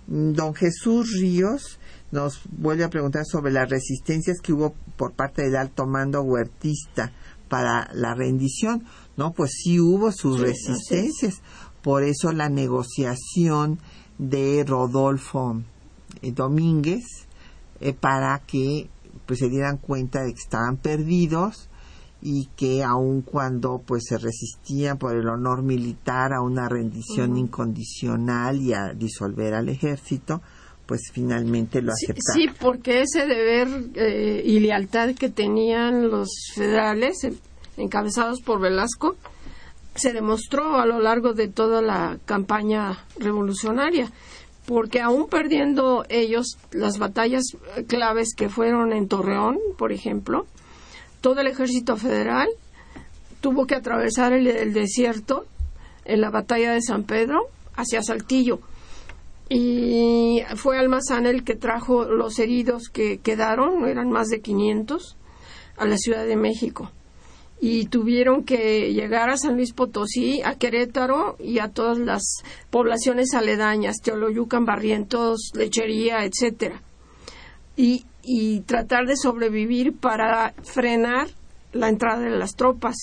Don 0.07 0.55
Jesús 0.55 1.19
Ríos 1.21 1.79
nos 2.11 2.41
vuelve 2.51 2.85
a 2.85 2.91
preguntar 2.91 3.25
sobre 3.27 3.53
las 3.53 3.69
resistencias 3.69 4.41
que 4.41 4.55
hubo 4.55 4.75
por 4.97 5.13
parte 5.13 5.43
del 5.43 5.57
alto 5.57 5.87
mando 5.87 6.23
huertista 6.23 7.13
para 7.49 7.91
la 7.93 8.15
rendición. 8.15 8.85
No, 9.17 9.33
pues 9.33 9.53
sí 9.63 9.79
hubo 9.81 10.11
sus 10.13 10.41
resistencias. 10.41 11.43
Por 11.83 12.05
eso 12.05 12.33
la 12.33 12.49
negociación 12.49 13.79
de 14.19 14.65
Rodolfo 14.67 15.63
eh, 16.23 16.33
Domínguez 16.33 17.05
eh, 17.81 17.93
para 17.93 18.41
que 18.41 18.89
pues 19.29 19.41
se 19.41 19.51
dieran 19.51 19.77
cuenta 19.77 20.23
de 20.23 20.33
que 20.33 20.41
estaban 20.41 20.79
perdidos 20.79 21.69
y 22.23 22.49
que 22.57 22.83
aun 22.83 23.21
cuando 23.21 23.83
pues 23.87 24.05
se 24.09 24.17
resistían 24.17 24.97
por 24.97 25.15
el 25.15 25.29
honor 25.29 25.63
militar 25.63 26.33
a 26.33 26.41
una 26.41 26.67
rendición 26.67 27.37
incondicional 27.37 28.59
y 28.59 28.73
a 28.73 28.95
disolver 28.95 29.53
al 29.53 29.69
ejército, 29.69 30.41
pues 30.87 31.11
finalmente 31.13 31.83
lo 31.83 31.93
aceptaron. 31.93 32.35
Sí, 32.35 32.49
porque 32.59 33.03
ese 33.03 33.27
deber 33.27 33.69
eh, 33.97 34.43
y 34.47 34.61
lealtad 34.61 35.15
que 35.15 35.29
tenían 35.29 36.09
los 36.09 36.31
federales, 36.55 37.19
encabezados 37.77 38.41
por 38.41 38.61
Velasco, 38.61 39.15
se 39.95 40.15
demostró 40.15 40.77
a 40.77 40.87
lo 40.87 41.01
largo 41.01 41.35
de 41.35 41.49
toda 41.49 41.83
la 41.83 42.19
campaña 42.25 43.05
revolucionaria, 43.19 44.11
porque 44.69 45.01
aún 45.01 45.29
perdiendo 45.29 46.05
ellos 46.11 46.59
las 46.73 46.99
batallas 46.99 47.43
claves 47.87 48.35
que 48.37 48.51
fueron 48.51 48.93
en 48.93 49.09
Torreón, 49.09 49.59
por 49.79 49.93
ejemplo, 49.93 50.45
todo 51.23 51.41
el 51.41 51.47
ejército 51.47 51.97
federal 51.97 52.49
tuvo 53.41 53.67
que 53.67 53.75
atravesar 53.75 54.35
el 54.35 54.75
desierto 54.75 55.47
en 56.05 56.21
la 56.21 56.29
batalla 56.29 56.73
de 56.73 56.83
San 56.83 57.05
Pedro 57.05 57.47
hacia 57.77 58.03
Saltillo 58.03 58.61
y 59.49 60.43
fue 60.57 60.79
Almazán 60.79 61.25
el 61.25 61.45
que 61.45 61.57
trajo 61.57 62.05
los 62.05 62.39
heridos 62.39 62.91
que 62.93 63.19
quedaron, 63.19 63.89
eran 63.89 64.11
más 64.11 64.29
de 64.29 64.43
500, 64.43 65.17
a 65.79 65.87
la 65.87 65.97
Ciudad 65.97 66.27
de 66.27 66.37
México. 66.37 66.91
Y 67.61 67.87
tuvieron 67.87 68.45
que 68.45 68.93
llegar 68.93 69.31
a 69.31 69.37
San 69.37 69.57
Luis 69.57 69.73
Potosí, 69.73 70.43
a 70.43 70.55
Querétaro 70.55 71.37
y 71.41 71.59
a 71.59 71.69
todas 71.69 71.99
las 71.99 72.23
poblaciones 72.71 73.35
aledañas, 73.35 73.97
Teoloyucan, 74.03 74.65
Barrientos, 74.65 75.51
Lechería, 75.55 76.25
etcétera. 76.25 76.83
Y, 77.77 78.07
y 78.23 78.61
tratar 78.61 79.07
de 79.07 79.17
sobrevivir 79.17 79.97
para 79.97 80.55
frenar 80.63 81.29
la 81.73 81.89
entrada 81.89 82.23
de 82.23 82.39
las 82.39 82.55
tropas, 82.55 82.95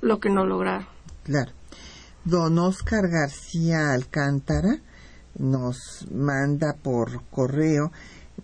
lo 0.00 0.20
que 0.20 0.30
no 0.30 0.44
lograron. 0.44 0.86
Claro. 1.24 1.52
Don 2.24 2.58
Oscar 2.58 3.08
García 3.08 3.92
Alcántara 3.94 4.80
nos 5.38 6.06
manda 6.10 6.74
por 6.82 7.22
correo 7.30 7.92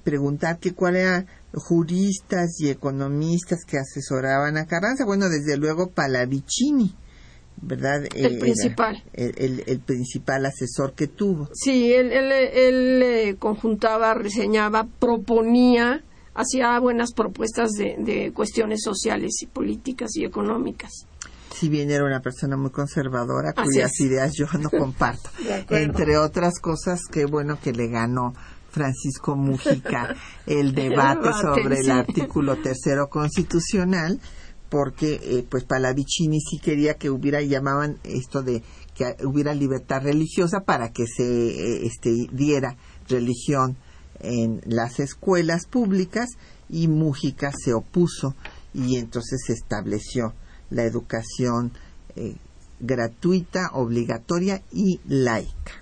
preguntar 0.04 0.58
que 0.58 0.72
cuáles 0.72 1.02
eran 1.02 1.26
juristas 1.54 2.60
y 2.60 2.70
economistas 2.70 3.64
que 3.66 3.78
asesoraban 3.78 4.56
a 4.56 4.66
Carranza. 4.66 5.04
Bueno, 5.04 5.28
desde 5.28 5.56
luego 5.56 5.90
Palavicini, 5.90 6.94
¿verdad? 7.60 8.04
El 8.14 8.38
principal. 8.38 9.02
El, 9.12 9.80
principal 9.80 10.46
asesor 10.46 10.94
que 10.94 11.06
tuvo. 11.08 11.48
Sí, 11.52 11.92
él, 11.92 12.12
él, 12.12 12.32
él, 12.32 13.36
conjuntaba, 13.38 14.14
reseñaba, 14.14 14.86
proponía, 14.98 16.04
hacía 16.34 16.78
buenas 16.80 17.12
propuestas 17.12 17.72
de, 17.72 17.96
de 17.98 18.32
cuestiones 18.32 18.80
sociales 18.82 19.32
y 19.42 19.46
políticas 19.46 20.16
y 20.16 20.24
económicas 20.24 21.06
si 21.62 21.68
bien 21.68 21.92
era 21.92 22.04
una 22.04 22.18
persona 22.18 22.56
muy 22.56 22.70
conservadora 22.70 23.52
cuyas 23.52 23.92
ideas 24.00 24.32
yo 24.34 24.46
no 24.58 24.68
comparto. 24.76 25.30
Entre 25.70 26.18
otras 26.18 26.58
cosas, 26.58 27.02
qué 27.08 27.24
bueno 27.24 27.60
que 27.62 27.72
le 27.72 27.86
ganó 27.86 28.34
Francisco 28.72 29.36
Mujica 29.36 30.16
el 30.46 30.74
debate 30.74 31.30
sobre 31.32 31.80
el 31.80 31.90
artículo 31.90 32.56
tercero 32.56 33.08
constitucional, 33.08 34.18
porque 34.68 35.20
eh, 35.22 35.46
pues 35.48 35.64
Palavicini 35.64 36.40
sí 36.40 36.58
quería 36.58 36.94
que 36.94 37.10
hubiera, 37.10 37.42
llamaban 37.42 37.98
esto 38.02 38.42
de 38.42 38.62
que 38.94 39.16
hubiera 39.24 39.54
libertad 39.54 40.02
religiosa 40.02 40.60
para 40.60 40.90
que 40.90 41.06
se 41.06 41.24
eh, 41.24 41.86
este, 41.86 42.10
diera 42.32 42.76
religión 43.08 43.76
en 44.20 44.62
las 44.64 44.98
escuelas 45.00 45.66
públicas 45.66 46.30
y 46.68 46.88
Mujica 46.88 47.52
se 47.52 47.74
opuso 47.74 48.34
y 48.72 48.96
entonces 48.96 49.42
se 49.46 49.52
estableció 49.52 50.32
la 50.70 50.84
educación 50.84 51.72
eh, 52.16 52.36
gratuita, 52.80 53.70
obligatoria 53.74 54.62
y 54.72 55.00
laica. 55.06 55.81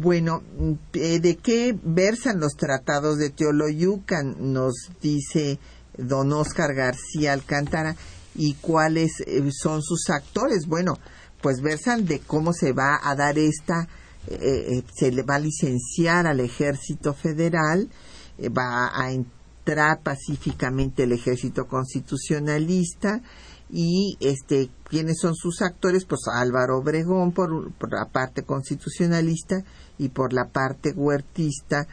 Bueno, 0.00 0.44
eh, 0.92 1.18
¿de 1.18 1.36
qué 1.38 1.76
versan 1.82 2.38
los 2.38 2.52
tratados 2.52 3.18
de 3.18 3.30
Teoloyucan? 3.30 4.52
Nos 4.52 4.74
dice 5.02 5.58
don 5.96 6.32
Oscar 6.32 6.72
García 6.72 7.32
Alcántara. 7.32 7.96
¿Y 8.36 8.54
cuáles 8.54 9.20
eh, 9.26 9.42
son 9.50 9.82
sus 9.82 10.08
actores? 10.10 10.66
Bueno, 10.68 11.00
pues 11.42 11.60
versan 11.60 12.06
de 12.06 12.20
cómo 12.20 12.52
se 12.52 12.72
va 12.72 13.00
a 13.02 13.16
dar 13.16 13.38
esta, 13.38 13.88
se 14.94 15.10
le 15.10 15.22
va 15.24 15.36
a 15.36 15.40
licenciar 15.40 16.28
al 16.28 16.38
ejército 16.38 17.12
federal, 17.14 17.88
va 18.56 18.90
a 18.94 19.10
entrar 19.10 20.00
pacíficamente 20.02 21.04
el 21.04 21.12
ejército 21.12 21.66
constitucionalista, 21.66 23.20
y 23.70 24.16
este 24.20 24.70
quiénes 24.88 25.18
son 25.20 25.34
sus 25.34 25.62
actores 25.62 26.04
pues 26.04 26.22
Álvaro 26.32 26.78
Obregón 26.78 27.32
por, 27.32 27.70
la 27.90 28.06
parte 28.06 28.42
constitucionalista 28.42 29.62
y 29.98 30.08
por 30.08 30.32
la 30.32 30.46
parte 30.46 30.92
huertista 30.94 31.86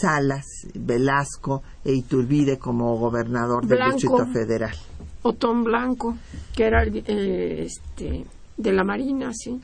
Salas, 0.00 0.46
Velasco 0.74 1.62
e 1.84 1.92
Iturbide 1.92 2.58
como 2.58 2.96
gobernador 2.98 3.66
del 3.66 3.78
Distrito 3.92 4.26
Federal. 4.32 4.74
Otón 5.22 5.62
Blanco, 5.62 6.16
que 6.56 6.64
era 6.64 6.82
eh, 6.84 7.66
este, 7.66 8.24
de 8.56 8.72
la 8.72 8.82
Marina, 8.82 9.30
sí. 9.32 9.60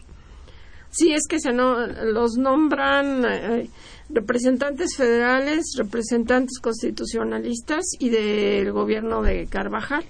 Sí, 0.91 1.13
es 1.13 1.27
que 1.29 1.41
se 1.41 1.53
no, 1.53 1.87
los 1.87 2.37
nombran 2.39 3.25
eh, 3.25 3.69
representantes 4.11 4.97
federales, 4.97 5.75
representantes 5.77 6.61
constitucionalistas 6.61 7.85
y 7.99 8.11
del 8.11 8.73
gobierno 8.73 9.23
de 9.23 9.47
Carvajal 9.47 10.05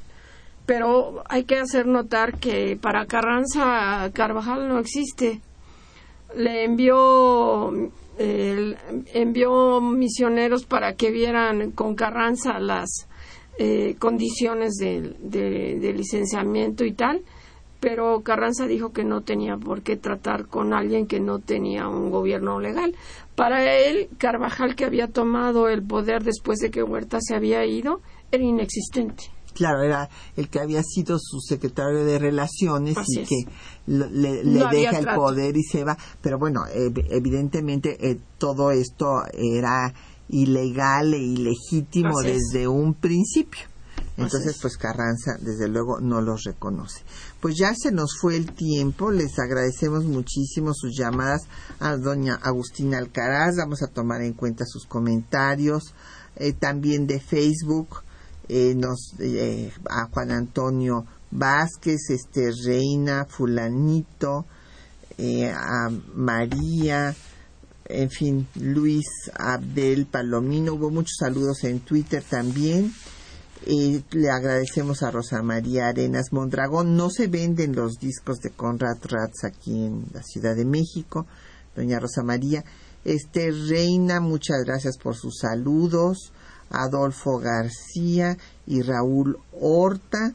pero 0.67 1.23
hay 1.29 1.45
que 1.45 1.59
hacer 1.59 1.87
notar 1.87 2.39
que 2.39 2.77
para 2.77 3.07
Carranza 3.07 4.11
Carvajal 4.13 4.69
no 4.69 4.79
existe. 4.79 5.41
Le 6.35 6.65
envió 6.65 7.73
envió 8.19 9.81
misioneros 9.81 10.65
para 10.65 10.95
que 10.95 11.11
vieran 11.11 11.73
con 11.73 11.95
Carranza 11.95 12.59
las 12.59 13.09
eh, 13.59 13.97
condiciones 13.99 14.77
de, 14.77 15.93
licenciamiento 15.95 16.85
y 16.85 16.93
tal, 16.93 17.23
pero 17.79 18.23
Carranza 18.23 18.67
dijo 18.67 18.93
que 18.93 19.05
no 19.05 19.21
tenía 19.21 19.57
por 19.59 19.83
qué 19.83 19.97
tratar 19.97 20.47
con 20.47 20.73
alguien 20.73 21.07
que 21.07 21.21
no 21.21 21.41
tenía 21.41 21.89
un 21.89 22.11
gobierno 22.11 22.59
legal. 22.59 22.95
Para 23.35 23.71
él, 23.71 24.09
Carvajal, 24.17 24.77
que 24.77 24.87
había 24.87 25.09
tomado 25.09 25.69
el 25.69 25.83
poder 25.83 26.25
después 26.25 26.59
de 26.59 26.71
que 26.71 26.83
Huerta 26.83 27.19
se 27.21 27.35
había 27.35 27.67
ido, 27.67 28.01
era 28.33 28.43
inexistente 28.43 29.36
claro, 29.57 29.83
era 29.83 30.09
el 30.37 30.49
que 30.49 30.61
había 30.61 30.83
sido 30.83 31.19
su 31.19 31.41
secretario 31.41 32.05
de 32.05 32.19
Relaciones 32.19 32.97
y 33.09 33.25
que 33.25 33.51
le, 33.87 34.45
deja 34.71 34.99
el 34.99 35.07
poder 35.15 35.57
y 35.57 35.63
se 35.63 35.85
va. 35.85 35.97
Pero 36.21 36.39
bueno, 36.39 36.61
evidentemente 36.73 37.97
eh, 38.11 38.19
todo 38.39 38.71
esto 38.71 39.23
era 39.33 39.93
ilegal 40.29 41.15
e 41.15 41.19
ilegítimo 41.19 42.21
desde 42.21 42.69
un 42.69 42.95
principio. 42.95 43.67
Entonces, 44.19 44.59
pues 44.63 44.79
Carranza, 44.79 45.37
desde 45.41 45.69
luego, 45.69 46.01
no 46.01 46.23
los 46.23 46.45
reconoce. 46.45 47.03
Pues 47.41 47.55
ya 47.59 47.75
se 47.75 47.93
nos 47.93 48.17
fue 48.19 48.37
el 48.37 48.53
tiempo. 48.53 49.11
Les 49.11 49.39
agradecemos 49.39 50.05
muchísimo 50.05 50.73
sus 50.73 50.97
llamadas 50.97 51.43
a 51.81 51.97
doña 51.97 52.37
Agustina 52.43 52.97
Alcaraz. 52.97 53.57
Vamos 53.59 53.83
a 53.83 53.89
tomar 53.89 54.23
en 54.23 54.33
cuenta 54.33 54.65
sus 54.65 54.87
comentarios. 54.87 55.95
Eh, 56.37 56.53
también 56.55 57.07
de 57.07 57.21
Facebook, 57.21 58.05
eh, 58.49 58.75
nos, 58.75 59.15
eh, 59.21 59.73
a 59.89 60.09
Juan 60.09 60.31
Antonio 60.31 61.05
Vázquez, 61.31 62.11
este 62.11 62.51
Reina, 62.65 63.27
Fulanito, 63.27 64.47
a 65.19 65.91
María, 66.15 67.15
en 67.87 68.11
fin, 68.11 68.47
Luis 68.57 69.07
Abdel 69.35 70.07
Palomino. 70.07 70.75
Hubo 70.75 70.91
muchos 70.91 71.17
saludos 71.19 71.65
en 71.65 71.81
Twitter 71.81 72.23
también 72.23 72.93
le 73.67 74.31
agradecemos 74.31 75.03
a 75.03 75.11
Rosa 75.11 75.43
María 75.43 75.89
Arenas 75.89 76.33
Mondragón. 76.33 76.97
No 76.97 77.11
se 77.11 77.27
venden 77.27 77.75
los 77.75 77.95
discos 77.99 78.39
de 78.39 78.51
Conrad 78.51 78.99
Ratz 79.03 79.45
aquí 79.45 79.73
en 79.73 80.07
la 80.13 80.23
Ciudad 80.23 80.55
de 80.55 80.65
México. 80.65 81.27
Doña 81.75 81.99
Rosa 81.99 82.23
María. 82.23 82.65
Este 83.05 83.51
Reina, 83.51 84.21
muchas 84.21 84.59
gracias 84.65 84.97
por 84.99 85.17
sus 85.17 85.39
saludos. 85.39 86.33
Adolfo 86.71 87.39
García 87.39 88.37
y 88.67 88.83
Raúl 88.83 89.39
Horta 89.53 90.35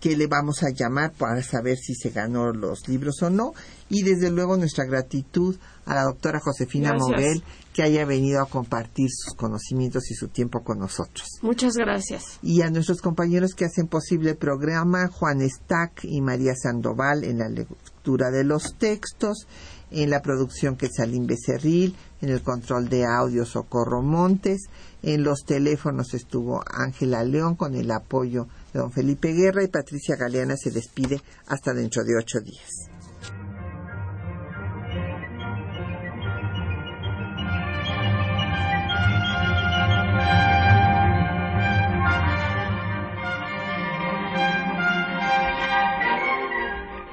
que 0.00 0.16
le 0.16 0.26
vamos 0.26 0.62
a 0.62 0.70
llamar 0.70 1.12
para 1.12 1.42
saber 1.42 1.78
si 1.78 1.94
se 1.94 2.10
ganó 2.10 2.52
los 2.52 2.86
libros 2.86 3.22
o 3.22 3.30
no. 3.30 3.54
Y 3.88 4.02
desde 4.02 4.30
luego 4.30 4.56
nuestra 4.56 4.84
gratitud 4.84 5.56
a 5.84 5.94
la 5.94 6.02
doctora 6.02 6.38
Josefina 6.38 6.92
Moguel 6.94 7.42
que 7.72 7.82
haya 7.82 8.04
venido 8.04 8.40
a 8.40 8.46
compartir 8.46 9.08
sus 9.10 9.34
conocimientos 9.34 10.10
y 10.10 10.14
su 10.14 10.28
tiempo 10.28 10.62
con 10.62 10.78
nosotros. 10.78 11.26
Muchas 11.42 11.74
gracias. 11.74 12.38
Y 12.42 12.62
a 12.62 12.70
nuestros 12.70 13.00
compañeros 13.00 13.54
que 13.54 13.64
hacen 13.64 13.86
posible 13.86 14.30
el 14.30 14.36
programa, 14.36 15.08
Juan 15.08 15.40
Stack 15.40 16.04
y 16.04 16.20
María 16.20 16.54
Sandoval 16.54 17.24
en 17.24 17.38
la 17.38 17.48
lectura 17.48 18.30
de 18.30 18.44
los 18.44 18.76
textos, 18.78 19.46
en 19.90 20.10
la 20.10 20.22
producción 20.22 20.76
Quetzalín 20.76 21.26
Becerril, 21.26 21.94
en 22.20 22.30
el 22.30 22.42
control 22.42 22.88
de 22.88 23.04
audio 23.04 23.44
Socorro 23.44 24.02
Montes, 24.02 24.68
en 25.02 25.22
los 25.22 25.44
teléfonos 25.44 26.14
estuvo 26.14 26.62
Ángela 26.66 27.22
León 27.24 27.54
con 27.54 27.74
el 27.74 27.90
apoyo 27.90 28.48
don 28.72 28.92
Felipe 28.92 29.32
Guerra 29.32 29.62
y 29.62 29.68
Patricia 29.68 30.16
Galeana 30.16 30.56
se 30.56 30.70
despide 30.70 31.20
hasta 31.46 31.72
dentro 31.72 32.04
de 32.04 32.16
ocho 32.16 32.40
días. 32.40 32.90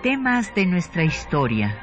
Temas 0.02 0.54
de 0.54 0.66
nuestra 0.66 1.06
historia 1.06 1.83